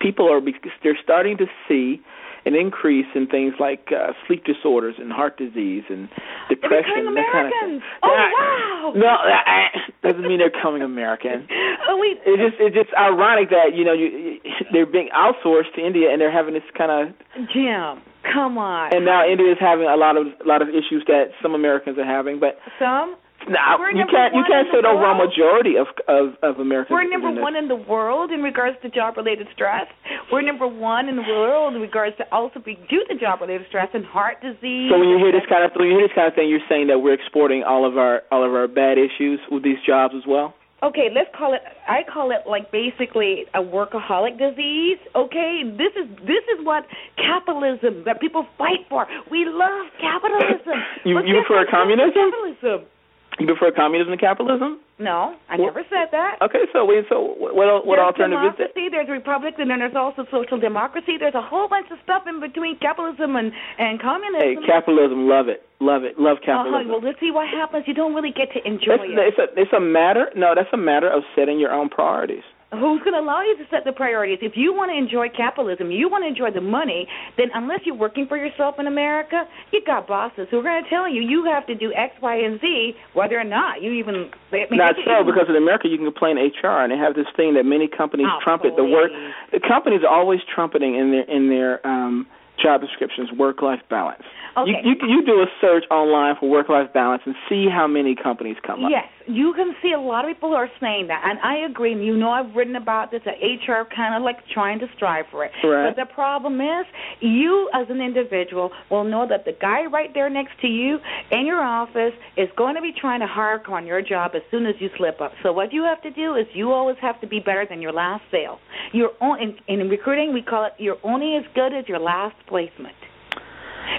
people 0.00 0.30
are 0.30 0.40
they're 0.82 0.98
starting 1.02 1.36
to 1.38 1.46
see 1.68 2.00
an 2.46 2.54
increase 2.54 3.06
in 3.14 3.26
things 3.26 3.54
like 3.58 3.90
uh, 3.90 4.12
sleep 4.26 4.44
disorders 4.44 4.94
and 4.98 5.12
heart 5.12 5.36
disease 5.36 5.82
and 5.90 6.08
depression 6.48 7.10
and 7.10 7.16
that 7.16 7.26
kind 7.32 7.46
of 7.46 7.52
thing. 7.52 7.82
Oh 8.02 8.08
wow! 8.08 8.92
No, 8.94 9.16
that 9.26 9.74
doesn't 10.02 10.22
mean 10.22 10.38
they're 10.38 10.54
coming 10.62 10.80
American. 10.80 11.46
oh 11.88 11.98
wait. 11.98 12.22
It's 12.24 12.40
just 12.40 12.56
it's 12.62 12.74
just 12.74 12.94
ironic 12.96 13.50
that 13.50 13.74
you 13.74 13.84
know 13.84 13.92
you 13.92 14.38
they're 14.72 14.86
being 14.86 15.10
outsourced 15.10 15.74
to 15.74 15.84
India 15.84 16.10
and 16.10 16.20
they're 16.20 16.32
having 16.32 16.54
this 16.54 16.62
kind 16.78 16.90
of 16.94 17.48
Jim. 17.52 18.00
Come 18.32 18.58
on. 18.58 18.94
And 18.94 19.04
now 19.04 19.26
India 19.26 19.50
is 19.50 19.58
having 19.60 19.86
a 19.86 19.96
lot 19.96 20.16
of 20.16 20.26
a 20.26 20.48
lot 20.48 20.62
of 20.62 20.68
issues 20.68 21.02
that 21.08 21.34
some 21.42 21.54
Americans 21.54 21.98
are 21.98 22.06
having, 22.06 22.38
but 22.38 22.58
some 22.78 23.16
now, 23.48 23.78
you 23.94 24.06
can't 24.10 24.34
you 24.34 24.44
can't 24.46 24.66
say 24.72 24.82
the 24.82 24.88
overall 24.88 25.14
majority 25.14 25.76
of 25.78 25.86
of 26.08 26.34
of 26.42 26.60
Americans. 26.60 26.94
We're 26.94 27.08
number 27.08 27.30
one 27.40 27.56
in 27.56 27.68
the 27.68 27.76
world 27.76 28.30
in 28.30 28.42
regards 28.42 28.76
to 28.82 28.90
job 28.90 29.16
related 29.16 29.46
stress. 29.54 29.86
We're 30.32 30.42
number 30.42 30.66
one 30.66 31.08
in 31.08 31.16
the 31.16 31.22
world 31.22 31.74
in 31.74 31.80
regards 31.80 32.16
to 32.18 32.24
also 32.32 32.58
be 32.60 32.74
due 32.88 33.04
to 33.08 33.14
job 33.18 33.40
related 33.40 33.66
stress 33.68 33.88
and 33.94 34.04
heart 34.04 34.42
disease. 34.42 34.90
So 34.90 34.98
when 34.98 35.08
you 35.08 35.18
hear 35.18 35.32
this 35.32 35.46
kind 35.48 35.64
of 35.64 35.70
when 35.76 35.88
you 35.88 35.98
hear 35.98 36.08
this 36.08 36.14
kind 36.14 36.28
of 36.28 36.34
thing, 36.34 36.48
you're 36.48 36.66
saying 36.68 36.88
that 36.88 36.98
we're 36.98 37.14
exporting 37.14 37.62
all 37.62 37.86
of 37.86 37.96
our 37.96 38.22
all 38.30 38.44
of 38.44 38.52
our 38.52 38.68
bad 38.68 38.98
issues 38.98 39.40
with 39.50 39.62
these 39.62 39.78
jobs 39.86 40.14
as 40.16 40.26
well. 40.26 40.54
Okay, 40.82 41.08
let's 41.08 41.32
call 41.32 41.54
it. 41.54 41.62
I 41.88 42.04
call 42.04 42.30
it 42.30 42.44
like 42.44 42.70
basically 42.70 43.48
a 43.54 43.64
workaholic 43.64 44.36
disease. 44.36 45.00
Okay, 45.16 45.62
this 45.64 45.96
is 45.96 46.04
this 46.20 46.44
is 46.52 46.60
what 46.62 46.84
capitalism 47.16 48.04
that 48.04 48.20
people 48.20 48.44
fight 48.58 48.84
for. 48.90 49.06
We 49.30 49.46
love 49.48 49.88
capitalism. 49.96 50.76
you 51.04 51.16
you 51.24 51.40
prefer 51.46 51.64
communism? 51.70 52.12
Capitalism. 52.12 52.92
You 53.38 53.46
prefer 53.46 53.70
communism 53.70 54.12
to 54.12 54.20
capitalism? 54.20 54.80
No, 54.98 55.36
I 55.52 55.60
well, 55.60 55.68
never 55.68 55.84
said 55.92 56.08
that. 56.12 56.40
Okay, 56.40 56.64
so 56.72 56.88
wait, 56.88 57.04
so 57.12 57.36
what 57.36 57.52
what 57.84 58.00
there's 58.00 58.00
alternative 58.00 58.56
democracy, 58.56 58.64
is 58.64 58.92
there? 58.92 59.04
There's 59.04 59.12
republic, 59.12 59.54
and 59.60 59.68
then 59.68 59.84
there's 59.84 59.94
also 59.94 60.24
social 60.32 60.56
democracy. 60.56 61.20
There's 61.20 61.36
a 61.36 61.44
whole 61.44 61.68
bunch 61.68 61.92
of 61.92 61.98
stuff 62.00 62.24
in 62.24 62.40
between 62.40 62.80
capitalism 62.80 63.36
and 63.36 63.52
and 63.76 64.00
communism. 64.00 64.40
Hey, 64.40 64.56
capitalism, 64.64 65.28
love 65.28 65.52
it, 65.52 65.68
love 65.84 66.08
it, 66.08 66.16
love 66.16 66.40
capitalism. 66.40 66.88
Uh-huh. 66.88 66.96
Well, 66.96 67.04
let's 67.04 67.20
see 67.20 67.28
what 67.28 67.44
happens. 67.44 67.84
You 67.84 67.92
don't 67.92 68.16
really 68.16 68.32
get 68.32 68.56
to 68.56 68.60
enjoy 68.64 68.96
that's, 69.04 69.36
it. 69.36 69.36
It's 69.36 69.40
a 69.44 69.46
it's 69.68 69.74
a 69.76 69.84
matter. 69.84 70.32
No, 70.32 70.56
that's 70.56 70.72
a 70.72 70.80
matter 70.80 71.12
of 71.12 71.20
setting 71.36 71.60
your 71.60 71.76
own 71.76 71.92
priorities. 71.92 72.44
Who's 72.78 73.00
going 73.02 73.14
to 73.14 73.20
allow 73.20 73.42
you 73.42 73.56
to 73.58 73.64
set 73.70 73.84
the 73.84 73.92
priorities? 73.92 74.38
If 74.42 74.52
you 74.56 74.72
want 74.72 74.90
to 74.92 74.96
enjoy 74.96 75.28
capitalism, 75.34 75.90
you 75.90 76.08
want 76.08 76.24
to 76.24 76.28
enjoy 76.28 76.50
the 76.52 76.64
money, 76.64 77.08
then 77.36 77.48
unless 77.54 77.80
you're 77.84 77.96
working 77.96 78.26
for 78.26 78.36
yourself 78.36 78.76
in 78.78 78.86
America, 78.86 79.44
you 79.72 79.82
got 79.84 80.06
bosses 80.06 80.46
who 80.50 80.60
are 80.60 80.62
going 80.62 80.82
to 80.82 80.90
tell 80.90 81.08
you 81.08 81.22
you 81.22 81.44
have 81.50 81.66
to 81.66 81.74
do 81.74 81.92
X, 81.92 82.14
Y, 82.22 82.36
and 82.36 82.60
Z, 82.60 82.94
whether 83.14 83.38
or 83.38 83.44
not 83.44 83.82
you 83.82 83.92
even. 83.92 84.30
I 84.52 84.68
mean, 84.70 84.78
not 84.78 84.94
so, 85.04 85.24
because 85.24 85.48
in 85.48 85.56
America 85.56 85.88
you 85.88 85.96
can 85.96 86.06
complain 86.06 86.36
HR, 86.36 86.84
and 86.84 86.92
they 86.92 86.98
have 86.98 87.14
this 87.14 87.28
thing 87.36 87.54
that 87.54 87.64
many 87.64 87.88
companies 87.88 88.26
oh, 88.30 88.38
trumpet. 88.42 88.74
Please. 88.74 88.84
The 88.84 88.88
work, 88.88 89.10
the 89.52 89.60
companies 89.60 90.00
are 90.06 90.12
always 90.12 90.40
trumpeting 90.52 90.94
in 90.94 91.10
their 91.10 91.26
in 91.28 91.48
their 91.48 91.86
um, 91.86 92.26
job 92.62 92.80
descriptions 92.80 93.30
work 93.32 93.62
life 93.62 93.80
balance. 93.88 94.22
Okay. 94.56 94.70
You, 94.84 94.96
you 95.00 95.20
you 95.20 95.26
do 95.26 95.40
a 95.42 95.46
search 95.60 95.84
online 95.90 96.34
for 96.40 96.48
work 96.48 96.68
life 96.68 96.92
balance 96.92 97.22
and 97.26 97.34
see 97.48 97.66
how 97.68 97.86
many 97.86 98.14
companies 98.14 98.56
come 98.66 98.84
up. 98.84 98.90
Yes, 98.90 99.08
you 99.28 99.52
can 99.54 99.74
see 99.82 99.92
a 99.92 100.00
lot 100.00 100.24
of 100.24 100.34
people 100.34 100.54
are 100.54 100.70
saying 100.80 101.08
that, 101.08 101.22
and 101.24 101.38
I 101.40 101.66
agree. 101.68 101.92
And 101.92 102.04
you 102.04 102.16
know, 102.16 102.30
I've 102.30 102.54
written 102.54 102.76
about 102.76 103.10
this. 103.10 103.22
That 103.24 103.36
HR 103.42 103.88
kind 103.94 104.14
of 104.14 104.22
like 104.22 104.36
trying 104.52 104.78
to 104.80 104.86
strive 104.94 105.26
for 105.30 105.44
it. 105.44 105.52
Right. 105.64 105.92
But 105.92 106.00
the 106.00 106.12
problem 106.12 106.60
is, 106.60 106.86
you 107.20 107.68
as 107.74 107.86
an 107.90 108.00
individual 108.00 108.70
will 108.90 109.04
know 109.04 109.26
that 109.28 109.44
the 109.44 109.52
guy 109.52 109.86
right 109.86 110.10
there 110.14 110.30
next 110.30 110.60
to 110.60 110.68
you 110.68 110.98
in 111.30 111.46
your 111.46 111.60
office 111.60 112.14
is 112.36 112.48
going 112.56 112.76
to 112.76 112.80
be 112.80 112.92
trying 112.98 113.20
to 113.20 113.26
hark 113.26 113.68
on 113.68 113.86
your 113.86 114.02
job 114.02 114.32
as 114.34 114.42
soon 114.50 114.66
as 114.66 114.74
you 114.78 114.88
slip 114.96 115.20
up. 115.20 115.32
So 115.42 115.52
what 115.52 115.72
you 115.72 115.82
have 115.82 116.02
to 116.02 116.10
do 116.10 116.34
is 116.34 116.46
you 116.54 116.72
always 116.72 116.96
have 117.00 117.20
to 117.20 117.26
be 117.26 117.40
better 117.40 117.66
than 117.68 117.82
your 117.82 117.92
last 117.92 118.24
sale. 118.30 118.58
You're 118.92 119.12
on, 119.20 119.40
in, 119.40 119.80
in 119.80 119.88
recruiting, 119.88 120.32
we 120.32 120.42
call 120.42 120.66
it 120.66 120.72
you're 120.78 120.98
only 121.02 121.36
as 121.36 121.44
good 121.54 121.74
as 121.74 121.88
your 121.88 121.98
last 121.98 122.36
placement. 122.48 122.96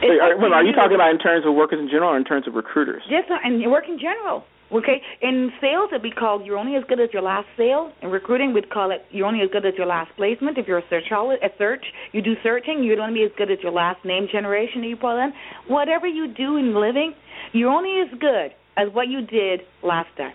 So 0.02 0.08
are, 0.22 0.38
well, 0.38 0.54
are 0.54 0.64
you 0.64 0.74
talking 0.74 0.96
about 0.96 1.12
in 1.12 1.20
terms 1.20 1.46
of 1.46 1.56
workers 1.56 1.80
in 1.80 1.88
general 1.88 2.12
or 2.12 2.18
in 2.18 2.26
terms 2.26 2.48
of 2.48 2.54
recruiters? 2.54 3.02
Yes, 3.10 3.24
and 3.30 3.60
work 3.72 3.86
in 3.88 3.98
general. 4.00 4.44
Okay, 4.70 5.02
in 5.22 5.50
sales 5.62 5.90
it'd 5.92 6.04
be 6.04 6.12
called 6.12 6.46
you're 6.46 6.58
only 6.58 6.76
as 6.76 6.84
good 6.90 7.00
as 7.00 7.10
your 7.14 7.22
last 7.22 7.48
sale. 7.56 7.92
In 8.02 8.10
recruiting 8.10 8.54
we'd 8.54 8.70
call 8.70 8.92
it 8.92 9.06
you're 9.12 9.26
only 9.26 9.42
as 9.42 9.50
good 9.52 9.66
as 9.66 9.74
your 9.78 9.88
last 9.88 10.12
placement. 10.18 10.58
If 10.58 10.68
you're 10.68 10.80
a 10.80 10.90
search, 10.90 11.06
a 11.12 11.50
search, 11.58 11.86
you 12.12 12.22
do 12.22 12.34
searching, 12.44 12.84
you're 12.84 13.00
only 13.00 13.22
be 13.22 13.26
as 13.26 13.32
good 13.38 13.50
as 13.50 13.60
your 13.64 13.72
last 13.72 14.04
name 14.04 14.28
generation 14.32 14.82
that 14.82 14.88
you 14.88 14.98
put 14.98 15.18
in. 15.24 15.32
Whatever 15.68 16.08
you 16.08 16.28
do 16.28 16.58
in 16.58 16.76
living, 16.76 17.14
you're 17.54 17.72
only 17.72 18.02
as 18.02 18.20
good 18.20 18.52
as 18.76 18.94
what 18.94 19.08
you 19.08 19.22
did 19.22 19.62
last 19.84 20.10
time. 20.18 20.34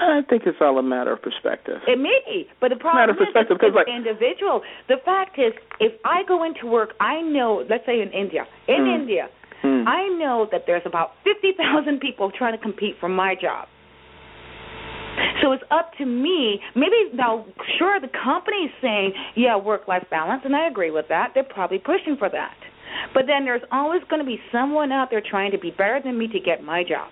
I 0.00 0.22
think 0.28 0.42
it's 0.46 0.58
all 0.60 0.78
a 0.78 0.82
matter 0.82 1.12
of 1.12 1.22
perspective. 1.22 1.78
It 1.86 1.98
may 1.98 2.18
be, 2.26 2.46
but 2.60 2.70
the 2.70 2.76
problem 2.76 3.02
matter 3.02 3.12
of 3.12 3.18
perspective, 3.18 3.58
is 3.62 3.68
it's 3.68 3.76
like, 3.76 3.86
individual. 3.88 4.62
The 4.88 4.96
fact 5.04 5.38
is, 5.38 5.52
if 5.78 5.92
I 6.04 6.22
go 6.26 6.44
into 6.44 6.66
work, 6.66 6.94
I 7.00 7.20
know, 7.22 7.64
let's 7.70 7.86
say 7.86 8.00
in 8.00 8.10
India, 8.10 8.46
in 8.66 8.82
mm. 8.82 8.94
India, 8.94 9.28
mm. 9.64 9.86
I 9.86 10.08
know 10.18 10.46
that 10.52 10.62
there's 10.66 10.82
about 10.84 11.12
50,000 11.24 12.00
people 12.00 12.30
trying 12.30 12.56
to 12.56 12.62
compete 12.62 12.96
for 13.00 13.08
my 13.08 13.34
job. 13.34 13.68
So 15.42 15.52
it's 15.52 15.62
up 15.70 15.92
to 15.98 16.06
me. 16.06 16.60
Maybe 16.74 17.14
now, 17.14 17.46
sure, 17.78 18.00
the 18.00 18.08
company's 18.08 18.70
saying, 18.82 19.12
yeah, 19.36 19.56
work-life 19.56 20.04
balance, 20.10 20.42
and 20.44 20.56
I 20.56 20.66
agree 20.66 20.90
with 20.90 21.06
that. 21.08 21.30
They're 21.34 21.44
probably 21.44 21.78
pushing 21.78 22.16
for 22.18 22.28
that. 22.28 22.56
But 23.12 23.24
then 23.26 23.44
there's 23.44 23.62
always 23.70 24.02
going 24.08 24.20
to 24.20 24.26
be 24.26 24.38
someone 24.50 24.92
out 24.92 25.08
there 25.10 25.22
trying 25.22 25.50
to 25.52 25.58
be 25.58 25.70
better 25.70 26.00
than 26.02 26.18
me 26.18 26.28
to 26.28 26.40
get 26.40 26.62
my 26.62 26.82
job. 26.82 27.10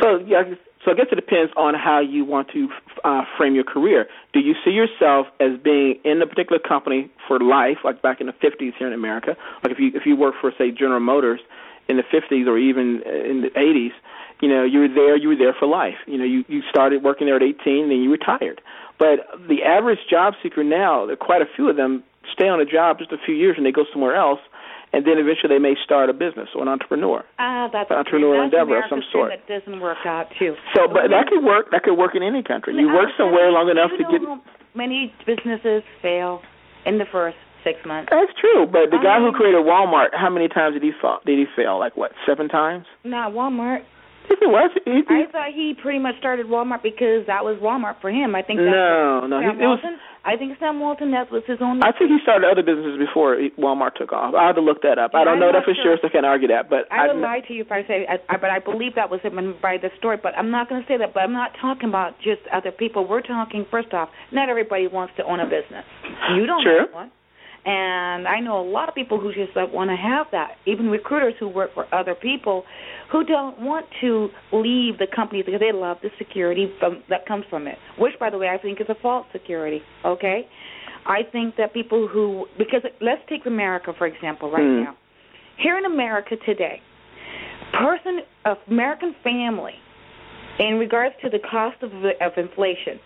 So 0.00 0.18
yeah, 0.26 0.42
so 0.84 0.92
I 0.92 0.94
guess 0.94 1.06
it 1.12 1.16
depends 1.16 1.52
on 1.56 1.74
how 1.74 2.00
you 2.00 2.24
want 2.24 2.48
to 2.54 2.68
uh, 3.04 3.22
frame 3.36 3.54
your 3.54 3.64
career. 3.64 4.06
Do 4.32 4.40
you 4.40 4.54
see 4.64 4.70
yourself 4.70 5.26
as 5.40 5.58
being 5.62 5.96
in 6.04 6.22
a 6.22 6.26
particular 6.26 6.58
company 6.58 7.10
for 7.26 7.38
life, 7.40 7.78
like 7.84 8.00
back 8.00 8.20
in 8.20 8.26
the 8.26 8.32
50s 8.32 8.72
here 8.78 8.86
in 8.86 8.92
America? 8.92 9.36
Like 9.62 9.72
if 9.72 9.78
you 9.78 9.90
if 9.94 10.02
you 10.06 10.16
work 10.16 10.34
for 10.40 10.52
say 10.56 10.70
General 10.70 11.00
Motors 11.00 11.40
in 11.88 11.96
the 11.96 12.02
50s 12.02 12.46
or 12.46 12.58
even 12.58 13.02
in 13.06 13.42
the 13.42 13.50
80s, 13.56 13.92
you 14.40 14.48
know 14.48 14.64
you 14.64 14.80
were 14.80 14.88
there, 14.88 15.16
you 15.16 15.28
were 15.28 15.36
there 15.36 15.54
for 15.58 15.66
life. 15.66 15.98
You 16.06 16.18
know 16.18 16.24
you 16.24 16.44
you 16.48 16.62
started 16.68 17.02
working 17.02 17.26
there 17.26 17.36
at 17.36 17.42
18, 17.42 17.88
then 17.88 17.98
you 17.98 18.10
retired. 18.10 18.60
But 18.98 19.26
the 19.48 19.62
average 19.62 20.00
job 20.10 20.34
seeker 20.42 20.64
now, 20.64 21.06
there 21.06 21.14
are 21.14 21.16
quite 21.16 21.42
a 21.42 21.46
few 21.54 21.68
of 21.68 21.76
them 21.76 22.02
stay 22.32 22.48
on 22.48 22.60
a 22.60 22.64
job 22.64 22.98
just 22.98 23.12
a 23.12 23.18
few 23.24 23.34
years 23.34 23.54
and 23.56 23.64
they 23.64 23.72
go 23.72 23.84
somewhere 23.92 24.14
else 24.14 24.40
and 24.92 25.04
then 25.06 25.18
eventually 25.18 25.52
they 25.52 25.58
may 25.58 25.74
start 25.84 26.08
a 26.08 26.12
business 26.12 26.48
or 26.54 26.62
an 26.62 26.68
entrepreneur. 26.68 27.24
Ah, 27.38 27.68
that's 27.72 27.90
an 27.90 27.96
entrepreneurial 27.96 28.44
endeavor 28.44 28.78
of 28.78 28.84
some 28.88 29.02
sort. 29.12 29.32
That 29.32 29.46
doesn't 29.46 29.80
work 29.80 29.98
out 30.06 30.28
too. 30.38 30.54
So, 30.74 30.88
but 30.88 31.08
that 31.10 31.26
could 31.28 31.44
work. 31.44 31.70
That 31.72 31.82
could 31.82 31.96
work 31.96 32.14
in 32.14 32.22
any 32.22 32.42
country. 32.42 32.74
You 32.74 32.88
work 32.88 33.10
somewhere 33.16 33.50
long 33.50 33.68
enough 33.68 33.90
to 33.98 34.04
get. 34.10 34.20
Many 34.74 35.12
businesses 35.26 35.82
fail 36.00 36.40
in 36.86 36.98
the 36.98 37.04
first 37.10 37.36
six 37.68 37.84
months. 37.84 38.08
That's 38.10 38.32
true, 38.40 38.64
but 38.64 38.88
the 38.88 39.00
guy 39.04 39.20
who 39.20 39.28
um, 39.28 39.34
created 39.36 39.60
Walmart, 39.60 40.16
how 40.16 40.30
many 40.32 40.48
times 40.48 40.72
did 40.74 40.82
he 40.82 40.92
fall? 40.96 41.20
Did 41.28 41.36
he 41.38 41.44
fail? 41.54 41.78
Like 41.78 41.96
what? 41.96 42.12
Seven 42.26 42.48
times? 42.48 42.86
Not 43.04 43.32
Walmart. 43.32 43.84
If 44.28 44.44
it 44.44 44.50
was, 44.52 44.68
he, 44.84 45.00
I 45.08 45.24
thought 45.32 45.56
he 45.56 45.72
pretty 45.72 45.98
much 45.98 46.20
started 46.20 46.46
Walmart 46.52 46.82
because 46.84 47.24
that 47.32 47.48
was 47.48 47.56
Walmart 47.64 47.96
for 48.04 48.12
him. 48.12 48.36
I 48.36 48.42
think 48.44 48.60
that's 48.60 48.68
no, 48.76 49.24
no. 49.24 49.40
Sam 49.40 49.56
He, 49.56 49.64
it 49.64 49.68
was, 49.72 49.80
Walton. 49.80 49.96
I 50.20 50.36
think 50.36 50.52
Sam 50.60 50.80
Walton 50.84 51.16
that 51.16 51.32
was 51.32 51.40
his 51.48 51.56
own. 51.64 51.80
I 51.80 51.96
think 51.96 52.12
he 52.12 52.20
started 52.20 52.44
other 52.44 52.60
businesses 52.60 53.00
before 53.00 53.40
Walmart 53.56 53.96
took 53.96 54.12
off. 54.12 54.36
I 54.36 54.44
have 54.44 54.60
to 54.60 54.60
look 54.60 54.84
that 54.84 55.00
up. 55.00 55.16
I 55.16 55.24
don't 55.24 55.40
I'm 55.40 55.40
know 55.40 55.52
that 55.56 55.64
for 55.64 55.72
sure, 55.72 55.96
sure. 55.96 56.04
so 56.04 56.08
I 56.08 56.12
can't 56.12 56.28
argue 56.28 56.52
that. 56.52 56.68
But 56.68 56.92
I 56.92 57.08
I, 57.08 57.14
would 57.14 57.22
lie 57.24 57.40
to 57.48 57.52
you 57.56 57.64
if 57.64 57.72
I 57.72 57.88
say, 57.88 58.04
I, 58.04 58.20
I, 58.28 58.36
but 58.36 58.52
I 58.52 58.60
believe 58.60 59.00
that 59.00 59.08
was 59.08 59.24
him 59.24 59.32
by 59.64 59.80
the 59.80 59.88
story. 59.96 60.20
But 60.20 60.36
I'm 60.36 60.52
not 60.52 60.68
going 60.68 60.84
to 60.84 60.88
say 60.88 61.00
that. 61.00 61.16
But 61.16 61.24
I'm 61.24 61.32
not 61.32 61.56
talking 61.56 61.88
about 61.88 62.20
just 62.20 62.44
other 62.52 62.68
people. 62.72 63.08
We're 63.08 63.24
talking 63.24 63.64
first 63.72 63.94
off. 63.96 64.12
Not 64.28 64.52
everybody 64.52 64.92
wants 64.92 65.16
to 65.16 65.24
own 65.24 65.40
a 65.40 65.48
business. 65.48 65.88
You 66.36 66.44
don't 66.44 66.60
Sure. 66.60 66.84
want 66.92 67.08
one. 67.08 67.10
And 67.64 68.26
I 68.26 68.40
know 68.40 68.60
a 68.60 68.68
lot 68.68 68.88
of 68.88 68.94
people 68.94 69.20
who 69.20 69.32
just 69.34 69.54
like 69.56 69.72
want 69.72 69.90
to 69.90 69.96
have 69.96 70.26
that. 70.32 70.52
Even 70.66 70.88
recruiters 70.88 71.34
who 71.38 71.48
work 71.48 71.74
for 71.74 71.92
other 71.94 72.14
people 72.14 72.64
who 73.12 73.24
don't 73.24 73.60
want 73.60 73.86
to 74.00 74.28
leave 74.52 74.98
the 74.98 75.06
company 75.14 75.42
because 75.42 75.60
they 75.60 75.72
love 75.72 75.98
the 76.02 76.10
security 76.18 76.72
from, 76.78 77.02
that 77.08 77.26
comes 77.26 77.44
from 77.50 77.66
it. 77.66 77.76
Which, 77.98 78.14
by 78.20 78.30
the 78.30 78.38
way, 78.38 78.48
I 78.48 78.58
think 78.58 78.80
is 78.80 78.86
a 78.88 78.94
false 79.02 79.26
security. 79.32 79.80
Okay, 80.04 80.46
I 81.06 81.22
think 81.30 81.56
that 81.56 81.74
people 81.74 82.08
who 82.08 82.46
because 82.56 82.82
let's 83.00 83.22
take 83.28 83.46
America 83.46 83.92
for 83.96 84.06
example 84.06 84.50
right 84.50 84.62
Mm. 84.62 84.84
now. 84.84 84.96
Here 85.58 85.76
in 85.76 85.84
America 85.84 86.36
today, 86.46 86.80
person 87.72 88.20
of 88.44 88.58
American 88.70 89.14
family, 89.24 89.74
in 90.58 90.78
regards 90.78 91.14
to 91.22 91.28
the 91.30 91.38
cost 91.40 91.82
of 91.82 91.92
of 91.92 92.32
inflation, 92.36 93.00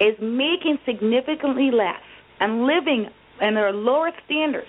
is 0.00 0.14
making 0.20 0.78
significantly 0.86 1.70
less 1.70 2.02
and 2.40 2.64
living 2.66 3.08
in 3.40 3.56
are 3.56 3.72
lower 3.72 4.10
standards 4.24 4.68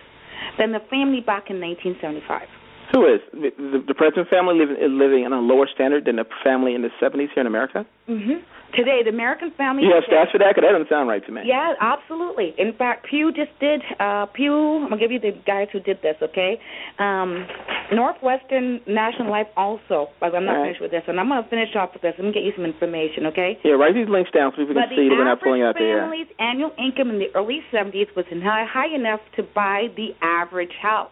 than 0.57 0.71
the 0.71 0.79
family 0.89 1.21
back 1.21 1.49
in 1.49 1.59
1975. 1.59 2.47
Who 2.93 3.05
is 3.05 3.21
the, 3.31 3.51
the, 3.57 3.83
the 3.87 3.93
present 3.93 4.27
family 4.27 4.55
living 4.59 4.77
living 4.97 5.23
in 5.23 5.31
a 5.31 5.39
lower 5.39 5.67
standard 5.73 6.05
than 6.05 6.17
the 6.17 6.25
family 6.43 6.75
in 6.75 6.81
the 6.81 6.89
70s 7.01 7.31
here 7.33 7.41
in 7.41 7.47
America? 7.47 7.85
hmm 8.07 8.43
Today, 8.73 9.01
the 9.03 9.09
American 9.09 9.51
family. 9.51 9.83
You 9.83 9.93
have 9.93 10.05
today- 10.05 10.15
stats 10.17 10.31
for 10.31 10.37
that? 10.39 10.55
'Cause 10.55 10.63
that 10.63 10.71
doesn't 10.71 10.89
sound 10.89 11.09
right 11.09 11.25
to 11.25 11.31
me. 11.31 11.41
Yeah, 11.43 11.75
absolutely. 11.79 12.53
In 12.57 12.73
fact, 12.73 13.05
Pew 13.05 13.31
just 13.31 13.57
did. 13.59 13.83
Uh, 13.99 14.25
Pew, 14.27 14.53
I'm 14.77 14.83
gonna 14.83 14.97
give 14.97 15.11
you 15.11 15.19
the 15.19 15.31
guys 15.45 15.67
who 15.71 15.79
did 15.79 16.01
this. 16.01 16.15
Okay, 16.21 16.59
um, 16.99 17.45
Northwestern 17.91 18.79
National 18.85 19.29
Life 19.29 19.47
also. 19.57 20.09
I'm 20.21 20.45
not 20.45 20.53
right. 20.53 20.61
finished 20.63 20.81
with 20.81 20.91
this, 20.91 21.03
and 21.07 21.19
I'm 21.19 21.27
gonna 21.29 21.43
finish 21.43 21.75
off 21.75 21.93
with 21.93 22.01
this. 22.01 22.15
Let 22.17 22.25
me 22.25 22.31
get 22.31 22.43
you 22.43 22.53
some 22.53 22.65
information. 22.65 23.25
Okay. 23.27 23.57
Yeah, 23.63 23.73
write 23.73 23.93
these 23.93 24.07
links 24.07 24.31
down 24.31 24.51
so 24.51 24.57
people 24.57 24.75
But 24.75 24.87
can 24.87 24.97
see 24.97 25.03
the 25.03 25.09
that 25.09 25.17
we're 25.17 25.23
not 25.25 25.31
average 25.31 25.43
pulling 25.43 25.61
out 25.63 25.75
the 25.75 25.83
air. 25.83 25.99
family's 25.99 26.27
annual 26.39 26.73
income 26.77 27.09
in 27.09 27.19
the 27.19 27.29
early 27.35 27.63
70s 27.71 28.07
was 28.15 28.25
high, 28.27 28.63
high 28.63 28.87
enough 28.87 29.19
to 29.33 29.43
buy 29.43 29.89
the 29.95 30.15
average 30.21 30.75
house. 30.77 31.11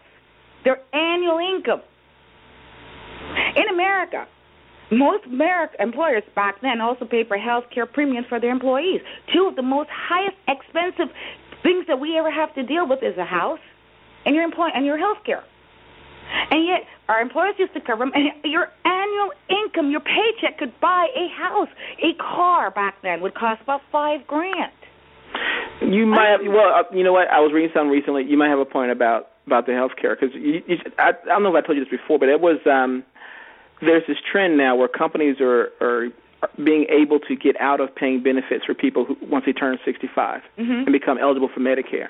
Their 0.64 0.80
annual 0.94 1.38
income 1.40 1.82
in 3.56 3.68
America. 3.70 4.26
Most 4.92 5.26
America 5.26 5.76
employers 5.80 6.24
back 6.36 6.62
then 6.62 6.82
also 6.82 7.06
paid 7.06 7.28
for 7.28 7.38
health 7.38 7.66
care 7.74 7.86
premiums 7.86 8.28
for 8.28 8.40
their 8.40 8.52
employees. 8.52 9.02
Two 9.34 9.48
of 9.48 9.56
the 9.56 9.62
most 9.62 9.90
highest 9.92 10.38
expensive 10.48 11.14
things 11.62 11.86
that 11.88 12.00
we 12.00 12.18
ever 12.18 12.32
have 12.32 12.54
to 12.56 12.64
deal 12.64 12.88
with 12.88 13.04
is 13.04 13.18
a 13.18 13.26
house 13.26 13.60
and 14.26 14.36
your 14.36 14.44
employ 14.44 14.70
and 14.74 14.86
your 14.86 14.98
health 14.98 15.20
care. 15.26 15.44
And 16.52 16.66
yet, 16.66 16.82
our 17.08 17.22
employers 17.22 17.56
used 17.58 17.74
to 17.74 17.82
cover 17.82 18.06
them. 18.06 18.14
And 18.14 18.30
your 18.44 18.70
annual 18.86 19.32
income, 19.50 19.90
your 19.90 20.02
paycheck, 20.02 20.60
could 20.60 20.80
buy 20.80 21.08
a 21.16 21.28
house. 21.28 21.70
A 22.04 22.14
car 22.18 22.72
back 22.72 23.02
then 23.02 23.22
would 23.22 23.34
cost 23.34 23.62
about 23.62 23.82
five 23.92 24.28
grand. 24.28 24.72
You 25.82 26.06
might 26.06 26.30
have, 26.30 26.42
well, 26.46 26.74
uh, 26.74 26.84
you 26.96 27.04
know 27.04 27.14
what? 27.14 27.28
I 27.30 27.40
was 27.40 27.52
reading 27.54 27.72
something 27.74 27.90
recently. 27.90 28.26
You 28.26 28.38
might 28.38 28.50
have 28.50 28.60
a 28.60 28.66
point 28.66 28.92
about 28.92 29.30
about 29.48 29.66
the 29.66 29.74
health 29.74 29.94
care 30.00 30.16
because 30.16 30.36
I, 31.00 31.10
I 31.10 31.12
don't 31.26 31.42
know 31.42 31.56
if 31.56 31.64
I 31.64 31.66
told 31.66 31.78
you 31.78 31.84
this 31.84 31.90
before, 31.90 32.20
but 32.20 32.30
it 32.30 32.40
was 32.40 32.60
um, 32.68 33.04
there's 33.82 34.04
this 34.08 34.18
trend 34.32 34.58
now 34.58 34.76
where 34.76 34.88
companies 34.88 35.38
are 35.40 35.70
are 35.82 36.08
being 36.64 36.86
able 36.90 37.20
to 37.20 37.36
get 37.36 37.60
out 37.60 37.82
of 37.82 37.94
paying 37.94 38.24
benefits 38.24 38.64
for 38.66 38.74
people 38.74 39.04
who 39.06 39.18
once 39.30 39.46
they 39.46 39.52
turn 39.54 39.78
65 39.84 40.42
Mhm. 40.58 40.86
and 40.86 40.92
become 40.94 41.18
eligible 41.18 41.50
for 41.50 41.60
Medicare, 41.60 42.10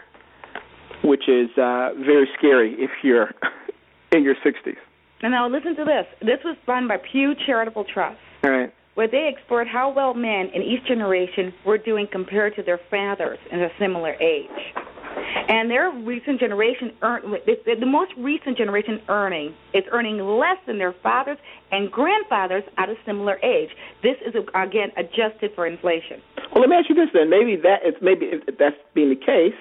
which 1.03 1.27
is 1.27 1.49
uh, 1.57 1.93
very 1.97 2.29
scary 2.37 2.73
if 2.77 2.91
you're 3.03 3.31
in 4.11 4.23
your 4.23 4.35
60s. 4.35 4.77
And 5.21 5.31
now 5.31 5.47
listen 5.49 5.75
to 5.75 5.83
this. 5.83 6.05
This 6.21 6.39
was 6.45 6.55
run 6.67 6.87
by 6.87 6.97
Pew 6.97 7.33
Charitable 7.45 7.85
Trust, 7.85 8.19
All 8.43 8.51
right. 8.51 8.71
where 8.93 9.07
they 9.07 9.27
explored 9.27 9.67
how 9.67 9.89
well 9.89 10.13
men 10.13 10.47
in 10.53 10.61
each 10.61 10.85
generation 10.85 11.51
were 11.65 11.77
doing 11.77 12.07
compared 12.07 12.55
to 12.55 12.63
their 12.63 12.77
fathers 12.89 13.39
in 13.51 13.61
a 13.61 13.69
similar 13.79 14.15
age. 14.21 14.73
And 15.49 15.69
their 15.69 15.89
recent 15.91 16.39
generation 16.39 16.91
earn 17.01 17.21
the, 17.45 17.75
the 17.79 17.85
most 17.85 18.11
recent 18.17 18.57
generation 18.57 19.01
earning 19.09 19.53
is 19.73 19.83
earning 19.91 20.19
less 20.19 20.57
than 20.67 20.77
their 20.77 20.93
fathers 21.01 21.37
and 21.71 21.91
grandfathers 21.91 22.63
at 22.77 22.89
a 22.89 22.95
similar 23.05 23.37
age. 23.43 23.69
This 24.03 24.15
is 24.25 24.33
again 24.53 24.89
adjusted 24.97 25.51
for 25.55 25.65
inflation. 25.65 26.21
Well, 26.53 26.61
let 26.61 26.69
me 26.69 26.75
ask 26.75 26.89
you 26.89 26.95
this 26.95 27.09
then. 27.13 27.29
Maybe 27.29 27.55
that 27.57 27.81
it's 27.83 27.97
maybe 28.01 28.27
if 28.27 28.57
that's 28.57 28.77
being 28.93 29.09
the 29.09 29.15
case, 29.15 29.57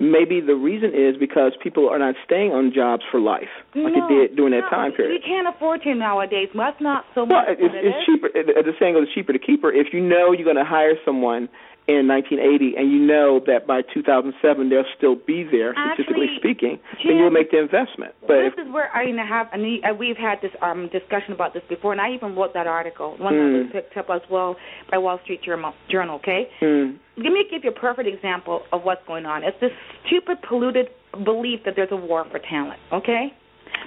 maybe 0.00 0.40
the 0.40 0.54
reason 0.54 0.90
is 0.96 1.16
because 1.20 1.52
people 1.62 1.88
are 1.88 1.98
not 1.98 2.14
staying 2.24 2.50
on 2.52 2.72
jobs 2.74 3.02
for 3.10 3.20
life 3.20 3.52
like 3.74 3.92
no, 3.94 4.08
they 4.08 4.26
did 4.26 4.36
during 4.36 4.52
that 4.52 4.66
no, 4.66 4.70
time 4.70 4.92
period. 4.92 5.12
You 5.14 5.22
can't 5.22 5.46
afford 5.46 5.82
to 5.82 5.94
nowadays. 5.94 6.48
Well, 6.54 6.66
That's 6.70 6.82
not 6.82 7.04
so 7.14 7.24
Well, 7.24 7.46
much. 7.46 7.58
it's, 7.60 7.74
it 7.74 7.86
it's 7.86 8.00
cheaper. 8.06 8.28
The 8.34 8.72
saying 8.80 8.94
goes, 8.94 9.04
"It's 9.06 9.14
cheaper 9.14 9.32
to 9.32 9.38
keep 9.38 9.62
her." 9.62 9.70
If 9.72 9.92
you 9.92 10.00
know 10.00 10.32
you're 10.32 10.48
going 10.48 10.58
to 10.58 10.64
hire 10.64 10.94
someone 11.04 11.48
in 11.98 12.06
1980, 12.06 12.76
and 12.76 12.92
you 12.92 12.98
know 12.98 13.40
that 13.46 13.66
by 13.66 13.82
2007 13.82 14.70
they'll 14.70 14.84
still 14.96 15.16
be 15.16 15.42
there, 15.42 15.74
statistically 15.74 16.30
Actually, 16.30 16.38
speaking, 16.38 16.74
Jim, 17.02 17.10
then 17.10 17.16
you'll 17.18 17.30
make 17.34 17.50
the 17.50 17.58
investment. 17.58 18.14
But 18.22 18.38
if, 18.38 18.56
this 18.56 18.66
is 18.66 18.72
where 18.72 18.94
I 18.94 19.10
have, 19.26 19.48
and 19.52 19.62
uh, 19.84 19.94
we've 19.94 20.16
had 20.16 20.38
this 20.42 20.52
um, 20.62 20.88
discussion 20.92 21.32
about 21.32 21.54
this 21.54 21.62
before, 21.68 21.92
and 21.92 22.00
I 22.00 22.12
even 22.12 22.34
wrote 22.34 22.54
that 22.54 22.66
article, 22.66 23.16
one 23.18 23.36
that 23.36 23.58
was 23.58 23.66
Hmm. 23.66 23.72
picked 23.72 23.96
up 23.96 24.10
as 24.10 24.22
well 24.30 24.56
by 24.90 24.98
Wall 24.98 25.18
Street 25.24 25.42
Journal. 25.42 25.74
Journal 25.90 26.16
okay, 26.16 26.48
hmm, 26.60 26.96
let 27.16 27.32
me 27.32 27.44
give 27.50 27.64
you 27.64 27.70
a 27.70 27.78
perfect 27.78 28.08
example 28.08 28.62
of 28.72 28.82
what's 28.82 29.06
going 29.06 29.26
on. 29.26 29.42
It's 29.44 29.58
this 29.60 29.72
stupid, 30.06 30.38
polluted 30.46 30.88
belief 31.24 31.60
that 31.64 31.74
there's 31.76 31.92
a 31.92 31.96
war 31.96 32.24
for 32.30 32.38
talent. 32.38 32.80
Okay, 32.92 33.32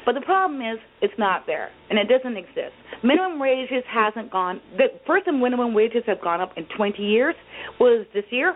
but 0.05 0.15
the 0.15 0.21
problem 0.21 0.61
is 0.61 0.79
it's 1.01 1.13
not 1.17 1.45
there, 1.45 1.69
and 1.89 1.97
it 1.99 2.07
doesn't 2.07 2.37
exist. 2.37 2.73
Minimum 3.03 3.39
wages 3.39 3.83
hasn't 3.89 4.31
gone. 4.31 4.61
The 4.77 4.87
first 5.05 5.25
time 5.25 5.41
minimum 5.41 5.73
wages 5.73 6.03
have 6.07 6.21
gone 6.21 6.41
up 6.41 6.51
in 6.57 6.65
20 6.75 7.01
years 7.01 7.35
was 7.79 8.05
this 8.13 8.25
year. 8.31 8.55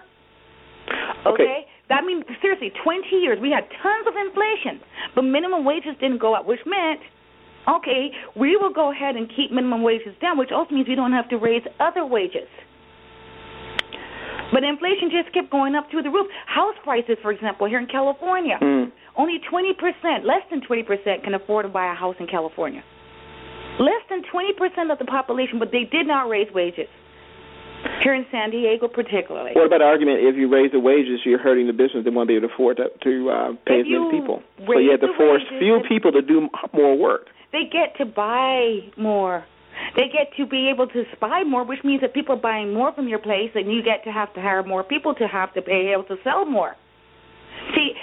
okay. 1.26 1.66
That 1.90 2.04
means 2.04 2.24
seriously, 2.42 2.72
20 2.84 3.08
years 3.16 3.40
we 3.42 3.50
had 3.50 3.64
tons 3.82 4.06
of 4.08 4.14
inflation, 4.16 4.82
but 5.16 5.22
minimum 5.24 5.64
wages 5.64 5.96
didn't 6.00 6.20
go 6.20 6.34
up, 6.36 6.46
which 6.46 6.60
meant 6.66 7.00
okay, 7.68 8.12
we 8.36 8.56
will 8.56 8.72
go 8.72 8.92
ahead 8.92 9.16
and 9.18 9.28
keep 9.36 9.52
minimum 9.52 9.84
wages 9.84 10.16
down, 10.22 10.38
which 10.38 10.52
also 10.56 10.74
means 10.74 10.88
we 10.88 10.96
don't 10.96 11.12
have 11.12 11.28
to 11.30 11.36
raise 11.38 11.64
other 11.80 12.06
wages. 12.06 12.48
But 14.54 14.64
inflation 14.64 15.12
just 15.12 15.34
kept 15.34 15.52
going 15.52 15.76
up 15.76 15.92
through 15.92 16.04
the 16.04 16.10
roof. 16.10 16.28
House 16.46 16.76
prices, 16.84 17.18
for 17.22 17.32
example, 17.32 17.68
here 17.68 17.80
in 17.80 17.88
California, 17.88 18.58
Hmm. 18.62 18.84
Only 19.18 19.40
20%, 19.52 19.74
less 20.26 20.46
than 20.52 20.62
20% 20.62 21.24
can 21.24 21.34
afford 21.34 21.66
to 21.66 21.70
buy 21.70 21.92
a 21.92 21.96
house 21.96 22.16
in 22.20 22.28
California. 22.28 22.84
Less 23.80 24.02
than 24.10 24.22
20% 24.34 24.92
of 24.92 25.00
the 25.00 25.06
population, 25.06 25.60
but 25.60 25.70
they 25.72 25.84
did 25.90 26.08
not 26.08 26.30
raise 26.30 26.52
wages. 26.54 26.88
Here 28.04 28.16
in 28.16 28.26
San 28.32 28.50
Diego, 28.50 28.88
particularly. 28.88 29.52
What 29.54 29.68
about 29.68 29.80
the 29.80 29.86
argument 29.86 30.20
if 30.22 30.36
you 30.36 30.50
raise 30.52 30.72
the 30.72 30.80
wages, 30.80 31.22
you're 31.26 31.38
hurting 31.38 31.68
the 31.68 31.74
business? 31.74 32.04
They 32.04 32.10
won't 32.10 32.28
be 32.28 32.36
able 32.36 32.48
to 32.50 32.54
afford 32.54 32.78
to, 32.78 32.90
to 32.90 33.30
uh, 33.30 33.50
pay 33.66 33.82
If 33.82 33.86
as 33.86 33.92
many 33.94 34.20
people. 34.20 34.42
So 34.66 34.80
you 34.80 34.92
have 34.92 35.02
to 35.02 35.14
force 35.16 35.44
fewer 35.60 35.82
people 35.88 36.12
to 36.12 36.22
do 36.22 36.50
more 36.74 36.98
work. 36.98 37.28
they 37.52 37.70
get 37.70 37.96
to 37.98 38.06
buy 38.06 38.80
more. 38.98 39.46
They 39.96 40.10
get 40.10 40.34
to 40.38 40.48
be 40.48 40.72
able 40.74 40.88
to 40.88 41.04
buy 41.22 41.44
more, 41.46 41.64
which 41.64 41.84
means 41.84 42.02
that 42.02 42.16
people 42.16 42.36
are 42.36 42.42
buying 42.42 42.74
more 42.74 42.94
from 42.94 43.08
your 43.08 43.20
place, 43.20 43.52
and 43.54 43.72
you 43.72 43.84
get 43.84 44.04
to 44.06 44.12
have 44.12 44.34
to 44.34 44.42
hire 44.42 44.64
more 44.64 44.84
people 44.84 45.14
to 45.16 45.28
have 45.28 45.54
to 45.54 45.62
be 45.62 45.94
able 45.94 46.04
to 46.06 46.16
sell 46.24 46.46
more. 46.46 46.76
See. 47.76 47.94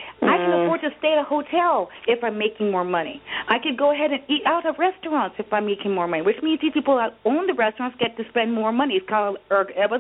Afford 0.63 0.81
to 0.83 0.91
stay 0.99 1.13
at 1.13 1.19
a 1.19 1.25
hotel 1.25 1.91
if 2.07 2.23
I'm 2.23 2.39
making 2.39 2.71
more 2.71 2.85
money. 2.85 3.21
I 3.49 3.59
could 3.59 3.77
go 3.77 3.93
ahead 3.93 4.13
and 4.13 4.21
eat 4.29 4.43
out 4.47 4.67
of 4.67 4.79
restaurants 4.79 5.37
if 5.39 5.53
I'm 5.53 5.67
making 5.67 5.95
more 5.95 6.07
money, 6.07 6.23
which 6.23 6.43
means 6.43 6.61
these 6.63 6.73
people 6.73 6.97
that 6.97 7.17
own 7.25 7.47
the 7.47 7.55
restaurants 7.55 7.97
get 7.99 8.17
to 8.17 8.25
spend 8.29 8.53
more 8.53 8.73
money. 8.73 8.95
It's 8.95 9.09
called 9.09 9.39
erg- 9.51 9.73
it 9.75 9.91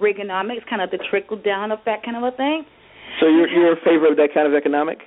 Reaganomics, 0.00 0.66
kind 0.68 0.82
of 0.82 0.90
the 0.90 0.98
trickle 1.10 1.36
down 1.36 1.72
effect 1.72 2.04
kind 2.04 2.16
of 2.16 2.22
a 2.22 2.36
thing. 2.36 2.64
So 3.20 3.26
you're 3.26 3.48
you're 3.48 3.72
in 3.72 3.82
favor 3.84 4.10
of 4.10 4.16
that 4.16 4.30
kind 4.34 4.46
of 4.46 4.54
economic? 4.54 5.00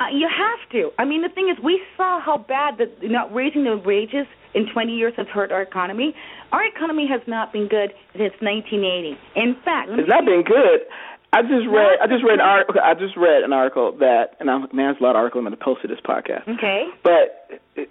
Uh, 0.00 0.04
you 0.12 0.26
have 0.26 0.70
to. 0.72 0.90
I 0.98 1.04
mean, 1.04 1.22
the 1.22 1.28
thing 1.28 1.52
is, 1.52 1.62
we 1.62 1.80
saw 1.96 2.20
how 2.20 2.38
bad 2.38 2.78
the 2.78 2.88
not 3.08 3.32
raising 3.34 3.64
the 3.64 3.76
wages 3.76 4.26
in 4.54 4.66
20 4.72 4.92
years 4.92 5.12
has 5.16 5.26
hurt 5.28 5.52
our 5.52 5.62
economy. 5.62 6.14
Our 6.50 6.64
economy 6.64 7.06
has 7.08 7.20
not 7.26 7.52
been 7.52 7.68
good 7.68 7.92
since 8.12 8.32
1980. 8.40 9.16
In 9.36 9.56
fact, 9.64 9.90
It's 9.92 10.08
not 10.08 10.24
been 10.24 10.44
good. 10.44 10.80
I 11.32 11.40
just 11.42 11.66
read. 11.66 11.96
I 12.02 12.06
just 12.06 12.24
read 12.24 12.34
an 12.34 12.44
article. 12.44 12.74
I 12.84 12.92
just 12.92 13.16
read 13.16 13.42
an 13.42 13.52
article 13.52 13.96
that, 14.00 14.36
and 14.38 14.50
I'm 14.50 14.62
man, 14.72 14.92
there's 14.92 15.00
a 15.00 15.02
lot 15.02 15.16
of 15.16 15.16
articles 15.16 15.40
I'm 15.40 15.48
going 15.48 15.58
to 15.58 15.64
post 15.64 15.80
to 15.82 15.88
this 15.88 16.00
podcast. 16.04 16.46
Okay. 16.46 16.84
But 17.02 17.48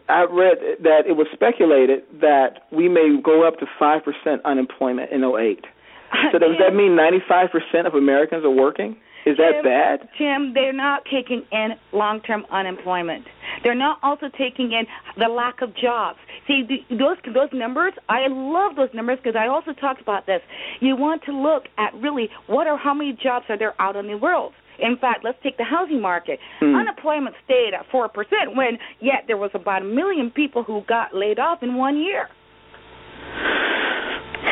I 0.10 0.26
read 0.30 0.84
that 0.84 1.10
it 1.10 1.18
was 1.18 1.26
speculated 1.34 2.04
that 2.22 2.70
we 2.72 2.88
may 2.88 3.18
go 3.24 3.48
up 3.48 3.58
to 3.60 3.66
five 3.80 4.04
percent 4.04 4.46
unemployment 4.46 5.12
in 5.12 5.24
08. 5.24 5.66
So 6.32 6.40
does 6.40 6.60
that 6.60 6.76
mean 6.76 6.96
95 6.96 7.50
percent 7.50 7.88
of 7.88 7.96
Americans 7.96 8.44
are 8.44 8.52
working? 8.52 8.98
Is 9.26 9.38
that 9.38 9.54
Jim, 9.56 9.64
bad? 9.64 10.10
Jim, 10.18 10.54
they're 10.54 10.74
not 10.74 11.04
taking 11.06 11.44
in 11.52 11.70
long-term 11.94 12.46
unemployment. 12.52 13.26
They're 13.64 13.76
not 13.76 14.00
also 14.02 14.28
taking 14.38 14.72
in 14.72 14.86
the 15.18 15.28
lack 15.28 15.62
of 15.62 15.76
jobs. 15.76 16.18
See, 16.48 16.64
the, 16.68 16.96
those 16.96 17.18
those 17.34 17.50
numbers, 17.54 17.94
I 18.10 18.28
love 18.28 18.76
those 18.76 18.90
numbers 18.94 19.20
because 19.24 19.38
I 19.38 19.48
also 19.48 19.74
talked 19.74 20.02
about 20.02 20.26
this. 20.26 20.42
You 20.80 20.96
want 20.96 21.24
to 21.26 21.32
look 21.32 21.64
at 21.78 21.94
really 22.02 22.30
what 22.48 22.68
are 22.68 22.78
how 22.78 22.94
many 22.94 23.18
jobs 23.22 23.46
are 23.50 23.58
there 23.58 23.80
out 23.80 23.96
in 23.96 24.08
the 24.08 24.18
world. 24.18 24.54
In 24.80 24.98
fact, 24.98 25.24
let's 25.24 25.38
take 25.44 25.58
the 25.58 25.64
housing 25.64 26.02
market. 26.02 26.40
Hmm. 26.60 26.76
Unemployment 26.76 27.36
stayed 27.46 27.72
at 27.78 27.86
four 27.92 28.10
percent 28.10 28.56
when 28.56 28.80
yet 29.00 29.26
there 29.28 29.38
was 29.38 29.52
about 29.54 29.84
a 29.84 29.86
million 29.86 30.32
people 30.32 30.64
who 30.64 30.82
got 30.88 31.14
laid 31.14 31.38
off 31.38 31.62
in 31.62 31.76
one 31.76 31.98
year. 31.98 32.28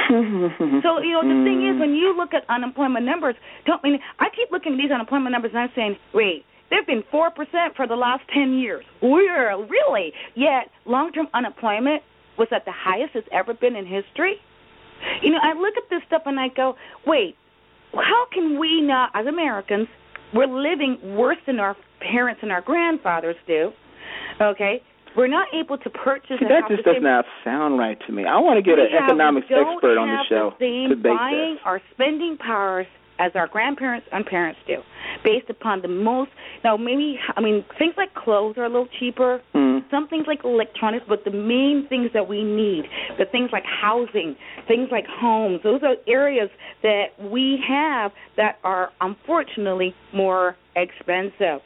So 0.83 0.99
you 0.99 1.13
know 1.13 1.21
the 1.21 1.43
thing 1.45 1.61
is, 1.69 1.75
mm. 1.75 1.79
when 1.79 1.93
you 1.93 2.17
look 2.17 2.33
at 2.33 2.43
unemployment 2.49 3.05
numbers, 3.05 3.35
don't 3.65 3.79
I 3.83 3.89
mean 3.89 3.99
I 4.17 4.27
keep 4.35 4.51
looking 4.51 4.73
at 4.73 4.77
these 4.77 4.91
unemployment 4.91 5.31
numbers 5.31 5.51
and 5.53 5.61
I'm 5.61 5.71
saying, 5.75 5.97
wait, 6.13 6.45
They've 6.69 6.85
been 6.85 7.03
4% 7.11 7.31
for 7.75 7.87
the 7.87 7.95
last 7.95 8.23
10 8.33 8.53
years. 8.59 8.85
We're 9.01 9.57
really. 9.65 10.13
Yet, 10.35 10.69
long 10.85 11.11
term 11.11 11.27
unemployment 11.33 12.03
was 12.37 12.47
at 12.51 12.65
the 12.65 12.71
highest 12.71 13.15
it's 13.15 13.27
ever 13.31 13.53
been 13.53 13.75
in 13.75 13.85
history. 13.85 14.35
You 15.23 15.31
know, 15.31 15.39
I 15.41 15.53
look 15.53 15.75
at 15.77 15.89
this 15.89 16.01
stuff 16.07 16.23
and 16.25 16.39
I 16.39 16.49
go, 16.49 16.75
wait, 17.07 17.35
how 17.93 18.25
can 18.31 18.59
we 18.59 18.81
not, 18.81 19.11
as 19.15 19.25
Americans, 19.25 19.87
we're 20.33 20.45
living 20.45 20.99
worse 21.15 21.37
than 21.47 21.59
our 21.59 21.75
parents 21.99 22.41
and 22.43 22.51
our 22.51 22.61
grandfathers 22.61 23.35
do, 23.47 23.71
okay? 24.41 24.83
We're 25.15 25.27
not 25.27 25.47
able 25.53 25.77
to 25.77 25.89
purchase. 25.89 26.37
See, 26.39 26.45
that 26.45 26.69
just 26.69 26.83
does 26.83 27.01
not 27.01 27.25
sound 27.43 27.77
right 27.77 27.97
to 28.07 28.13
me. 28.13 28.25
I 28.25 28.37
want 28.39 28.57
to 28.57 28.61
get 28.61 28.79
an 28.79 28.87
economics 28.93 29.47
expert 29.49 29.97
on 29.97 30.07
the 30.07 30.23
show 30.29 30.53
the 30.59 30.87
to 30.89 30.95
debate 30.95 31.17
buying 31.17 31.55
this. 31.55 31.61
or 31.65 31.81
spending 31.93 32.37
powers 32.37 32.87
as 33.19 33.33
our 33.35 33.47
grandparents 33.47 34.07
and 34.11 34.25
parents 34.25 34.59
do, 34.65 34.77
based 35.23 35.49
upon 35.49 35.81
the 35.81 35.87
most. 35.87 36.31
Now, 36.63 36.77
maybe 36.77 37.19
I 37.35 37.41
mean 37.41 37.65
things 37.77 37.93
like 37.97 38.13
clothes 38.15 38.57
are 38.57 38.63
a 38.63 38.69
little 38.69 38.87
cheaper. 38.99 39.41
Mm. 39.53 39.89
Some 39.91 40.07
things 40.07 40.25
like 40.27 40.43
electronics, 40.43 41.05
but 41.07 41.25
the 41.25 41.31
main 41.31 41.85
things 41.89 42.11
that 42.13 42.29
we 42.29 42.43
need, 42.43 42.85
the 43.17 43.25
things 43.25 43.49
like 43.51 43.63
housing, 43.65 44.35
things 44.67 44.89
like 44.91 45.05
homes, 45.07 45.61
those 45.63 45.81
are 45.83 45.95
areas 46.07 46.49
that 46.83 47.07
we 47.19 47.61
have 47.67 48.11
that 48.37 48.59
are 48.63 48.91
unfortunately 49.01 49.93
more 50.13 50.55
expensive. 50.75 51.61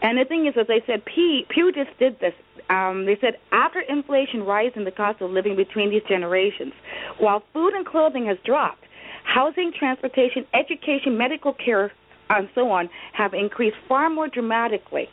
And 0.00 0.18
the 0.18 0.24
thing 0.24 0.46
is, 0.46 0.54
as 0.58 0.66
I 0.70 0.80
said, 0.86 1.04
Pew 1.04 1.72
just 1.72 1.98
did 1.98 2.18
this. 2.20 2.32
Um, 2.68 3.06
they 3.06 3.16
said 3.20 3.34
after 3.52 3.80
inflation 3.80 4.42
rising 4.42 4.84
the 4.84 4.90
cost 4.90 5.20
of 5.20 5.30
living 5.30 5.56
between 5.56 5.90
these 5.90 6.02
generations, 6.08 6.72
while 7.18 7.42
food 7.52 7.74
and 7.74 7.86
clothing 7.86 8.26
has 8.26 8.38
dropped, 8.44 8.82
housing, 9.24 9.72
transportation, 9.78 10.46
education, 10.54 11.16
medical 11.16 11.54
care, 11.54 11.92
and 12.30 12.48
so 12.54 12.70
on 12.70 12.88
have 13.12 13.34
increased 13.34 13.76
far 13.88 14.10
more 14.10 14.28
dramatically. 14.28 15.08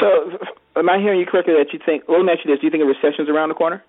So, 0.00 0.38
am 0.76 0.88
I 0.88 0.98
hearing 0.98 1.20
you 1.20 1.26
correctly 1.26 1.54
that 1.54 1.72
you 1.72 1.78
think? 1.84 2.08
Well, 2.08 2.18
let 2.18 2.26
me 2.26 2.32
ask 2.32 2.44
you 2.44 2.50
this: 2.50 2.60
Do 2.60 2.66
you 2.66 2.70
think 2.70 2.82
a 2.82 2.86
recession 2.86 3.24
is 3.24 3.28
around 3.28 3.50
the 3.50 3.54
corner? 3.54 3.84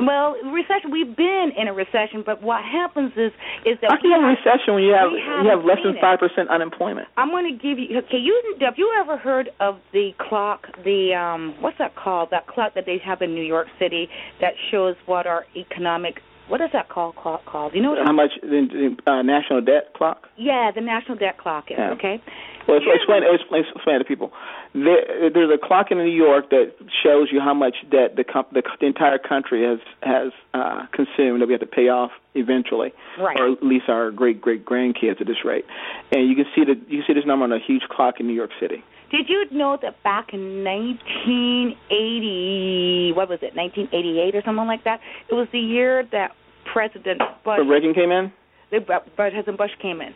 Well, 0.00 0.36
recession. 0.52 0.90
We've 0.92 1.16
been 1.16 1.50
in 1.56 1.66
a 1.66 1.72
recession, 1.72 2.22
but 2.24 2.42
what 2.42 2.62
happens 2.62 3.12
is 3.16 3.32
is 3.66 3.78
that 3.82 3.90
How 3.90 3.96
can 4.00 4.10
you 4.10 4.14
have 4.14 4.22
a 4.22 4.34
recession 4.36 4.74
when 4.74 4.84
you 4.84 4.92
have 4.94 5.10
we 5.10 5.18
you 5.18 5.50
have 5.50 5.64
less 5.64 5.82
than 5.82 5.92
haven't 5.92 5.92
seen 5.92 5.96
it. 5.96 6.00
five 6.00 6.18
percent 6.20 6.48
unemployment? 6.50 7.08
I'm 7.16 7.30
going 7.30 7.50
to 7.50 7.56
give 7.56 7.78
you. 7.78 7.98
Okay, 8.06 8.18
you 8.18 8.54
have 8.60 8.74
you 8.76 8.94
ever 9.00 9.16
heard 9.16 9.50
of 9.60 9.78
the 9.92 10.10
clock? 10.18 10.66
The 10.84 11.14
um, 11.14 11.56
what's 11.60 11.78
that 11.78 11.96
called? 11.96 12.28
That 12.30 12.46
clock 12.46 12.74
that 12.74 12.86
they 12.86 12.98
have 13.04 13.22
in 13.22 13.34
New 13.34 13.42
York 13.44 13.66
City 13.78 14.08
that 14.40 14.52
shows 14.70 14.94
what 15.06 15.26
our 15.26 15.46
economic. 15.56 16.20
What 16.48 16.60
is 16.60 16.70
that 16.72 16.88
called? 16.88 17.16
Clock 17.16 17.44
called? 17.44 17.74
You 17.74 17.82
know 17.82 17.90
what? 17.90 18.04
How 18.06 18.12
much 18.12 18.30
the 18.42 18.96
uh, 19.06 19.22
national 19.22 19.60
debt 19.60 19.92
clock? 19.94 20.28
Yeah, 20.36 20.70
the 20.74 20.80
national 20.80 21.18
debt 21.18 21.38
clock 21.38 21.70
is 21.70 21.76
Yeah. 21.78 21.90
okay. 21.92 22.22
Well, 22.66 22.80
Here's 22.84 22.96
explain, 22.96 23.22
explain, 23.24 23.64
explain 23.74 23.98
to 23.98 24.04
people. 24.04 24.30
There, 24.74 25.30
there's 25.32 25.50
a 25.50 25.56
clock 25.66 25.90
in 25.90 25.96
New 25.98 26.04
York 26.04 26.50
that 26.50 26.74
shows 27.02 27.28
you 27.32 27.40
how 27.40 27.54
much 27.54 27.76
debt 27.90 28.16
the, 28.16 28.24
com- 28.24 28.44
the, 28.52 28.62
the 28.80 28.86
entire 28.86 29.16
country 29.18 29.64
has 29.64 29.78
has 30.02 30.32
uh, 30.52 30.84
consumed 30.92 31.40
that 31.40 31.46
we 31.46 31.52
have 31.54 31.60
to 31.60 31.66
pay 31.66 31.88
off 31.88 32.10
eventually, 32.34 32.92
Right. 33.18 33.38
or 33.40 33.52
at 33.52 33.62
least 33.62 33.88
our 33.88 34.10
great 34.10 34.40
great 34.42 34.66
grandkids 34.66 35.20
at 35.20 35.26
this 35.26 35.44
rate. 35.44 35.64
And 36.12 36.28
you 36.28 36.34
can 36.36 36.44
see 36.54 36.64
the 36.64 36.74
you 36.88 37.02
can 37.02 37.04
see 37.06 37.14
this 37.14 37.24
number 37.26 37.44
on 37.44 37.52
a 37.52 37.58
huge 37.58 37.82
clock 37.90 38.20
in 38.20 38.26
New 38.26 38.34
York 38.34 38.50
City. 38.60 38.84
Did 39.10 39.28
you 39.28 39.46
know 39.52 39.78
that 39.80 40.02
back 40.02 40.32
in 40.34 40.64
1980, 40.64 43.12
what 43.16 43.28
was 43.28 43.38
it, 43.42 43.54
1988 43.56 44.34
or 44.36 44.42
something 44.44 44.66
like 44.66 44.84
that? 44.84 45.00
It 45.30 45.34
was 45.34 45.48
the 45.52 45.58
year 45.58 46.04
that 46.12 46.32
President 46.72 47.20
Bush, 47.44 47.58
When 47.58 47.68
Reagan 47.68 47.94
came 47.94 48.10
in, 48.12 48.32
the, 48.70 48.80
President 49.16 49.56
Bush 49.56 49.70
came 49.80 50.00
in. 50.00 50.14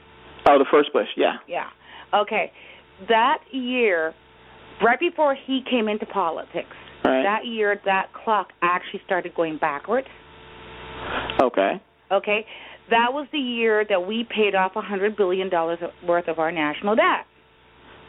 oh, 0.49 0.59
the 0.59 0.67
first 0.71 0.93
Bush, 0.93 1.09
yeah. 1.17 1.37
Yeah. 1.49 1.69
Okay. 2.15 2.53
That 3.09 3.39
year, 3.51 4.15
right 4.85 5.01
before 5.01 5.35
he 5.47 5.63
came 5.69 5.89
into 5.89 6.07
politics, 6.07 6.77
Right. 7.05 7.23
that 7.25 7.45
year 7.47 7.81
that 7.85 8.13
clock 8.13 8.53
actually 8.63 9.01
started 9.05 9.35
going 9.35 9.57
backwards. 9.59 10.07
Okay. 11.43 11.81
Okay. 12.13 12.47
That 12.91 13.13
was 13.13 13.27
the 13.33 13.39
year 13.39 13.85
that 13.89 14.07
we 14.07 14.23
paid 14.25 14.55
off 14.55 14.77
a 14.77 14.81
hundred 14.83 15.17
billion 15.17 15.49
dollars 15.49 15.81
worth 16.07 16.29
of 16.29 16.39
our 16.39 16.53
national 16.53 16.95
debt. 16.95 17.27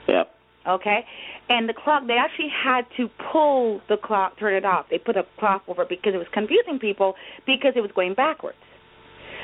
Yep. 0.08 0.33
Okay, 0.66 1.06
and 1.50 1.68
the 1.68 1.74
clock 1.74 2.08
they 2.08 2.18
actually 2.18 2.48
had 2.48 2.86
to 2.96 3.10
pull 3.32 3.82
the 3.90 3.98
clock, 3.98 4.40
turn 4.40 4.54
it 4.54 4.64
off. 4.64 4.86
They 4.90 4.98
put 4.98 5.18
a 5.18 5.26
clock 5.38 5.64
over 5.68 5.82
it 5.82 5.90
because 5.90 6.14
it 6.14 6.18
was 6.18 6.28
confusing 6.32 6.80
people 6.80 7.16
because 7.46 7.74
it 7.76 7.82
was 7.82 7.92
going 7.94 8.14
backwards. 8.14 8.58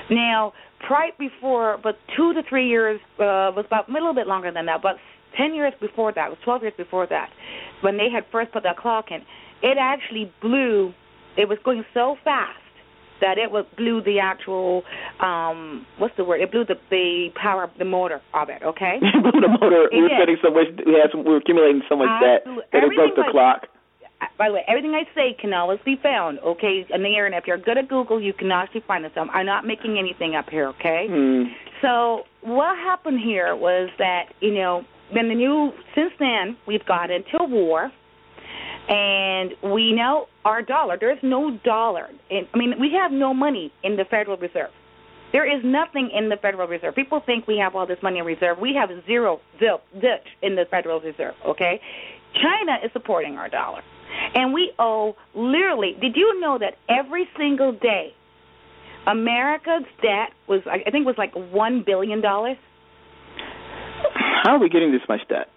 Now, 0.10 0.54
right 0.90 1.18
before, 1.18 1.78
but 1.84 1.98
two 2.16 2.34
to 2.34 2.42
three 2.48 2.70
years 2.70 3.02
uh, 3.20 3.52
was 3.54 3.66
about 3.68 3.90
a 3.90 3.92
little 3.92 4.14
bit 4.14 4.28
longer 4.28 4.50
than 4.52 4.66
that, 4.68 4.82
but 4.82 4.96
ten 5.36 5.54
years 5.54 5.74
before 5.82 6.14
that, 6.14 6.28
it 6.28 6.30
was 6.30 6.40
twelve 6.44 6.62
years 6.62 6.74
before 6.78 7.06
that, 7.08 7.30
when 7.82 7.98
they 7.98 8.10
had 8.10 8.26
first 8.32 8.54
put 8.54 8.64
that 8.64 8.78
clock 8.78 9.12
in, 9.12 9.22
it 9.62 9.78
actually 9.78 10.32
blew. 10.42 10.94
It 11.38 11.50
was 11.50 11.58
going 11.66 11.84
so 11.94 12.16
fast 12.24 12.60
that 13.22 13.38
it 13.38 13.52
was 13.52 13.66
blew 13.78 14.02
the 14.02 14.20
actual 14.20 14.84
um 15.20 15.86
what's 15.98 16.16
the 16.18 16.24
word? 16.24 16.42
It 16.42 16.52
blew 16.52 16.66
the 16.66 16.76
the 16.90 17.30
power 17.36 17.70
the 17.78 17.86
motor 17.86 18.22
of 18.34 18.50
it. 18.50 18.62
Okay. 18.64 19.00
it 19.02 19.22
blew 19.24 19.42
the 19.42 19.48
motor. 19.50 19.90
We 19.92 20.02
were 20.02 20.08
It 20.08 20.12
spending 20.16 20.38
so 20.42 20.52
much. 20.52 20.68
We 20.86 20.94
had 20.94 21.12
some, 21.12 21.24
we 21.24 21.32
were 21.32 21.38
accumulating 21.38 21.82
so 21.90 21.96
much 21.96 22.10
debt 22.22 22.46
that 22.72 22.84
it 22.84 22.96
broke 22.96 23.16
the 23.16 23.26
clock. 23.32 23.68
by 24.38 24.50
the 24.50 24.54
way, 24.54 24.64
everything 24.68 24.94
I 24.96 25.04
say 25.16 25.36
can 25.40 25.54
always 25.54 25.80
be 25.86 25.96
found, 26.02 26.40
okay, 26.40 26.86
on 26.94 27.02
the 27.02 27.08
internet. 27.08 27.44
If 27.44 27.48
you're 27.48 27.58
good 27.58 27.78
at 27.78 27.88
Google, 27.88 28.22
you 28.22 28.34
can 28.34 28.52
actually 28.52 28.84
find 28.88 29.04
this. 29.04 29.12
I'm, 29.16 29.30
I'm 29.30 29.46
not 29.46 29.66
making 29.66 29.98
anything 29.98 30.36
up 30.36 30.50
here, 30.50 30.68
okay? 30.70 31.08
Hmm. 31.10 31.44
So 31.82 32.24
what 32.42 32.78
happened 32.78 33.20
here 33.24 33.56
was 33.56 33.90
that, 33.98 34.26
you 34.42 34.54
know, 34.54 34.84
then 35.14 35.30
the 35.30 35.36
new, 35.36 35.72
since 35.96 36.12
then, 36.20 36.58
we've 36.68 36.86
got 36.86 37.10
into 37.10 37.38
war, 37.42 37.92
and 38.90 39.52
we 39.72 39.94
know 39.94 40.26
our 40.44 40.64
dollar, 40.64 40.98
there's 41.00 41.20
no 41.22 41.58
dollar. 41.64 42.10
In, 42.30 42.48
I 42.54 42.58
mean, 42.58 42.74
we 42.80 42.92
have 43.00 43.12
no 43.12 43.34
money 43.34 43.72
in 43.84 43.96
the 43.96 44.04
Federal 44.10 44.38
Reserve. 44.38 44.72
There 45.32 45.46
is 45.46 45.64
nothing 45.64 46.10
in 46.12 46.30
the 46.30 46.38
Federal 46.38 46.68
Reserve. 46.68 46.96
People 46.96 47.22
think 47.24 47.46
we 47.48 47.60
have 47.60 47.76
all 47.76 47.86
this 47.86 48.00
money 48.02 48.18
in 48.18 48.26
reserve. 48.26 48.58
We 48.60 48.74
have 48.74 48.90
zero, 49.06 49.42
zip, 49.60 49.84
ditch 49.94 50.26
in 50.42 50.56
the 50.56 50.66
Federal 50.72 51.00
Reserve, 51.00 51.36
okay? 51.48 51.80
China 52.34 52.78
is 52.84 52.92
supporting 52.94 53.36
our 53.36 53.48
dollar. 53.48 53.84
And 54.34 54.54
we 54.54 54.72
owe 54.80 55.16
literally, 55.36 55.96
did 56.02 56.16
you 56.16 56.40
know 56.40 56.58
that 56.58 56.78
every 56.90 57.30
single 57.38 57.74
day 57.74 58.16
America's 59.06 59.86
debt 60.02 60.32
was, 60.48 60.62
I 60.66 60.90
think, 60.90 61.06
was 61.06 61.16
like 61.18 61.36
$1 61.36 61.86
billion? 61.86 62.24
How 62.24 62.56
are 64.56 64.60
we 64.60 64.70
getting 64.70 64.92
this 64.92 65.02
much 65.08 65.22
debt? 65.30 65.50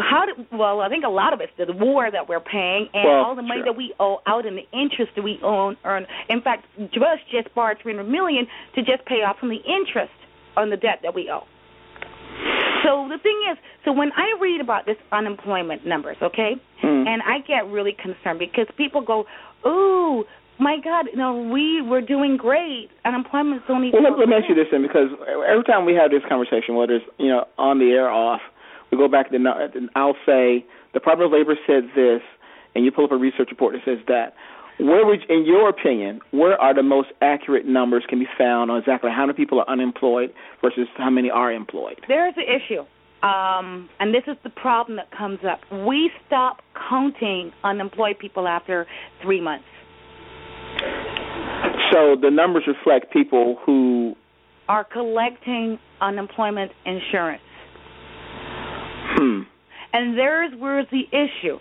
How 0.00 0.24
did, 0.26 0.46
well, 0.50 0.80
I 0.80 0.88
think 0.88 1.04
a 1.04 1.08
lot 1.08 1.32
of 1.32 1.40
it's 1.40 1.52
the 1.56 1.72
war 1.72 2.10
that 2.10 2.28
we're 2.28 2.40
paying 2.40 2.88
and 2.94 3.04
Well, 3.04 3.24
all 3.24 3.34
the 3.34 3.42
money 3.42 3.60
sure. 3.60 3.66
that 3.66 3.76
we 3.76 3.94
owe 4.00 4.20
out 4.26 4.46
and 4.46 4.56
the 4.56 4.66
interest 4.72 5.12
that 5.16 5.22
we 5.22 5.38
own 5.42 5.76
earn. 5.84 6.06
In 6.28 6.40
fact, 6.40 6.64
Bush 6.76 7.20
just 7.30 7.54
borrowed 7.54 7.78
300 7.82 8.08
million 8.08 8.46
to 8.74 8.82
just 8.82 9.04
pay 9.04 9.22
off 9.22 9.38
from 9.38 9.50
the 9.50 9.62
interest 9.64 10.12
on 10.56 10.70
the 10.70 10.76
debt 10.76 11.00
that 11.02 11.14
we 11.14 11.30
owe. 11.30 11.44
So 12.84 13.08
the 13.08 13.18
thing 13.18 13.38
is, 13.52 13.58
so 13.84 13.92
when 13.92 14.10
I 14.16 14.36
read 14.40 14.60
about 14.60 14.86
this 14.86 14.96
unemployment 15.12 15.86
numbers, 15.86 16.16
okay, 16.22 16.56
Hmm. 16.80 17.06
and 17.06 17.20
I 17.22 17.40
get 17.40 17.68
really 17.70 17.92
concerned 17.92 18.38
because 18.38 18.66
people 18.78 19.02
go, 19.02 19.26
"Ooh, 19.66 20.24
my 20.58 20.78
God, 20.78 21.08
no, 21.14 21.36
we 21.36 21.82
were 21.82 22.00
doing 22.00 22.38
great. 22.38 22.90
Unemployment's 23.04 23.66
only." 23.68 23.90
Well, 23.90 24.02
let, 24.02 24.18
let 24.18 24.28
me 24.28 24.36
ask 24.36 24.48
you 24.48 24.54
this 24.54 24.68
then, 24.70 24.80
because 24.82 25.10
every 25.46 25.64
time 25.64 25.84
we 25.84 25.94
have 25.94 26.10
this 26.10 26.22
conversation, 26.26 26.74
whether 26.74 26.94
it's 26.94 27.04
you 27.18 27.28
know 27.28 27.46
on 27.58 27.78
the 27.78 27.90
air 27.92 28.06
or 28.06 28.10
off, 28.10 28.40
we 28.90 28.98
go 28.98 29.08
back 29.08 29.30
to 29.30 29.38
the, 29.38 29.88
I'll 29.94 30.16
say 30.26 30.64
the 30.92 31.00
Department 31.00 31.32
of 31.32 31.38
Labor 31.38 31.56
said 31.66 31.90
this, 31.94 32.22
and 32.74 32.84
you 32.84 32.90
pull 32.90 33.04
up 33.04 33.12
a 33.12 33.16
research 33.16 33.48
report 33.50 33.74
that 33.74 33.84
says 33.84 34.04
that. 34.08 34.34
Where 34.78 35.04
would, 35.04 35.20
in 35.28 35.44
your 35.44 35.68
opinion, 35.68 36.20
where 36.30 36.58
are 36.58 36.74
the 36.74 36.82
most 36.82 37.08
accurate 37.20 37.66
numbers 37.66 38.04
can 38.08 38.18
be 38.18 38.28
found 38.38 38.70
on 38.70 38.78
exactly 38.78 39.10
how 39.14 39.26
many 39.26 39.36
people 39.36 39.60
are 39.60 39.68
unemployed 39.68 40.32
versus 40.62 40.88
how 40.96 41.10
many 41.10 41.28
are 41.30 41.52
employed? 41.52 42.00
There's 42.08 42.34
the 42.34 42.42
issue, 42.42 42.80
um, 43.26 43.90
and 44.00 44.14
this 44.14 44.22
is 44.26 44.38
the 44.42 44.48
problem 44.48 44.96
that 44.96 45.10
comes 45.10 45.40
up. 45.44 45.60
We 45.86 46.10
stop 46.26 46.62
counting 46.88 47.52
unemployed 47.62 48.18
people 48.18 48.48
after 48.48 48.86
three 49.22 49.42
months. 49.42 49.66
So 51.92 52.16
the 52.18 52.30
numbers 52.32 52.64
reflect 52.66 53.12
people 53.12 53.58
who. 53.66 54.14
Are 54.70 54.84
collecting 54.84 55.78
unemployment 56.00 56.72
insurance, 56.86 57.42
And 59.92 60.16
there's 60.16 60.52
where's 60.56 60.86
the 60.92 61.02
issue. 61.10 61.58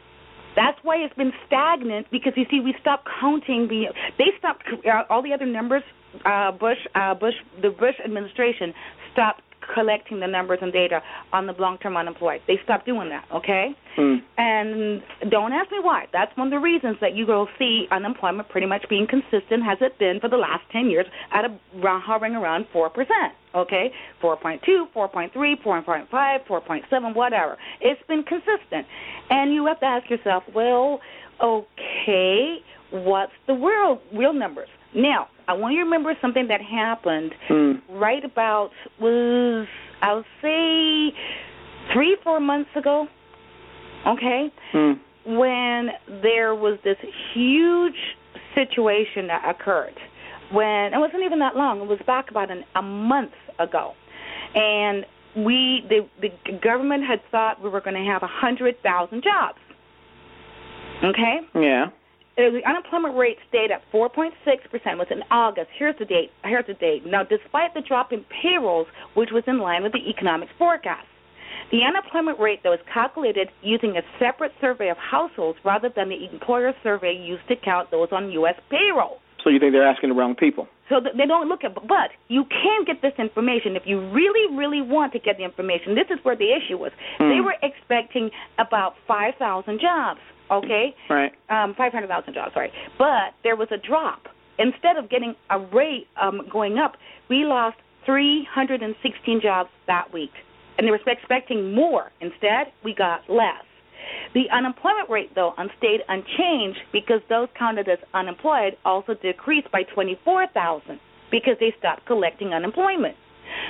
That's 0.55 0.77
why 0.83 0.97
it's 0.97 1.15
been 1.15 1.31
stagnant 1.47 2.07
because 2.11 2.33
you 2.35 2.45
see 2.51 2.59
we 2.59 2.75
stopped 2.79 3.07
counting 3.19 3.67
the 3.67 3.85
they 4.17 4.31
stopped 4.37 4.63
uh, 4.69 5.03
all 5.09 5.23
the 5.23 5.33
other 5.33 5.45
numbers. 5.45 5.83
Uh, 6.25 6.51
Bush, 6.51 6.77
uh, 6.95 7.13
Bush, 7.13 7.35
the 7.61 7.69
Bush 7.69 7.95
administration 8.03 8.73
stopped 9.13 9.41
collecting 9.73 10.19
the 10.19 10.27
numbers 10.27 10.59
and 10.61 10.71
data 10.71 11.01
on 11.33 11.47
the 11.47 11.53
long-term 11.53 11.97
unemployed. 11.97 12.41
They 12.47 12.59
stopped 12.63 12.85
doing 12.85 13.09
that. 13.09 13.25
Okay. 13.33 13.75
Mm. 13.97 14.17
And 14.37 15.31
don't 15.31 15.53
ask 15.53 15.71
me 15.71 15.79
why. 15.81 16.05
That's 16.13 16.35
one 16.37 16.47
of 16.47 16.51
the 16.51 16.59
reasons 16.59 16.97
that 17.01 17.15
you 17.15 17.25
will 17.25 17.47
see 17.57 17.87
unemployment 17.91 18.49
pretty 18.49 18.67
much 18.67 18.85
being 18.89 19.07
consistent, 19.09 19.63
has 19.63 19.77
it 19.81 19.97
been 19.99 20.19
for 20.19 20.29
the 20.29 20.37
last 20.37 20.63
10 20.71 20.89
years, 20.89 21.05
at 21.33 21.45
a, 21.45 21.49
hovering 21.83 22.35
around 22.35 22.65
4%. 22.73 22.89
Okay? 23.55 23.91
4.2, 24.23 24.59
4.3, 24.95 25.29
4.5, 25.33 26.07
4.7, 26.47 27.15
whatever. 27.15 27.57
It's 27.81 28.01
been 28.07 28.23
consistent. 28.23 28.85
And 29.29 29.53
you 29.53 29.65
have 29.67 29.79
to 29.79 29.85
ask 29.85 30.09
yourself, 30.09 30.43
well, 30.53 30.99
okay, 31.43 32.57
what's 32.91 33.31
the 33.47 33.53
real, 33.53 34.01
real 34.13 34.33
numbers? 34.33 34.69
Now, 34.95 35.27
I 35.47 35.53
want 35.53 35.73
you 35.73 35.79
to 35.79 35.85
remember 35.85 36.13
something 36.21 36.47
that 36.47 36.61
happened 36.61 37.33
Mm. 37.49 37.81
right 37.91 38.23
about, 38.23 38.71
was, 38.99 39.67
I'll 40.01 40.25
say, 40.41 41.13
three, 41.93 42.15
four 42.23 42.39
months 42.39 42.69
ago 42.75 43.07
okay, 44.05 44.51
Mm. 44.73 44.99
when 45.25 45.91
there 46.21 46.55
was 46.55 46.79
this 46.83 46.97
huge 47.33 48.15
situation 48.55 49.27
that 49.27 49.43
occurred. 49.47 49.93
When 50.51 50.93
it 50.93 50.97
wasn't 50.97 51.23
even 51.23 51.39
that 51.39 51.55
long, 51.55 51.81
it 51.81 51.87
was 51.87 51.99
back 52.07 52.31
about 52.31 52.49
an, 52.49 52.63
a 52.75 52.81
month 52.81 53.33
ago, 53.59 53.93
and 54.55 55.05
we 55.35 55.85
the 55.89 56.07
the 56.21 56.31
government 56.59 57.03
had 57.05 57.21
thought 57.29 57.61
we 57.61 57.69
were 57.69 57.81
going 57.81 57.95
to 57.95 58.09
have 58.11 58.23
a 58.23 58.27
hundred 58.27 58.81
thousand 58.81 59.21
jobs. 59.23 59.59
Okay, 61.03 61.41
Yeah. 61.53 61.87
Uh, 62.39 62.55
the 62.55 62.61
unemployment 62.65 63.17
rate 63.17 63.35
stayed 63.49 63.69
at 63.69 63.83
4.6 63.91 64.31
percent. 64.71 64.97
Was 64.97 65.07
in 65.11 65.23
August. 65.29 65.67
Here's 65.77 65.97
the 65.99 66.05
date. 66.05 66.31
Here's 66.45 66.65
the 66.67 66.73
date. 66.73 67.05
Now, 67.05 67.23
despite 67.23 67.73
the 67.73 67.81
drop 67.81 68.13
in 68.13 68.23
payrolls, 68.41 68.87
which 69.13 69.29
was 69.31 69.43
in 69.45 69.59
line 69.59 69.83
with 69.83 69.91
the 69.91 70.09
economic 70.09 70.47
forecast. 70.57 71.05
The 71.71 71.83
unemployment 71.85 72.39
rate, 72.39 72.63
that 72.63 72.69
was 72.69 72.79
calculated 72.91 73.49
using 73.61 73.95
a 73.95 74.01
separate 74.17 74.53
survey 74.59 74.89
of 74.89 74.97
households 74.97 75.59
rather 75.63 75.89
than 75.93 76.09
the 76.09 76.25
employer 76.31 76.73
survey 76.81 77.13
used 77.13 77.47
to 77.47 77.55
count 77.55 77.91
those 77.91 78.07
on 78.11 78.31
U.S. 78.31 78.55
payroll. 78.71 79.19
So 79.43 79.49
you 79.51 79.59
think 79.59 79.73
they're 79.73 79.87
asking 79.87 80.09
the 80.09 80.15
wrong 80.15 80.35
people? 80.35 80.67
So 80.89 80.99
they 80.99 81.27
don't 81.27 81.47
look 81.47 81.63
at, 81.63 81.75
but 81.75 82.09
you 82.27 82.45
can 82.49 82.85
get 82.85 83.01
this 83.03 83.13
information 83.19 83.75
if 83.75 83.83
you 83.85 83.99
really, 84.09 84.55
really 84.55 84.81
want 84.81 85.13
to 85.13 85.19
get 85.19 85.37
the 85.37 85.43
information. 85.43 85.93
This 85.93 86.09
is 86.09 86.17
where 86.23 86.35
the 86.35 86.49
issue 86.49 86.77
was. 86.77 86.91
Hmm. 87.19 87.29
They 87.29 87.41
were 87.41 87.55
expecting 87.61 88.31
about 88.57 88.95
5,000 89.07 89.79
jobs, 89.79 90.19
okay? 90.51 90.95
Right. 91.09 91.31
Um, 91.49 91.73
500,000 91.77 92.33
jobs, 92.33 92.53
sorry. 92.53 92.71
But 92.97 93.33
there 93.43 93.55
was 93.55 93.67
a 93.71 93.77
drop. 93.77 94.27
Instead 94.57 94.97
of 94.97 95.09
getting 95.09 95.35
a 95.49 95.59
rate 95.59 96.07
um, 96.21 96.41
going 96.51 96.77
up, 96.77 96.93
we 97.29 97.45
lost 97.45 97.77
316 98.05 99.41
jobs 99.41 99.69
that 99.87 100.11
week. 100.13 100.31
And 100.77 100.87
they 100.87 100.91
were 100.91 100.99
expecting 101.05 101.73
more. 101.73 102.11
Instead, 102.21 102.71
we 102.83 102.93
got 102.93 103.21
less. 103.29 103.63
The 104.33 104.45
unemployment 104.51 105.09
rate, 105.09 105.35
though, 105.35 105.53
stayed 105.77 106.01
unchanged 106.07 106.79
because 106.91 107.21
those 107.29 107.47
counted 107.57 107.89
as 107.89 107.99
unemployed 108.13 108.77
also 108.85 109.13
decreased 109.13 109.71
by 109.71 109.83
24,000 109.83 110.99
because 111.31 111.55
they 111.59 111.73
stopped 111.77 112.05
collecting 112.05 112.53
unemployment. 112.53 113.15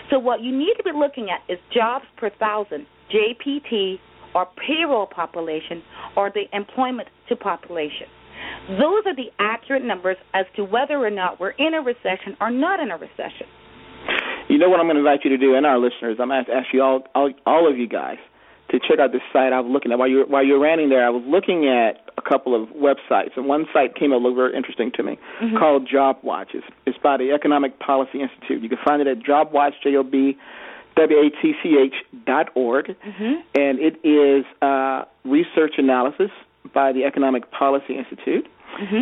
So 0.09 0.19
what 0.19 0.41
you 0.41 0.55
need 0.55 0.75
to 0.77 0.83
be 0.83 0.91
looking 0.93 1.29
at 1.29 1.41
is 1.51 1.59
jobs 1.73 2.05
per 2.17 2.29
thousand, 2.29 2.85
JPT, 3.13 3.99
or 4.35 4.47
payroll 4.67 5.07
population, 5.07 5.81
or 6.15 6.31
the 6.31 6.45
employment 6.53 7.07
to 7.27 7.35
population. 7.35 8.07
Those 8.69 9.03
are 9.05 9.15
the 9.15 9.31
accurate 9.39 9.83
numbers 9.83 10.17
as 10.33 10.45
to 10.55 10.63
whether 10.63 10.95
or 10.95 11.09
not 11.09 11.39
we're 11.39 11.51
in 11.51 11.73
a 11.73 11.81
recession 11.81 12.37
or 12.39 12.51
not 12.51 12.79
in 12.79 12.91
a 12.91 12.97
recession. 12.97 13.47
You 14.47 14.57
know 14.57 14.69
what 14.69 14.79
I'm 14.79 14.85
going 14.85 14.95
to 14.95 15.01
invite 15.01 15.21
you 15.23 15.29
to 15.31 15.37
do, 15.37 15.55
and 15.55 15.65
our 15.65 15.77
listeners. 15.77 16.17
I'm 16.19 16.29
going 16.29 16.45
to 16.45 16.51
ask 16.51 16.67
you 16.73 16.81
all, 16.81 17.03
all, 17.13 17.31
all 17.45 17.69
of 17.69 17.77
you 17.77 17.87
guys, 17.87 18.17
to 18.71 18.79
check 18.79 18.99
out 18.99 19.11
this 19.11 19.21
site 19.33 19.51
I 19.51 19.59
was 19.59 19.71
looking 19.71 19.91
at 19.91 19.97
while 19.97 20.07
you 20.07 20.25
while 20.27 20.45
you 20.45 20.53
were 20.53 20.59
ranting 20.59 20.89
there. 20.89 21.05
I 21.05 21.09
was 21.09 21.23
looking 21.25 21.67
at 21.67 22.09
a 22.17 22.21
couple 22.21 22.53
of 22.55 22.69
websites, 22.69 23.35
and 23.35 23.47
one 23.47 23.65
site 23.73 23.95
came 23.95 24.13
up 24.13 24.21
looked 24.21 24.37
very 24.37 24.55
interesting 24.55 24.91
to 24.95 25.03
me, 25.03 25.17
mm-hmm. 25.41 25.57
called 25.57 25.87
Job 25.91 26.17
Watch. 26.23 26.49
It's, 26.53 26.65
it's 26.85 26.97
by 27.01 27.17
the 27.17 27.31
Economic 27.31 27.79
Policy 27.79 28.21
Institute. 28.21 28.61
You 28.61 28.69
can 28.69 28.77
find 28.85 29.01
it 29.01 29.07
at 29.07 29.19
JobWatch, 29.19 29.73
J 29.83 29.95
O 29.97 30.03
B 30.03 30.37
W 30.99 31.17
A 31.19 31.29
T 31.41 31.53
C 31.61 31.77
H 31.89 31.95
dot 32.25 32.47
org, 32.55 32.85
and 33.55 33.79
it 33.79 33.95
is 34.03 34.45
uh, 34.61 35.05
research 35.23 35.73
analysis 35.77 36.31
by 36.73 36.91
the 36.91 37.03
Economic 37.05 37.49
Policy 37.51 37.93
Institute, 38.01 38.45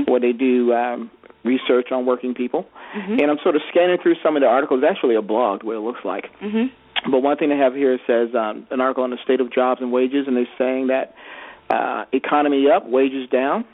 where 0.07 0.21
they 0.21 0.31
do 0.31 0.73
um, 0.73 1.11
research 1.43 1.91
on 1.91 2.05
working 2.05 2.33
people. 2.33 2.61
And 3.21 3.27
I'm 3.31 3.39
sort 3.43 3.55
of 3.55 3.61
scanning 3.69 3.97
through 4.01 4.15
some 4.23 4.35
of 4.37 4.41
the 4.41 4.47
articles. 4.47 4.81
It's 4.81 4.89
actually 4.89 5.15
a 5.15 5.21
blog, 5.21 5.63
what 5.63 5.75
it 5.75 5.79
looks 5.89 6.03
like. 6.05 6.25
Mm-hmm. 6.41 7.11
But 7.11 7.19
one 7.21 7.37
thing 7.37 7.49
they 7.49 7.57
have 7.57 7.75
here 7.75 7.99
says 8.07 8.29
um, 8.35 8.67
an 8.71 8.79
article 8.81 9.03
on 9.03 9.11
the 9.11 9.21
state 9.23 9.41
of 9.41 9.51
jobs 9.53 9.81
and 9.81 9.91
wages, 9.91 10.25
and 10.27 10.35
they're 10.37 10.55
saying 10.57 10.87
that 10.87 11.13
uh, 11.69 12.05
economy 12.11 12.65
up, 12.73 12.87
wages 12.87 13.29
down. 13.29 13.65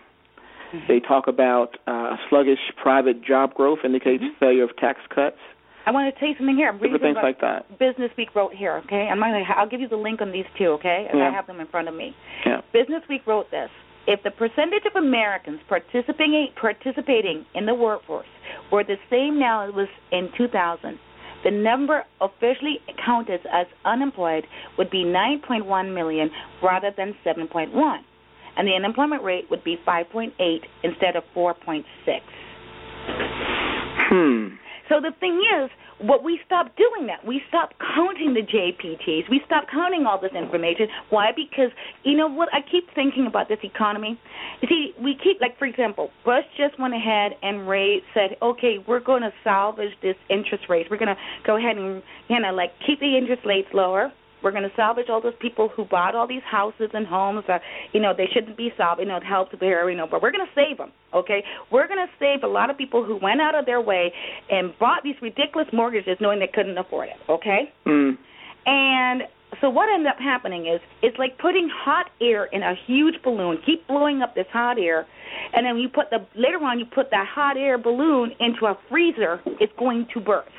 They 0.88 1.00
talk 1.00 1.28
about 1.28 1.78
uh, 1.86 2.18
sluggish 2.30 2.60
private 2.82 3.24
job 3.24 3.54
growth 3.54 3.80
indicates 3.84 4.24
failure 4.40 4.64
of 4.64 4.76
tax 4.78 5.00
cuts. 5.14 5.38
I 5.86 5.91
want 5.91 6.13
to 6.13 6.19
tell 6.19 6.30
you 6.30 6.36
something 6.38 6.56
here. 6.56 6.69
I'm 6.69 6.80
reading 6.80 7.00
things 7.00 7.17
like 7.22 7.41
that. 7.41 7.67
Business 7.78 8.12
Week 8.17 8.34
wrote 8.36 8.54
here, 8.54 8.82
okay? 8.86 9.10
I'm 9.12 9.19
gonna, 9.19 9.43
I'll 9.56 9.67
give 9.67 9.82
you 9.82 9.89
the 9.89 9.98
link 9.98 10.22
on 10.22 10.32
these 10.32 10.46
two, 10.58 10.67
okay? 10.80 11.08
And 11.12 11.22
I 11.22 11.32
have 11.32 11.48
them 11.48 11.60
in 11.60 11.67
front 11.67 11.88
of 11.88 11.96
me. 11.96 12.15
Yeah. 12.46 12.62
Business 12.72 13.04
Week 13.10 13.22
wrote 13.28 13.52
this. 13.52 13.69
If 14.08 14.22
the 14.24 14.32
percentage 14.32 14.84
of 14.86 15.02
Americans 15.02 15.60
participating 15.69 16.50
participating 16.60 17.46
in 17.56 17.65
the 17.65 17.74
workforce 17.74 18.28
were 18.72 18.84
the 18.84 18.98
same 19.10 19.39
now 19.39 19.63
as 19.63 19.69
it 19.69 19.76
was 19.76 19.88
in 20.12 20.30
2000, 20.38 21.00
the 21.43 21.52
number 21.52 22.04
officially 22.22 22.80
counted 23.06 23.41
as 23.52 23.67
unemployed 23.86 24.46
would 24.78 24.89
be 24.89 25.04
9.1 25.04 25.93
million 25.93 26.30
rather 26.62 26.91
than 26.96 27.15
7.1, 27.26 27.98
and 28.58 28.67
the 28.67 28.74
unemployment 28.74 29.24
rate 29.24 29.46
would 29.50 29.63
be 29.63 29.78
5.8 29.88 30.32
instead 30.84 31.15
of 31.15 31.24
4.6. 31.36 31.84
Hmm. 34.10 34.56
So 34.94 35.02
the 35.02 35.12
thing 35.20 35.42
is, 35.58 35.72
what 36.06 36.24
we 36.24 36.40
stopped 36.46 36.78
doing 36.78 37.08
that. 37.08 37.26
We 37.26 37.42
stopped 37.50 37.74
counting 37.96 38.36
the 38.36 38.42
JPTs. 38.42 39.30
We 39.30 39.42
stopped 39.46 39.72
counting 39.72 40.06
all 40.06 40.22
this 40.22 40.34
information. 40.38 40.88
Why? 41.10 41.32
Because 41.36 41.72
you 42.04 42.16
know 42.16 42.28
what? 42.28 42.50
I 42.54 42.60
keep 42.62 42.94
thinking 42.94 43.26
about 43.26 43.48
this 43.50 43.58
economy. 43.64 44.20
You 44.62 44.68
see, 44.68 44.92
we 45.02 45.18
keep 45.18 45.42
like 45.42 45.58
for 45.58 45.66
example, 45.66 46.12
Bush 46.24 46.46
just 46.58 46.80
went 46.80 46.94
ahead 46.94 47.32
and 47.42 47.68
rate 47.68 48.04
said, 48.14 48.38
okay, 48.42 48.78
we're 48.88 49.00
going 49.00 49.24
to 49.24 49.32
salvage 49.44 49.94
this 50.04 50.16
interest 50.30 50.66
rate. 50.70 50.88
We're 50.92 50.98
going 50.98 51.16
to 51.16 51.22
go 51.44 51.58
ahead 51.58 51.78
and 51.78 52.04
you 52.30 52.40
know 52.40 52.54
like 52.54 52.72
keep 52.86 53.00
the 53.00 53.18
interest 53.18 53.42
rates 53.46 53.70
lower. 53.74 54.12
We're 54.44 54.52
going 54.52 54.64
to 54.64 54.76
salvage 54.76 55.08
all 55.10 55.22
those 55.22 55.38
people 55.40 55.70
who 55.76 55.86
bought 55.86 56.16
all 56.16 56.28
these 56.28 56.44
houses 56.50 56.90
and 56.94 57.08
homes 57.08 57.44
that, 57.48 57.62
you 57.94 58.02
know, 58.02 58.14
they 58.16 58.28
shouldn't 58.34 58.58
be 58.58 58.72
salvaged, 58.78 59.08
you 59.08 59.14
know, 59.14 59.20
help 59.28 59.52
to 59.52 59.58
bear, 59.58 59.90
you 59.90 59.98
know, 59.98 60.08
but 60.10 60.22
we're 60.22 60.32
going 60.32 60.46
to 60.46 60.54
save 60.54 60.78
them, 60.78 60.92
okay? 61.14 61.44
We're 61.72 61.88
going 61.88 62.06
to 62.06 62.12
save 62.20 62.44
a 62.44 62.52
lot 62.52 62.70
of 62.70 62.78
people 62.78 63.04
who 63.04 63.18
went 63.22 63.42
out 63.42 63.56
of 63.56 63.66
their 63.66 63.82
way 63.82 64.12
and 64.50 64.74
bought 64.80 65.04
these 65.04 65.16
ridiculous 65.22 65.68
mortgages 65.72 66.18
knowing 66.20 66.40
they 66.40 66.52
couldn't 66.54 66.78
afford 66.78 67.10
it, 67.10 67.32
okay? 67.32 67.72
Hmm. 67.86 68.12
And 68.66 69.24
so 69.62 69.70
what 69.70 69.90
ended 69.94 70.08
up 70.08 70.20
happening 70.20 70.68
is 70.68 70.82
it's 71.02 71.18
like 71.18 71.38
putting 71.38 71.70
hot 71.72 72.08
air 72.22 72.46
in 72.46 72.64
a 72.64 72.74
huge 72.88 73.16
balloon, 73.24 73.60
keep 73.66 73.88
blowing 73.88 74.22
up 74.22 74.36
this 74.36 74.48
hot 74.52 74.78
air, 74.80 75.06
and 75.54 75.66
then 75.66 75.78
you 75.78 75.90
put 75.90 76.10
the 76.10 76.26
later 76.36 76.58
on 76.64 76.80
you 76.80 76.86
put 76.86 77.12
that 77.12 77.28
hot 77.28 77.58
air 77.58 77.78
balloon 77.78 78.32
into 78.40 78.66
a 78.66 78.78
freezer, 78.90 79.42
it's 79.60 79.74
going 79.78 80.08
to 80.14 80.20
burst. 80.20 80.50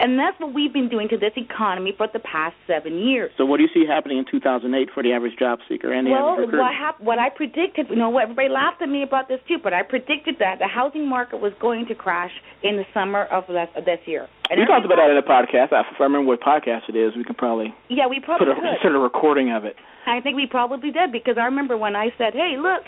And 0.00 0.18
that's 0.18 0.38
what 0.40 0.52
we've 0.54 0.72
been 0.72 0.88
doing 0.88 1.08
to 1.08 1.18
this 1.18 1.32
economy 1.36 1.92
for 1.96 2.08
the 2.12 2.18
past 2.20 2.54
seven 2.66 2.98
years. 2.98 3.30
So 3.36 3.44
what 3.44 3.58
do 3.58 3.62
you 3.64 3.68
see 3.72 3.84
happening 3.86 4.18
in 4.18 4.24
2008 4.30 4.88
for 4.94 5.02
the 5.02 5.12
average 5.12 5.38
job 5.38 5.58
seeker 5.68 5.92
and 5.92 6.06
the 6.06 6.10
Well, 6.12 6.30
average 6.30 6.46
recruiter? 6.48 6.62
what 6.64 6.74
hap- 6.74 7.00
what 7.00 7.18
I 7.18 7.28
predicted, 7.30 7.88
you 7.90 7.96
know, 7.96 8.16
everybody 8.18 8.48
laughed 8.48 8.82
at 8.82 8.88
me 8.88 9.02
about 9.02 9.28
this 9.28 9.40
too, 9.48 9.58
but 9.62 9.72
I 9.72 9.82
predicted 9.82 10.36
that 10.38 10.58
the 10.58 10.68
housing 10.68 11.08
market 11.08 11.40
was 11.40 11.52
going 11.60 11.86
to 11.86 11.94
crash 11.94 12.32
in 12.62 12.76
the 12.76 12.84
summer 12.94 13.24
of 13.24 13.44
last, 13.48 13.74
of 13.76 13.84
this 13.84 14.00
year. 14.06 14.28
And 14.50 14.58
we 14.58 14.66
talked 14.66 14.84
about 14.84 14.96
that 14.96 15.08
in 15.10 15.16
the 15.16 15.22
podcast. 15.22 15.70
If 15.70 16.00
I 16.00 16.02
remember 16.02 16.26
what 16.26 16.40
podcast 16.40 16.88
it 16.88 16.96
is, 16.96 17.14
we 17.16 17.22
can 17.24 17.36
probably 17.36 17.72
Yeah, 17.88 18.08
we 18.08 18.18
put 18.18 18.38
probably 18.42 18.50
a 18.50 18.54
could. 18.56 18.82
sort 18.82 18.94
of 18.96 19.02
recording 19.02 19.52
of 19.52 19.64
it. 19.64 19.76
I 20.06 20.20
think 20.20 20.34
we 20.34 20.46
probably 20.46 20.90
did 20.90 21.12
because 21.12 21.36
I 21.38 21.44
remember 21.44 21.76
when 21.76 21.94
I 21.94 22.10
said, 22.18 22.32
"Hey, 22.34 22.56
look, 22.58 22.82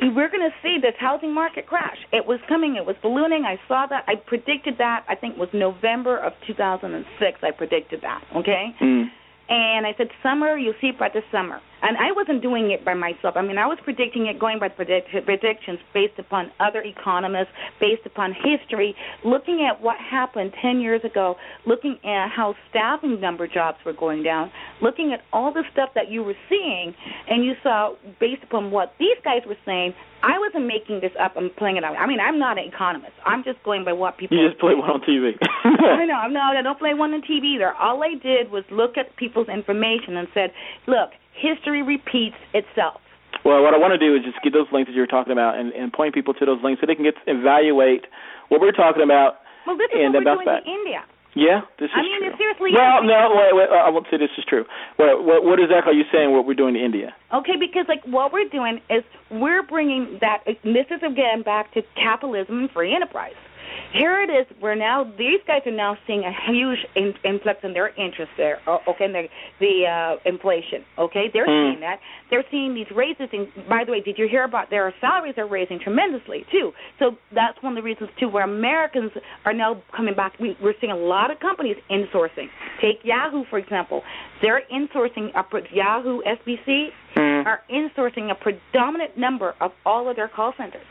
we're 0.00 0.28
going 0.30 0.48
to 0.48 0.54
see 0.62 0.78
this 0.80 0.94
housing 0.98 1.34
market 1.34 1.66
crash." 1.66 1.98
It 2.12 2.24
was 2.26 2.40
coming. 2.48 2.76
It 2.76 2.86
was 2.86 2.96
ballooning. 3.02 3.44
I 3.44 3.58
saw 3.68 3.84
that. 3.86 4.04
I 4.08 4.14
predicted 4.14 4.78
that. 4.78 5.04
I 5.08 5.14
think 5.16 5.34
it 5.34 5.40
was 5.40 5.50
November 5.52 6.16
of 6.16 6.32
2006. 6.46 7.40
I 7.42 7.50
predicted 7.50 8.00
that. 8.02 8.22
Okay, 8.36 8.74
Mm. 8.80 9.10
and 9.50 9.86
I 9.86 9.92
said, 9.98 10.08
"Summer, 10.22 10.56
you'll 10.56 10.78
see 10.80 10.88
it 10.88 10.98
by 10.98 11.10
the 11.10 11.22
summer." 11.30 11.60
And 11.82 11.96
I 11.96 12.12
wasn't 12.12 12.42
doing 12.42 12.70
it 12.70 12.84
by 12.84 12.94
myself. 12.94 13.34
I 13.36 13.42
mean, 13.42 13.58
I 13.58 13.66
was 13.66 13.78
predicting 13.82 14.26
it 14.26 14.38
going 14.38 14.58
by 14.60 14.68
predict- 14.68 15.10
predictions 15.24 15.80
based 15.92 16.18
upon 16.18 16.52
other 16.60 16.80
economists, 16.80 17.50
based 17.80 18.06
upon 18.06 18.32
history, 18.32 18.94
looking 19.24 19.66
at 19.68 19.82
what 19.82 19.96
happened 19.98 20.52
10 20.62 20.80
years 20.80 21.02
ago, 21.04 21.36
looking 21.66 21.98
at 22.04 22.30
how 22.30 22.54
staffing 22.70 23.20
number 23.20 23.48
jobs 23.48 23.78
were 23.84 23.92
going 23.92 24.22
down, 24.22 24.50
looking 24.80 25.12
at 25.12 25.22
all 25.32 25.52
the 25.52 25.64
stuff 25.72 25.90
that 25.94 26.08
you 26.08 26.22
were 26.22 26.36
seeing, 26.48 26.94
and 27.28 27.44
you 27.44 27.54
saw, 27.62 27.94
based 28.20 28.44
upon 28.44 28.70
what 28.70 28.94
these 28.98 29.18
guys 29.24 29.42
were 29.46 29.58
saying, 29.66 29.94
I 30.22 30.38
wasn't 30.38 30.66
making 30.66 31.00
this 31.00 31.10
up 31.18 31.32
I'm 31.36 31.50
playing 31.58 31.78
it 31.78 31.84
out. 31.84 31.96
I 31.96 32.06
mean, 32.06 32.20
I'm 32.20 32.38
not 32.38 32.58
an 32.58 32.64
economist. 32.64 33.12
I'm 33.26 33.42
just 33.42 33.62
going 33.64 33.84
by 33.84 33.92
what 33.92 34.18
people. 34.18 34.38
You 34.38 34.48
just 34.48 34.60
play 34.60 34.74
one 34.74 34.88
on 34.88 35.00
TV. 35.02 35.34
I 35.64 36.06
know. 36.06 36.14
I'm 36.14 36.32
not. 36.32 36.56
I 36.56 36.62
don't 36.62 36.78
play 36.78 36.94
one 36.94 37.12
on 37.12 37.22
TV 37.22 37.56
either. 37.56 37.72
All 37.74 38.02
I 38.02 38.14
did 38.22 38.50
was 38.50 38.62
look 38.70 38.96
at 38.96 39.16
people's 39.16 39.48
information 39.48 40.16
and 40.16 40.28
said, 40.32 40.52
"Look, 40.86 41.10
history 41.34 41.82
repeats 41.82 42.36
itself." 42.54 43.00
Well, 43.44 43.62
what 43.62 43.74
I 43.74 43.78
want 43.78 43.92
to 43.92 43.98
do 43.98 44.14
is 44.14 44.22
just 44.22 44.38
get 44.44 44.52
those 44.52 44.70
links 44.70 44.88
that 44.88 44.94
you 44.94 45.00
were 45.00 45.10
talking 45.10 45.32
about 45.32 45.58
and, 45.58 45.72
and 45.72 45.92
point 45.92 46.14
people 46.14 46.34
to 46.34 46.44
those 46.46 46.62
links 46.62 46.80
so 46.80 46.86
they 46.86 46.94
can 46.94 47.04
get 47.04 47.14
evaluate 47.26 48.06
what 48.48 48.60
we're 48.60 48.76
talking 48.76 49.02
about. 49.02 49.42
Well, 49.66 49.76
this 49.76 49.90
is 49.90 49.98
and 49.98 50.14
what 50.14 50.24
we're 50.24 50.34
doing 50.34 50.46
back. 50.46 50.62
in 50.66 50.72
India. 50.72 51.02
Yeah, 51.34 51.64
this 51.80 51.88
is 51.88 51.96
I 51.96 52.02
mean, 52.04 52.28
true. 52.28 52.36
seriously 52.36 52.70
well, 52.76 53.02
no, 53.02 53.32
wait, 53.32 53.56
wait. 53.56 53.68
Uh, 53.72 53.88
I 53.88 53.88
won't 53.88 54.04
say 54.10 54.18
this 54.18 54.28
is 54.36 54.44
true. 54.44 54.66
What, 54.96 55.24
what, 55.24 55.44
what 55.44 55.58
exactly 55.58 55.96
are 55.96 55.96
you 55.96 56.04
saying? 56.12 56.30
What 56.30 56.44
we're 56.44 56.52
doing 56.52 56.74
to 56.74 56.84
India? 56.84 57.16
Okay, 57.32 57.56
because 57.58 57.86
like 57.88 58.04
what 58.04 58.34
we're 58.34 58.48
doing 58.52 58.80
is 58.90 59.02
we're 59.30 59.62
bringing 59.62 60.18
that. 60.20 60.44
This 60.44 60.86
is 60.92 61.00
again 61.00 61.40
back 61.42 61.72
to 61.72 61.80
capitalism 61.96 62.58
and 62.60 62.70
free 62.70 62.94
enterprise. 62.94 63.32
Here 63.92 64.22
it 64.22 64.30
is. 64.30 64.46
We're 64.60 64.74
now 64.74 65.04
these 65.18 65.40
guys 65.46 65.62
are 65.66 65.72
now 65.72 65.96
seeing 66.06 66.24
a 66.24 66.32
huge 66.50 66.78
in, 66.96 67.12
influx 67.24 67.60
in 67.62 67.72
their 67.74 67.88
interest 67.88 68.30
there. 68.36 68.58
Okay, 68.88 69.04
and 69.04 69.14
the 69.14 69.24
the 69.60 69.86
uh, 69.86 70.28
inflation. 70.28 70.84
Okay, 70.98 71.26
they're 71.32 71.44
Hmm. 71.44 71.72
seeing 71.72 71.80
that. 71.80 71.98
They're 72.30 72.44
seeing 72.50 72.74
these 72.74 72.90
raises. 72.94 73.28
And 73.32 73.48
by 73.68 73.84
the 73.84 73.92
way, 73.92 74.00
did 74.00 74.16
you 74.18 74.28
hear 74.28 74.44
about 74.44 74.70
their 74.70 74.92
salaries 75.00 75.34
are 75.36 75.46
raising 75.46 75.78
tremendously 75.78 76.44
too? 76.50 76.72
So 76.98 77.16
that's 77.34 77.60
one 77.62 77.72
of 77.72 77.76
the 77.76 77.82
reasons 77.82 78.10
too 78.18 78.28
where 78.28 78.44
Americans 78.44 79.10
are 79.44 79.52
now 79.52 79.82
coming 79.94 80.14
back. 80.14 80.32
We, 80.40 80.56
we're 80.62 80.74
seeing 80.80 80.92
a 80.92 80.96
lot 80.96 81.30
of 81.30 81.38
companies 81.40 81.76
insourcing. 81.90 82.48
Take 82.80 83.00
Yahoo 83.04 83.44
for 83.50 83.58
example. 83.58 84.02
They're 84.40 84.62
insourcing 84.72 85.36
up 85.36 85.48
at 85.54 85.70
Yahoo, 85.72 86.20
SBC 86.22 86.88
Hmm. 87.14 87.46
are 87.46 87.60
insourcing 87.70 88.30
a 88.30 88.34
predominant 88.34 89.18
number 89.18 89.54
of 89.60 89.72
all 89.84 90.08
of 90.08 90.16
their 90.16 90.28
call 90.28 90.54
centers. 90.56 90.86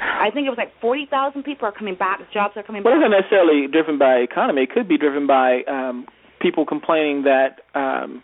I 0.00 0.30
think 0.30 0.46
it 0.46 0.50
was 0.50 0.58
like 0.58 0.72
40,000 0.80 1.42
people 1.42 1.66
are 1.68 1.72
coming 1.72 1.94
back. 1.94 2.20
Jobs 2.32 2.54
are 2.56 2.62
coming 2.62 2.82
Well, 2.82 2.94
it's 2.94 3.02
back. 3.02 3.10
not 3.10 3.20
necessarily 3.20 3.66
driven 3.66 3.98
by 3.98 4.16
economy. 4.16 4.62
It 4.62 4.70
could 4.70 4.88
be 4.88 4.98
driven 4.98 5.26
by 5.26 5.62
um, 5.68 6.06
people 6.40 6.66
complaining 6.66 7.22
that 7.24 7.60
um, 7.74 8.22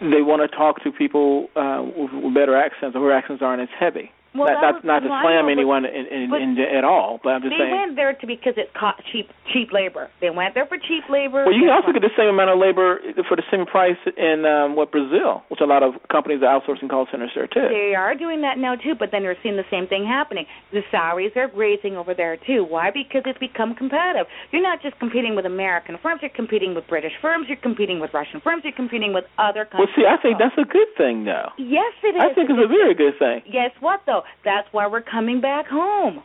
they 0.00 0.22
want 0.22 0.48
to 0.48 0.56
talk 0.56 0.82
to 0.84 0.92
people 0.92 1.48
uh, 1.56 1.82
with, 1.96 2.10
with 2.12 2.34
better 2.34 2.56
accents 2.56 2.94
or 2.96 3.00
whose 3.00 3.12
accents 3.16 3.42
aren't 3.42 3.62
as 3.62 3.68
heavy. 3.78 4.10
Well, 4.34 4.50
not, 4.50 4.82
that 4.82 4.84
not, 4.84 5.02
not 5.02 5.06
to 5.06 5.10
slam 5.22 5.46
anyone 5.48 5.84
in, 5.86 6.06
in, 6.10 6.34
in, 6.34 6.58
at 6.58 6.82
all, 6.82 7.20
but 7.22 7.38
I'm 7.38 7.42
just 7.42 7.54
They 7.54 7.64
saying. 7.64 7.70
went 7.70 7.94
there 7.96 8.12
to 8.14 8.26
because 8.26 8.54
it 8.56 8.74
cost 8.74 9.00
cheap 9.12 9.30
cheap 9.52 9.70
labor. 9.70 10.10
They 10.20 10.30
went 10.30 10.54
there 10.54 10.66
for 10.66 10.76
cheap 10.76 11.06
labor. 11.08 11.46
Well, 11.46 11.54
you 11.54 11.70
can 11.70 11.74
also 11.74 11.92
get 11.94 12.02
the 12.02 12.10
same 12.18 12.26
amount 12.34 12.50
of 12.50 12.58
labor 12.58 12.98
for 13.30 13.36
the 13.38 13.46
same 13.50 13.64
price 13.64 14.00
in 14.18 14.42
um, 14.44 14.74
what 14.74 14.90
Brazil, 14.90 15.46
which 15.48 15.60
a 15.62 15.66
lot 15.70 15.82
of 15.86 15.94
companies 16.10 16.42
are 16.42 16.50
outsourcing 16.50 16.90
call 16.90 17.06
centers 17.10 17.30
there 17.34 17.46
too. 17.46 17.70
They 17.70 17.94
are 17.94 18.14
doing 18.18 18.42
that 18.42 18.58
now 18.58 18.74
too, 18.74 18.94
but 18.98 19.10
then 19.14 19.22
they're 19.22 19.38
seeing 19.42 19.56
the 19.56 19.68
same 19.70 19.86
thing 19.86 20.04
happening. 20.04 20.46
The 20.72 20.82
salaries 20.90 21.32
are 21.36 21.48
raising 21.54 21.94
over 21.96 22.12
there 22.12 22.36
too. 22.36 22.66
Why? 22.66 22.90
Because 22.90 23.22
it's 23.26 23.38
become 23.38 23.74
competitive. 23.78 24.26
You're 24.50 24.66
not 24.66 24.82
just 24.82 24.98
competing 24.98 25.36
with 25.38 25.46
American 25.46 25.96
firms. 26.02 26.20
You're 26.22 26.34
competing 26.34 26.74
with 26.74 26.86
British 26.88 27.12
firms. 27.22 27.46
You're 27.46 27.62
competing 27.62 28.00
with 28.00 28.10
Russian 28.12 28.40
firms. 28.42 28.62
You're 28.64 28.74
competing 28.74 29.14
with 29.14 29.24
other 29.38 29.64
countries. 29.64 29.94
Well, 29.96 30.04
see, 30.04 30.06
I 30.10 30.20
think 30.20 30.38
that's 30.42 30.58
a 30.58 30.66
good 30.66 30.90
thing, 30.98 31.24
though. 31.24 31.54
yes, 31.56 31.94
it 32.02 32.16
is. 32.16 32.22
I 32.22 32.34
think 32.34 32.50
it's 32.50 32.58
a 32.58 32.68
very 32.68 32.94
good 32.94 33.14
thing. 33.18 33.42
Guess 33.52 33.70
what 33.78 34.00
though? 34.06 34.22
That's 34.44 34.68
why 34.72 34.86
we're 34.86 35.02
coming 35.02 35.40
back 35.40 35.66
home. 35.66 36.22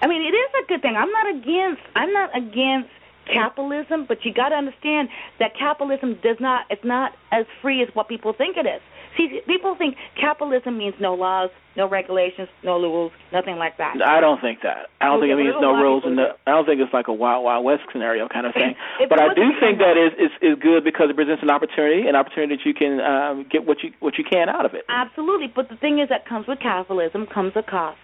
I 0.00 0.06
mean, 0.06 0.22
it 0.22 0.34
is 0.34 0.50
a 0.64 0.66
good 0.68 0.82
thing. 0.82 0.94
I'm 0.96 1.10
not 1.10 1.28
against. 1.28 1.82
I'm 1.94 2.12
not 2.12 2.36
against 2.36 2.90
capitalism, 3.32 4.06
but 4.08 4.24
you 4.24 4.32
got 4.32 4.50
to 4.50 4.56
understand 4.56 5.08
that 5.38 5.52
capitalism 5.58 6.18
does 6.22 6.36
not. 6.40 6.66
It's 6.70 6.84
not 6.84 7.12
as 7.32 7.46
free 7.62 7.82
as 7.82 7.88
what 7.94 8.08
people 8.08 8.32
think 8.32 8.56
it 8.56 8.66
is. 8.66 8.80
See, 9.18 9.40
people 9.48 9.74
think 9.74 9.96
capitalism 10.14 10.78
means 10.78 10.94
no 11.00 11.14
laws, 11.14 11.50
no 11.76 11.88
regulations, 11.88 12.48
no 12.62 12.78
rules, 12.78 13.10
nothing 13.32 13.56
like 13.56 13.76
that. 13.78 13.96
I 14.00 14.20
don't 14.20 14.40
think 14.40 14.60
that. 14.62 14.86
I 15.00 15.06
don't 15.06 15.18
Okay, 15.18 15.34
think 15.34 15.40
it 15.40 15.42
means 15.42 15.56
no 15.60 15.74
rules, 15.74 16.04
and 16.06 16.14
I 16.20 16.50
don't 16.54 16.64
think 16.66 16.80
it's 16.80 16.94
like 16.94 17.08
a 17.08 17.12
wild 17.12 17.44
wild 17.44 17.64
west 17.64 17.82
scenario 17.92 18.28
kind 18.28 18.46
of 18.46 18.54
thing. 18.54 18.76
But 19.10 19.20
I 19.20 19.34
do 19.34 19.42
think 19.58 19.78
that 19.78 19.98
is 19.98 20.14
is 20.14 20.30
is 20.40 20.54
good 20.62 20.84
because 20.84 21.10
it 21.10 21.16
presents 21.16 21.42
an 21.42 21.50
opportunity, 21.50 22.06
an 22.08 22.14
opportunity 22.14 22.56
that 22.56 22.64
you 22.64 22.74
can 22.74 23.00
um, 23.00 23.46
get 23.50 23.66
what 23.66 23.82
you 23.82 23.90
what 23.98 24.18
you 24.18 24.24
can 24.24 24.48
out 24.48 24.64
of 24.64 24.74
it. 24.74 24.84
Absolutely, 24.88 25.50
but 25.54 25.68
the 25.68 25.76
thing 25.76 25.98
is 25.98 26.08
that 26.10 26.24
comes 26.26 26.46
with 26.46 26.60
capitalism 26.60 27.26
comes 27.26 27.52
a 27.56 27.62
cost. 27.62 27.98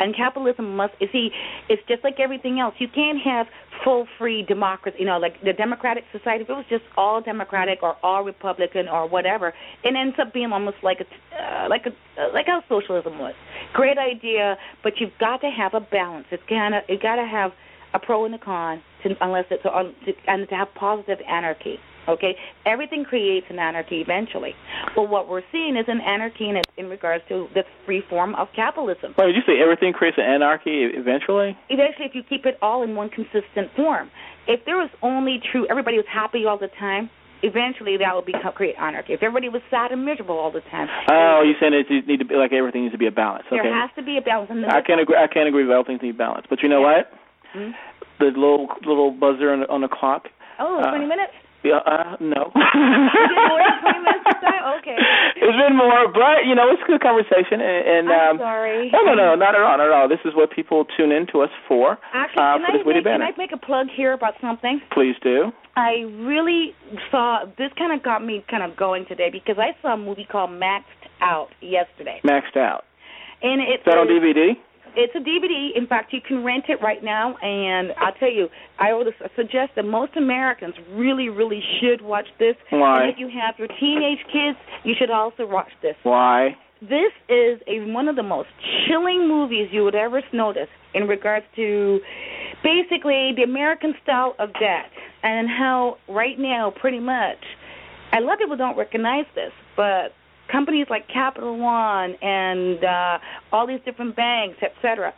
And 0.00 0.16
capitalism 0.16 0.76
must 0.76 0.94
you 0.98 1.08
see 1.12 1.30
it's 1.68 1.82
just 1.86 2.02
like 2.02 2.18
everything 2.18 2.58
else. 2.58 2.74
You 2.78 2.88
can't 2.88 3.18
have 3.22 3.46
full 3.84 4.06
free 4.18 4.42
democracy, 4.42 4.96
you 5.00 5.06
know, 5.06 5.18
like 5.18 5.40
the 5.42 5.52
democratic 5.52 6.04
society 6.12 6.44
if 6.44 6.50
it 6.50 6.52
was 6.52 6.64
just 6.68 6.84
all 6.96 7.20
democratic 7.20 7.82
or 7.82 7.96
all 8.02 8.24
republican 8.24 8.88
or 8.88 9.08
whatever, 9.08 9.54
it 9.84 9.94
ends 9.94 10.16
up 10.20 10.32
being 10.32 10.52
almost 10.52 10.78
like 10.82 10.98
a 11.00 11.42
uh, 11.42 11.68
like 11.68 11.82
a 11.86 12.20
uh, 12.20 12.32
like 12.32 12.46
how 12.46 12.62
socialism 12.68 13.18
was. 13.18 13.34
Great 13.74 13.98
idea, 13.98 14.56
but 14.82 14.94
you've 14.98 15.16
got 15.20 15.40
to 15.42 15.50
have 15.50 15.74
a 15.74 15.80
balance. 15.80 16.26
It's 16.30 16.42
of 16.42 16.82
you 16.88 16.98
got 17.00 17.16
to 17.16 17.26
have 17.26 17.52
a 17.94 17.98
pro 17.98 18.24
and 18.24 18.34
a 18.34 18.38
con 18.38 18.82
to, 19.02 19.10
unless 19.20 19.46
it's 19.50 19.64
on 19.64 19.94
to, 20.06 20.12
and 20.26 20.48
to 20.48 20.54
have 20.54 20.68
positive 20.74 21.18
anarchy. 21.28 21.78
Okay, 22.08 22.34
everything 22.66 23.04
creates 23.04 23.46
an 23.50 23.58
anarchy 23.58 24.00
eventually. 24.00 24.54
But 24.96 25.08
what 25.10 25.28
we're 25.28 25.42
seeing 25.52 25.76
is 25.76 25.84
an 25.88 26.00
anarchy 26.00 26.48
in, 26.48 26.60
in 26.76 26.88
regards 26.88 27.22
to 27.28 27.46
the 27.54 27.62
free 27.86 28.02
form 28.08 28.34
of 28.34 28.48
capitalism. 28.56 29.14
Well, 29.16 29.26
did 29.28 29.36
you 29.36 29.42
say 29.46 29.60
everything 29.62 29.92
creates 29.92 30.16
an 30.18 30.24
anarchy 30.24 30.84
eventually? 30.92 31.56
Eventually, 31.68 32.06
if 32.06 32.14
you 32.14 32.22
keep 32.22 32.46
it 32.46 32.56
all 32.62 32.82
in 32.82 32.96
one 32.96 33.10
consistent 33.10 33.70
form, 33.76 34.10
if 34.48 34.64
there 34.64 34.76
was 34.76 34.90
only 35.02 35.40
true, 35.52 35.66
everybody 35.70 35.96
was 35.98 36.06
happy 36.12 36.44
all 36.46 36.58
the 36.58 36.68
time. 36.78 37.10
Eventually, 37.42 37.96
that 37.96 38.14
would 38.14 38.26
become 38.26 38.52
create 38.52 38.76
anarchy. 38.78 39.14
If 39.14 39.22
everybody 39.22 39.48
was 39.48 39.62
sad 39.70 39.92
and 39.92 40.04
miserable 40.04 40.36
all 40.38 40.50
the 40.52 40.60
time, 40.70 40.88
Oh, 41.10 41.40
you're 41.44 41.56
saying 41.60 41.72
it 41.72 42.06
need 42.06 42.18
to 42.18 42.24
be 42.26 42.34
like 42.34 42.52
everything 42.52 42.82
needs 42.82 42.92
to 42.92 42.98
be 42.98 43.06
a 43.06 43.10
balance? 43.10 43.44
there 43.50 43.64
has 43.64 43.88
to 43.96 44.02
be 44.02 44.18
a 44.18 44.20
balance. 44.20 44.50
I 44.68 44.80
can't 44.82 45.00
agree. 45.00 45.16
I 45.16 45.26
can't 45.26 45.48
agree 45.48 45.64
with 45.64 45.74
all 45.74 45.84
things 45.84 46.00
need 46.02 46.18
balance. 46.18 46.46
But 46.50 46.60
you 46.62 46.68
know 46.68 46.80
Yeah. 46.80 47.04
what? 47.04 47.12
Hmm? 47.52 47.70
The 48.18 48.26
little 48.36 48.68
little 48.84 49.10
buzzer 49.10 49.52
on 49.52 49.60
the, 49.60 49.68
on 49.70 49.80
the 49.80 49.88
clock. 49.88 50.28
Oh, 50.58 50.80
Uh, 50.84 50.90
20 50.90 51.06
minutes. 51.06 51.32
Yeah. 51.62 51.80
Uh, 51.84 52.16
no. 52.20 52.52
You 52.60 53.28
did 53.28 53.36
more 53.48 53.60
than 53.60 53.76
20 53.80 53.98
minutes 54.00 54.24
this 54.26 54.40
time? 54.40 54.64
Okay. 54.80 54.96
It's 55.40 55.56
been 55.56 55.76
more, 55.76 56.06
but 56.12 56.44
you 56.46 56.54
know, 56.54 56.68
it's 56.70 56.82
a 56.84 56.86
good 56.86 57.00
conversation, 57.00 57.64
and, 57.64 57.82
and 57.88 58.04
I'm 58.12 58.36
um, 58.36 58.38
sorry. 58.38 58.90
No, 58.92 59.02
no, 59.02 59.14
no, 59.14 59.34
not 59.34 59.54
at 59.56 59.62
all, 59.62 59.78
not 59.78 59.86
at 59.86 59.92
all. 59.92 60.08
This 60.08 60.20
is 60.24 60.34
what 60.36 60.52
people 60.52 60.84
tune 60.96 61.10
in 61.12 61.26
to 61.32 61.40
us 61.40 61.50
for. 61.66 61.98
Actually, 62.12 62.42
uh, 62.42 62.56
can, 62.56 62.60
for 62.60 62.72
I 62.72 62.76
this 62.76 62.86
witty 62.86 63.00
make, 63.00 63.04
can. 63.06 63.22
I 63.22 63.30
make 63.38 63.52
a 63.52 63.56
plug 63.58 63.86
here 63.88 64.12
about 64.12 64.34
something? 64.40 64.80
Please 64.92 65.16
do. 65.22 65.50
I 65.76 66.04
really 66.20 66.74
saw 67.10 67.44
this 67.56 67.72
kind 67.78 67.92
of 67.96 68.04
got 68.04 68.22
me 68.24 68.44
kind 68.50 68.62
of 68.62 68.76
going 68.76 69.06
today 69.08 69.30
because 69.32 69.56
I 69.58 69.72
saw 69.80 69.94
a 69.94 69.96
movie 69.96 70.26
called 70.30 70.50
Maxed 70.50 71.08
Out 71.22 71.48
yesterday, 71.62 72.20
Maxed 72.24 72.56
out. 72.56 72.84
and 73.42 73.62
it's 73.62 73.84
that 73.86 73.96
on 73.96 74.06
DVD? 74.08 74.54
It's 74.96 75.14
a 75.14 75.18
DVD. 75.18 75.76
In 75.76 75.86
fact, 75.86 76.12
you 76.12 76.20
can 76.26 76.44
rent 76.44 76.64
it 76.68 76.78
right 76.82 77.02
now, 77.02 77.36
and 77.38 77.92
I'll 77.98 78.14
tell 78.14 78.32
you, 78.32 78.48
I 78.78 78.92
would 78.92 79.06
suggest 79.36 79.72
that 79.76 79.84
most 79.84 80.16
Americans 80.16 80.74
really, 80.92 81.28
really 81.28 81.62
should 81.80 82.02
watch 82.02 82.26
this. 82.38 82.56
Why? 82.70 83.02
And 83.02 83.10
if 83.10 83.18
you 83.18 83.28
have 83.28 83.54
your 83.58 83.68
teenage 83.80 84.18
kids, 84.32 84.58
you 84.84 84.94
should 84.98 85.10
also 85.10 85.46
watch 85.46 85.70
this. 85.82 85.94
Why? 86.02 86.56
This 86.80 87.12
is 87.28 87.60
a, 87.66 87.92
one 87.92 88.08
of 88.08 88.16
the 88.16 88.22
most 88.22 88.48
chilling 88.88 89.28
movies 89.28 89.68
you 89.70 89.84
would 89.84 89.94
ever 89.94 90.22
notice 90.32 90.68
in 90.94 91.04
regards 91.06 91.44
to 91.56 92.00
basically 92.64 93.32
the 93.36 93.42
American 93.44 93.94
style 94.02 94.34
of 94.38 94.52
debt 94.54 94.90
and 95.22 95.48
how 95.48 95.96
right 96.08 96.38
now, 96.38 96.72
pretty 96.80 97.00
much, 97.00 97.36
a 98.12 98.20
lot 98.20 98.34
of 98.34 98.38
people 98.38 98.56
don't 98.56 98.76
recognize 98.76 99.26
this, 99.34 99.52
but 99.76 100.12
companies 100.50 100.86
like 100.90 101.08
Capital 101.08 101.56
One 101.58 102.14
and 102.22 102.82
uh, 102.84 103.18
all 103.52 103.66
these 103.66 103.80
different 103.84 104.16
banks, 104.16 104.58
etc., 104.62 105.14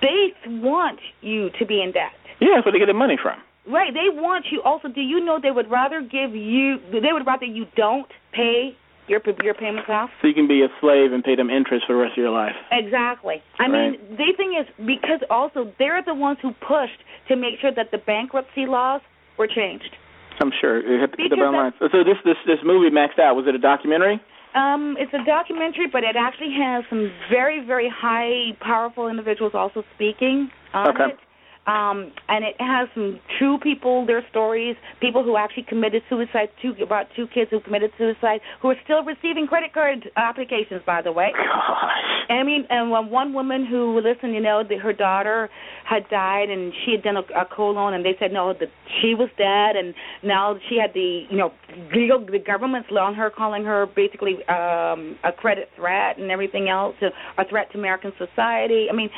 they 0.00 0.32
want 0.46 1.00
you 1.20 1.50
to 1.58 1.66
be 1.66 1.80
in 1.82 1.92
debt. 1.92 2.10
Yeah, 2.40 2.48
that's 2.56 2.66
where 2.66 2.72
they 2.72 2.78
get 2.78 2.86
their 2.86 2.94
money 2.94 3.18
from. 3.20 3.38
Right. 3.66 3.94
They 3.94 4.08
want 4.10 4.46
you. 4.50 4.60
Also, 4.62 4.88
do 4.88 5.00
you 5.00 5.24
know 5.24 5.38
they 5.40 5.52
would 5.52 5.70
rather 5.70 6.00
give 6.00 6.34
you? 6.34 6.78
They 6.90 7.12
would 7.12 7.26
rather 7.26 7.46
you 7.46 7.66
don't 7.76 8.10
pay 8.32 8.76
your 9.06 9.20
your 9.44 9.54
payments 9.54 9.88
off. 9.88 10.10
So 10.20 10.26
you 10.28 10.34
can 10.34 10.48
be 10.48 10.62
a 10.62 10.68
slave 10.80 11.12
and 11.12 11.22
pay 11.22 11.36
them 11.36 11.50
interest 11.50 11.86
for 11.86 11.94
the 11.94 12.02
rest 12.02 12.12
of 12.12 12.18
your 12.18 12.30
life. 12.30 12.56
Exactly. 12.72 13.42
I 13.60 13.68
Right. 13.68 13.90
mean, 13.92 14.16
the 14.16 14.32
thing 14.36 14.54
is 14.58 14.66
because 14.84 15.20
also 15.30 15.70
they're 15.78 16.02
the 16.02 16.14
ones 16.14 16.38
who 16.42 16.52
pushed 16.52 16.98
to 17.28 17.36
make 17.36 17.60
sure 17.60 17.70
that 17.70 17.92
the 17.92 17.98
bankruptcy 17.98 18.66
laws 18.66 19.00
were 19.38 19.46
changed. 19.46 19.94
I'm 20.40 20.52
sure. 20.60 20.80
You 20.82 21.00
have 21.00 21.12
to 21.12 21.28
the 21.28 21.36
bottom 21.36 21.54
line. 21.54 21.72
So 21.78 22.02
this 22.02 22.18
this 22.24 22.38
this 22.46 22.58
movie 22.64 22.90
maxed 22.90 23.20
out. 23.20 23.36
Was 23.36 23.46
it 23.46 23.54
a 23.54 23.58
documentary? 23.58 24.20
Um, 24.54 24.96
it's 24.98 25.12
a 25.14 25.24
documentary, 25.24 25.86
but 25.90 26.04
it 26.04 26.16
actually 26.16 26.52
has 26.58 26.84
some 26.90 27.10
very, 27.30 27.64
very 27.64 27.88
high, 27.88 28.56
powerful 28.60 29.08
individuals 29.08 29.52
also 29.54 29.82
speaking 29.94 30.50
on 30.74 30.88
Okay. 30.94 31.12
it. 31.12 31.18
Um, 31.66 32.12
and 32.28 32.44
it 32.44 32.56
has 32.58 32.88
some 32.92 33.20
true 33.38 33.56
people, 33.62 34.04
their 34.04 34.26
stories, 34.30 34.74
people 35.00 35.22
who 35.22 35.36
actually 35.36 35.64
committed 35.68 36.02
suicide. 36.08 36.48
Two 36.60 36.74
about 36.82 37.06
two 37.14 37.26
kids 37.32 37.50
who 37.50 37.60
committed 37.60 37.92
suicide 37.96 38.40
who 38.60 38.70
are 38.70 38.76
still 38.82 39.04
receiving 39.04 39.46
credit 39.46 39.72
card 39.72 40.10
applications. 40.16 40.82
By 40.84 41.02
the 41.02 41.12
way, 41.12 41.30
Gosh. 41.36 42.30
I 42.30 42.42
mean, 42.42 42.66
and 42.68 42.90
one 42.90 43.10
one 43.10 43.32
woman 43.32 43.64
who 43.64 44.00
listen, 44.00 44.32
you 44.32 44.40
know, 44.40 44.62
the, 44.68 44.76
her 44.78 44.92
daughter 44.92 45.48
had 45.88 46.08
died, 46.08 46.50
and 46.50 46.72
she 46.84 46.92
had 46.92 47.02
done 47.02 47.16
a, 47.16 47.42
a 47.42 47.44
colon, 47.44 47.94
and 47.94 48.04
they 48.04 48.16
said 48.18 48.32
no, 48.32 48.52
that 48.52 48.68
she 49.00 49.14
was 49.14 49.28
dead, 49.38 49.76
and 49.76 49.94
now 50.24 50.56
she 50.68 50.78
had 50.80 50.92
the, 50.94 51.26
you 51.30 51.36
know, 51.36 51.52
legal 51.94 52.24
the 52.24 52.38
government's 52.38 52.88
on 52.90 53.14
her, 53.14 53.30
calling 53.30 53.64
her 53.64 53.86
basically 53.86 54.34
um, 54.48 55.16
a 55.24 55.32
credit 55.36 55.68
threat 55.76 56.18
and 56.18 56.30
everything 56.30 56.68
else, 56.68 56.96
a 57.38 57.48
threat 57.48 57.70
to 57.72 57.78
American 57.78 58.12
society. 58.18 58.88
I 58.90 58.94
mean, 58.94 59.10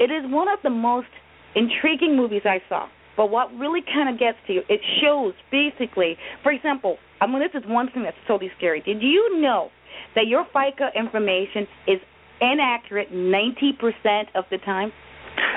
it 0.00 0.10
is 0.10 0.30
one 0.30 0.48
of 0.48 0.58
the 0.62 0.70
most 0.70 1.06
intriguing 1.54 2.16
movies 2.16 2.42
I 2.44 2.60
saw. 2.68 2.88
But 3.16 3.30
what 3.30 3.52
really 3.54 3.82
kind 3.82 4.08
of 4.08 4.18
gets 4.18 4.38
to 4.46 4.52
you, 4.54 4.62
it 4.68 4.80
shows 5.02 5.34
basically, 5.50 6.16
for 6.42 6.50
example, 6.50 6.96
I 7.20 7.26
mean, 7.26 7.40
this 7.40 7.54
is 7.54 7.68
one 7.68 7.90
thing 7.90 8.02
that's 8.02 8.16
totally 8.26 8.50
scary. 8.56 8.80
Did 8.80 9.02
you 9.02 9.40
know 9.40 9.70
that 10.14 10.26
your 10.26 10.44
FICO 10.46 10.88
information 10.96 11.66
is 11.86 12.00
inaccurate 12.40 13.12
90% 13.12 14.26
of 14.34 14.44
the 14.50 14.58
time? 14.58 14.92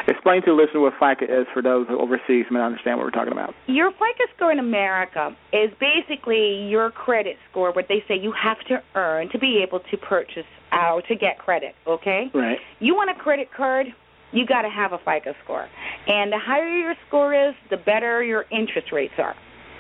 Explain 0.08 0.42
to 0.44 0.52
the 0.52 0.54
listener 0.54 0.82
what 0.82 0.94
FICO 1.00 1.26
is 1.26 1.48
for 1.54 1.62
those 1.62 1.88
overseas 1.90 2.46
who 2.48 2.54
may 2.54 2.60
not 2.60 2.68
understand 2.68 2.98
what 2.98 3.06
we're 3.06 3.12
talking 3.12 3.34
about. 3.34 3.54
Your 3.68 3.92
FICO 3.92 4.26
score 4.36 4.52
in 4.52 4.60
America 4.60 5.36
is 5.52 5.72
basically 5.80 6.68
your 6.70 6.92
credit 6.92 7.38
score, 7.50 7.72
what 7.72 7.88
they 7.90 8.04
say 8.08 8.16
you 8.16 8.32
have 8.32 8.60
to 8.68 8.82
earn 8.96 9.30
to 9.30 9.40
be 9.40 9.64
able 9.66 9.80
to 9.80 9.98
purchase 9.98 10.46
or 10.72 11.02
to 11.04 11.16
get 11.16 11.40
credit, 11.40 11.74
okay? 11.88 12.30
Right. 12.34 12.58
You 12.80 12.96
want 12.96 13.10
a 13.10 13.16
credit 13.16 13.50
card, 13.56 13.88
you 14.36 14.46
got 14.46 14.64
to 14.64 14.70
have 14.70 14.92
a 14.92 15.00
FICO 15.00 15.34
score. 15.44 15.68
And 16.08 16.32
the 16.32 16.38
higher 16.38 16.68
your 16.68 16.94
score 17.08 17.34
is, 17.34 17.56
the 17.70 17.78
better 17.78 18.22
your 18.24 18.46
interest 18.52 18.92
rates 18.92 19.14
are. 19.18 19.34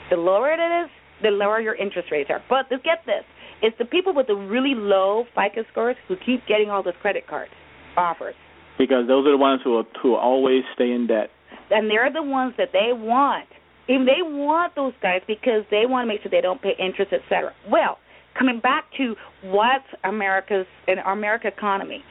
The 0.10 0.16
lower 0.16 0.52
it 0.52 0.86
is, 0.86 0.90
the 1.22 1.30
lower 1.30 1.60
your 1.60 1.76
interest 1.76 2.10
rates 2.12 2.30
are. 2.32 2.42
But 2.50 2.66
let's 2.72 2.84
get 2.84 3.06
this. 3.06 3.24
It's 3.62 3.78
the 3.78 3.86
people 3.86 4.14
with 4.14 4.28
the 4.28 4.36
really 4.36 4.74
low 4.76 5.26
FICO 5.36 5.64
scores 5.72 5.96
who 6.08 6.16
keep 6.26 6.48
getting 6.48 6.70
all 6.70 6.84
those 6.84 6.94
credit 7.02 7.28
card 7.28 7.50
offers. 7.98 8.36
Because 8.78 9.08
those 9.08 9.26
are 9.26 9.32
the 9.32 9.38
ones 9.38 9.62
who 9.64 9.72
will, 9.72 9.86
who 10.02 10.16
always 10.16 10.64
stay 10.74 10.92
in 10.92 11.08
debt. 11.08 11.30
And 11.72 11.90
they're 11.90 12.12
the 12.12 12.24
ones 12.24 12.54
that 12.58 12.70
they 12.74 12.92
want. 12.92 13.48
Even 13.88 14.06
they 14.06 14.22
want 14.22 14.76
those 14.76 14.94
guys 15.02 15.22
because 15.28 15.64
they 15.72 15.84
want 15.86 16.06
to 16.06 16.08
make 16.08 16.22
sure 16.22 16.32
they 16.32 16.42
don't 16.42 16.62
pay 16.62 16.74
interest, 16.80 17.14
et 17.14 17.22
cetera. 17.30 17.54
Well, 17.70 17.98
coming 18.38 18.60
back 18.60 18.86
to 18.98 19.16
what's 19.44 19.88
America's 20.04 20.66
in 20.88 21.00
America 21.00 21.48
economy. 21.48 22.04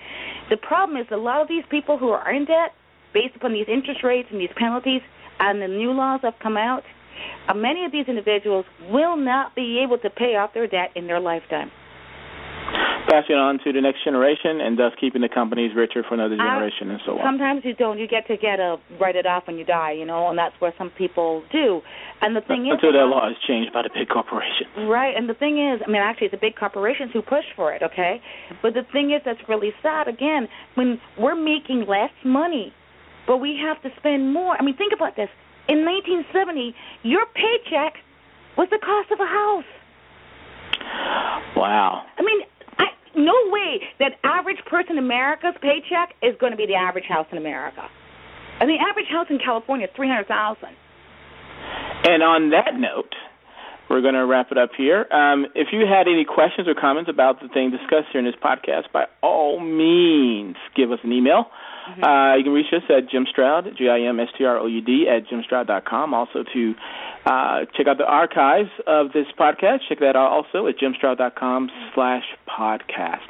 The 0.51 0.57
problem 0.57 1.01
is 1.01 1.07
a 1.11 1.17
lot 1.17 1.41
of 1.41 1.49
these 1.49 1.65
people 1.71 1.99
who 1.99 2.11
are 2.11 2.33
in 2.33 2.45
debt, 2.45 2.73
based 3.13 3.37
upon 3.37 3.53
these 3.53 3.67
interest 3.69 4.03
rates 4.03 4.29
and 4.31 4.41
these 4.41 4.53
penalties, 4.57 5.01
and 5.41 5.61
the 5.61 5.69
new 5.69 5.93
laws 5.93 6.21
that 6.23 6.35
have 6.35 6.43
come 6.43 6.57
out, 6.57 6.83
uh, 7.49 7.55
many 7.55 7.85
of 7.85 7.93
these 7.93 8.07
individuals 8.09 8.67
will 8.91 9.17
not 9.17 9.55
be 9.55 9.81
able 9.85 9.99
to 9.99 10.11
pay 10.11 10.37
off 10.37 10.53
their 10.53 10.67
debt 10.67 10.91
in 10.97 11.07
their 11.07 11.21
lifetime. 11.21 11.71
Passing 13.09 13.37
on 13.37 13.59
to 13.65 13.73
the 13.73 13.81
next 13.81 14.03
generation 14.03 14.61
and 14.61 14.79
thus 14.79 14.93
keeping 14.99 15.21
the 15.21 15.29
companies 15.29 15.73
richer 15.77 16.03
for 16.03 16.15
another 16.15 16.37
generation 16.37 16.89
uh, 16.89 16.93
and 16.95 17.01
so 17.05 17.13
on. 17.19 17.25
Sometimes 17.25 17.65
you 17.65 17.75
don't. 17.75 17.99
You 17.99 18.09
get 18.09 18.27
to 18.29 18.37
get 18.37 18.61
a 18.61 18.77
write 18.99 19.17
it 19.17 19.27
off 19.27 19.47
when 19.47 19.59
you 19.59 19.65
die, 19.65 19.93
you 19.93 20.05
know, 20.05 20.29
and 20.29 20.39
that's 20.39 20.55
where 20.61 20.73
some 20.79 20.91
people 20.91 21.43
do. 21.53 21.83
And 22.23 22.35
the 22.35 22.41
thing 22.41 22.69
Until 22.71 22.73
is, 22.73 22.81
until 22.81 22.93
that 22.93 23.07
law 23.07 23.29
is 23.29 23.37
changed 23.47 23.73
by 23.73 23.83
the 23.83 23.91
big 23.93 24.09
corporations. 24.09 24.71
Right, 24.89 25.15
and 25.17 25.29
the 25.29 25.35
thing 25.35 25.61
is, 25.61 25.83
I 25.87 25.91
mean, 25.91 26.01
actually, 26.01 26.29
it's 26.29 26.35
the 26.35 26.41
big 26.41 26.57
corporations 26.57 27.11
who 27.13 27.21
push 27.21 27.45
for 27.55 27.75
it, 27.75 27.83
okay? 27.83 28.23
But 28.63 28.75
the 28.75 28.85
thing 28.93 29.13
is, 29.13 29.21
that's 29.25 29.43
really 29.49 29.73
sad. 29.83 30.09
Again, 30.09 30.49
when 30.75 31.01
we're 31.19 31.37
making 31.37 31.87
less 31.87 32.13
money, 32.25 32.73
but 33.27 33.39
we 33.39 33.61
have 33.61 33.81
to 33.83 33.91
spend 33.99 34.33
more. 34.33 34.57
I 34.59 34.65
mean, 34.65 34.77
think 34.77 34.93
about 34.95 35.17
this. 35.17 35.29
In 35.69 35.85
1970, 35.85 36.75
your 37.03 37.25
paycheck 37.27 38.01
was 38.57 38.69
the 38.71 38.79
cost 38.79 39.11
of 39.11 39.21
a 39.21 39.27
house. 39.27 39.65
Wow. 41.57 42.05
I 42.19 42.23
mean, 42.23 42.41
I, 42.43 42.54
no 43.17 43.35
way 43.51 43.81
that 43.99 44.19
average 44.25 44.59
person 44.67 44.99
in 44.99 45.05
America's 45.05 45.55
paycheck 45.61 46.15
is 46.23 46.35
going 46.39 46.53
to 46.53 46.57
be 46.57 46.67
the 46.67 46.75
average 46.75 47.07
house 47.09 47.27
in 47.33 47.39
America. 47.39 47.89
And 48.61 48.71
the 48.71 48.79
average 48.79 49.09
house 49.11 49.27
in 49.31 49.39
California 49.39 49.87
is 49.87 49.93
300000 49.97 50.69
And 52.05 52.23
on 52.23 52.51
that 52.51 52.79
note, 52.79 53.15
we're 53.91 54.01
going 54.01 54.15
to 54.15 54.25
wrap 54.25 54.51
it 54.51 54.59
up 54.59 54.71
here. 54.77 55.07
Um, 55.13 55.47
if 55.55 55.69
you 55.73 55.87
had 55.87 56.09
any 56.09 56.25
questions 56.25 56.69
or 56.69 56.75
comments 56.75 57.11
about 57.11 57.41
the 57.41 57.49
thing 57.49 57.71
discussed 57.71 58.09
here 58.13 58.21
in 58.21 58.27
this 58.27 58.39
podcast, 58.43 58.91
by 58.93 59.05
all 59.23 59.61
means, 59.61 60.57
give 60.75 60.91
us 60.93 60.99
an 61.05 61.13
email. 61.13 61.47
Mm-hmm. 61.85 62.03
Uh, 62.03 62.37
you 62.37 62.45
can 62.45 62.53
reach 62.53 62.73
us 62.73 62.83
at 62.89 63.11
Jim 63.11 63.27
Stroud, 63.31 63.69
G-I-M-S-T-R-O-U-D, 63.77 65.07
at 65.09 65.27
jimstroud.com. 65.29 66.15
Also 66.15 66.45
to 66.53 66.75
uh, 67.27 67.65
check 67.77 67.87
out 67.87 67.99
the 67.99 68.07
archives 68.07 68.71
of 68.87 69.13
this 69.13 69.27
podcast. 69.39 69.81
Check 69.89 70.01
that 70.01 70.17
out 70.17 70.31
also 70.31 70.67
at 70.67 70.77
jimstroud.com 70.79 71.71
slash 71.95 72.25
podcast. 72.49 73.29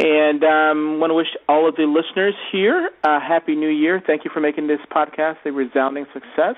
And 0.00 0.42
um, 0.42 1.00
want 1.00 1.10
to 1.10 1.14
wish 1.14 1.28
all 1.48 1.68
of 1.68 1.76
the 1.76 1.84
listeners 1.84 2.34
here 2.50 2.90
a 3.04 3.20
happy 3.20 3.54
new 3.54 3.68
year. 3.68 4.02
Thank 4.04 4.24
you 4.24 4.30
for 4.32 4.40
making 4.40 4.66
this 4.66 4.80
podcast 4.90 5.36
a 5.44 5.52
resounding 5.52 6.06
success. 6.12 6.56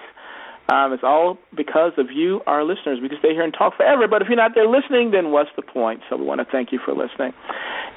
Um, 0.69 0.95
it's 0.95 1.03
all 1.05 1.39
because 1.55 1.93
of 1.99 2.07
you, 2.11 2.41
our 2.47 2.65
listeners. 2.65 2.99
We 3.03 3.09
can 3.09 3.19
stay 3.19 3.33
here 3.33 3.43
and 3.43 3.53
talk 3.53 3.77
forever, 3.77 4.09
but 4.09 4.23
if 4.23 4.29
you're 4.29 4.37
not 4.37 4.53
there 4.55 4.67
listening, 4.67 5.11
then 5.11 5.31
what's 5.31 5.51
the 5.57 5.63
point? 5.63 6.01
So 6.09 6.17
we 6.17 6.25
want 6.25 6.41
to 6.41 6.47
thank 6.51 6.73
you 6.73 6.81
for 6.83 6.95
listening. 6.95 7.33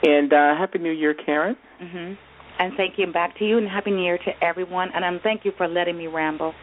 And 0.03 0.33
uh, 0.33 0.57
Happy 0.57 0.79
New 0.79 0.91
Year, 0.91 1.13
Karen. 1.13 1.55
Mm-hmm. 1.81 2.26
And 2.59 2.73
thank 2.75 2.97
you, 2.97 3.03
and 3.03 3.13
back 3.13 3.37
to 3.37 3.45
you, 3.45 3.57
and 3.57 3.67
Happy 3.67 3.91
New 3.91 4.03
Year 4.03 4.17
to 4.17 4.43
everyone. 4.43 4.89
And 4.93 5.05
um, 5.05 5.19
thank 5.21 5.45
you 5.45 5.51
for 5.57 5.67
letting 5.67 5.97
me 5.97 6.07
ramble. 6.07 6.53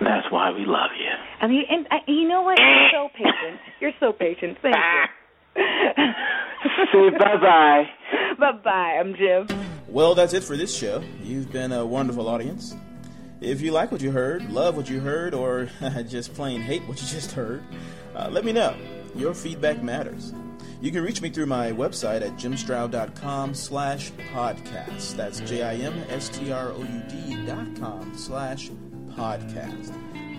That's 0.00 0.30
why 0.30 0.50
we 0.50 0.64
love 0.66 0.90
you. 0.98 1.10
And 1.40 1.54
you, 1.54 1.62
and, 1.70 1.86
uh, 1.90 1.96
you 2.08 2.26
know 2.26 2.42
what? 2.42 2.58
You're 2.58 2.90
so 2.92 3.08
patient. 3.14 3.60
You're 3.80 3.92
so 4.00 4.12
patient. 4.12 4.58
Thank 4.62 4.74
you. 4.74 5.62
Say 6.92 7.10
bye-bye. 7.18 7.84
Bye-bye. 8.38 8.96
I'm 8.98 9.14
Jim. 9.14 9.46
Well, 9.88 10.14
that's 10.14 10.32
it 10.32 10.42
for 10.42 10.56
this 10.56 10.74
show. 10.74 11.02
You've 11.22 11.52
been 11.52 11.72
a 11.72 11.84
wonderful 11.84 12.28
audience. 12.28 12.74
If 13.40 13.60
you 13.60 13.72
like 13.72 13.92
what 13.92 14.00
you 14.00 14.10
heard, 14.10 14.50
love 14.50 14.76
what 14.76 14.88
you 14.88 15.00
heard, 15.00 15.34
or 15.34 15.68
just 16.08 16.34
plain 16.34 16.60
hate 16.60 16.82
what 16.82 17.00
you 17.00 17.08
just 17.08 17.32
heard, 17.32 17.62
uh, 18.14 18.28
let 18.30 18.44
me 18.44 18.52
know. 18.52 18.74
Your 19.14 19.34
feedback 19.34 19.82
matters. 19.82 20.32
You 20.80 20.90
can 20.90 21.02
reach 21.02 21.20
me 21.22 21.30
through 21.30 21.46
my 21.46 21.72
website 21.72 22.22
at 22.22 22.32
jimstroud.com 22.36 23.54
slash 23.54 24.10
podcast. 24.32 25.16
That's 25.16 25.40
J-I-M-S-T-R-O-U-D 25.40 27.46
dot 27.46 27.66
com 27.78 28.12
slash 28.16 28.70
podcast. 29.10 29.94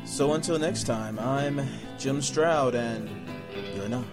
So 0.06 0.34
until 0.34 0.60
next 0.60 0.84
time, 0.84 1.18
I'm 1.20 1.66
Jim 1.98 2.22
Stroud, 2.22 2.76
and 2.76 3.10
you're 3.76 3.88
not. 3.88 4.04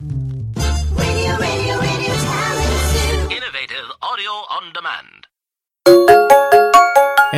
Radio, 0.00 1.36
radio, 1.38 1.80
radio 1.80 2.14
talent 2.14 3.32
Innovative 3.32 3.90
audio 4.02 4.30
on 4.30 4.72
demand. 4.74 5.26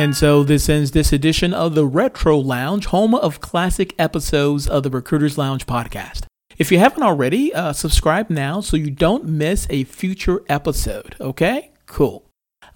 And 0.05 0.15
so 0.15 0.43
this 0.43 0.69
ends 0.69 0.91
this 0.91 1.11
edition 1.11 1.51
of 1.51 1.73
the 1.73 1.83
Retro 1.83 2.37
Lounge, 2.37 2.85
home 2.85 3.15
of 3.15 3.41
classic 3.41 3.95
episodes 3.97 4.67
of 4.67 4.83
the 4.83 4.91
Recruiters 4.91 5.35
Lounge 5.35 5.65
podcast. 5.65 6.27
If 6.59 6.71
you 6.71 6.77
haven't 6.77 7.01
already, 7.01 7.51
uh, 7.51 7.73
subscribe 7.73 8.29
now 8.29 8.61
so 8.61 8.77
you 8.77 8.91
don't 8.91 9.25
miss 9.25 9.65
a 9.71 9.83
future 9.85 10.43
episode. 10.47 11.15
Okay? 11.19 11.71
Cool. 11.87 12.23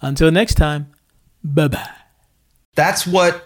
Until 0.02 0.32
next 0.32 0.56
time, 0.56 0.88
bye 1.44 1.68
bye. 1.68 1.92
That's 2.74 3.06
what 3.06 3.46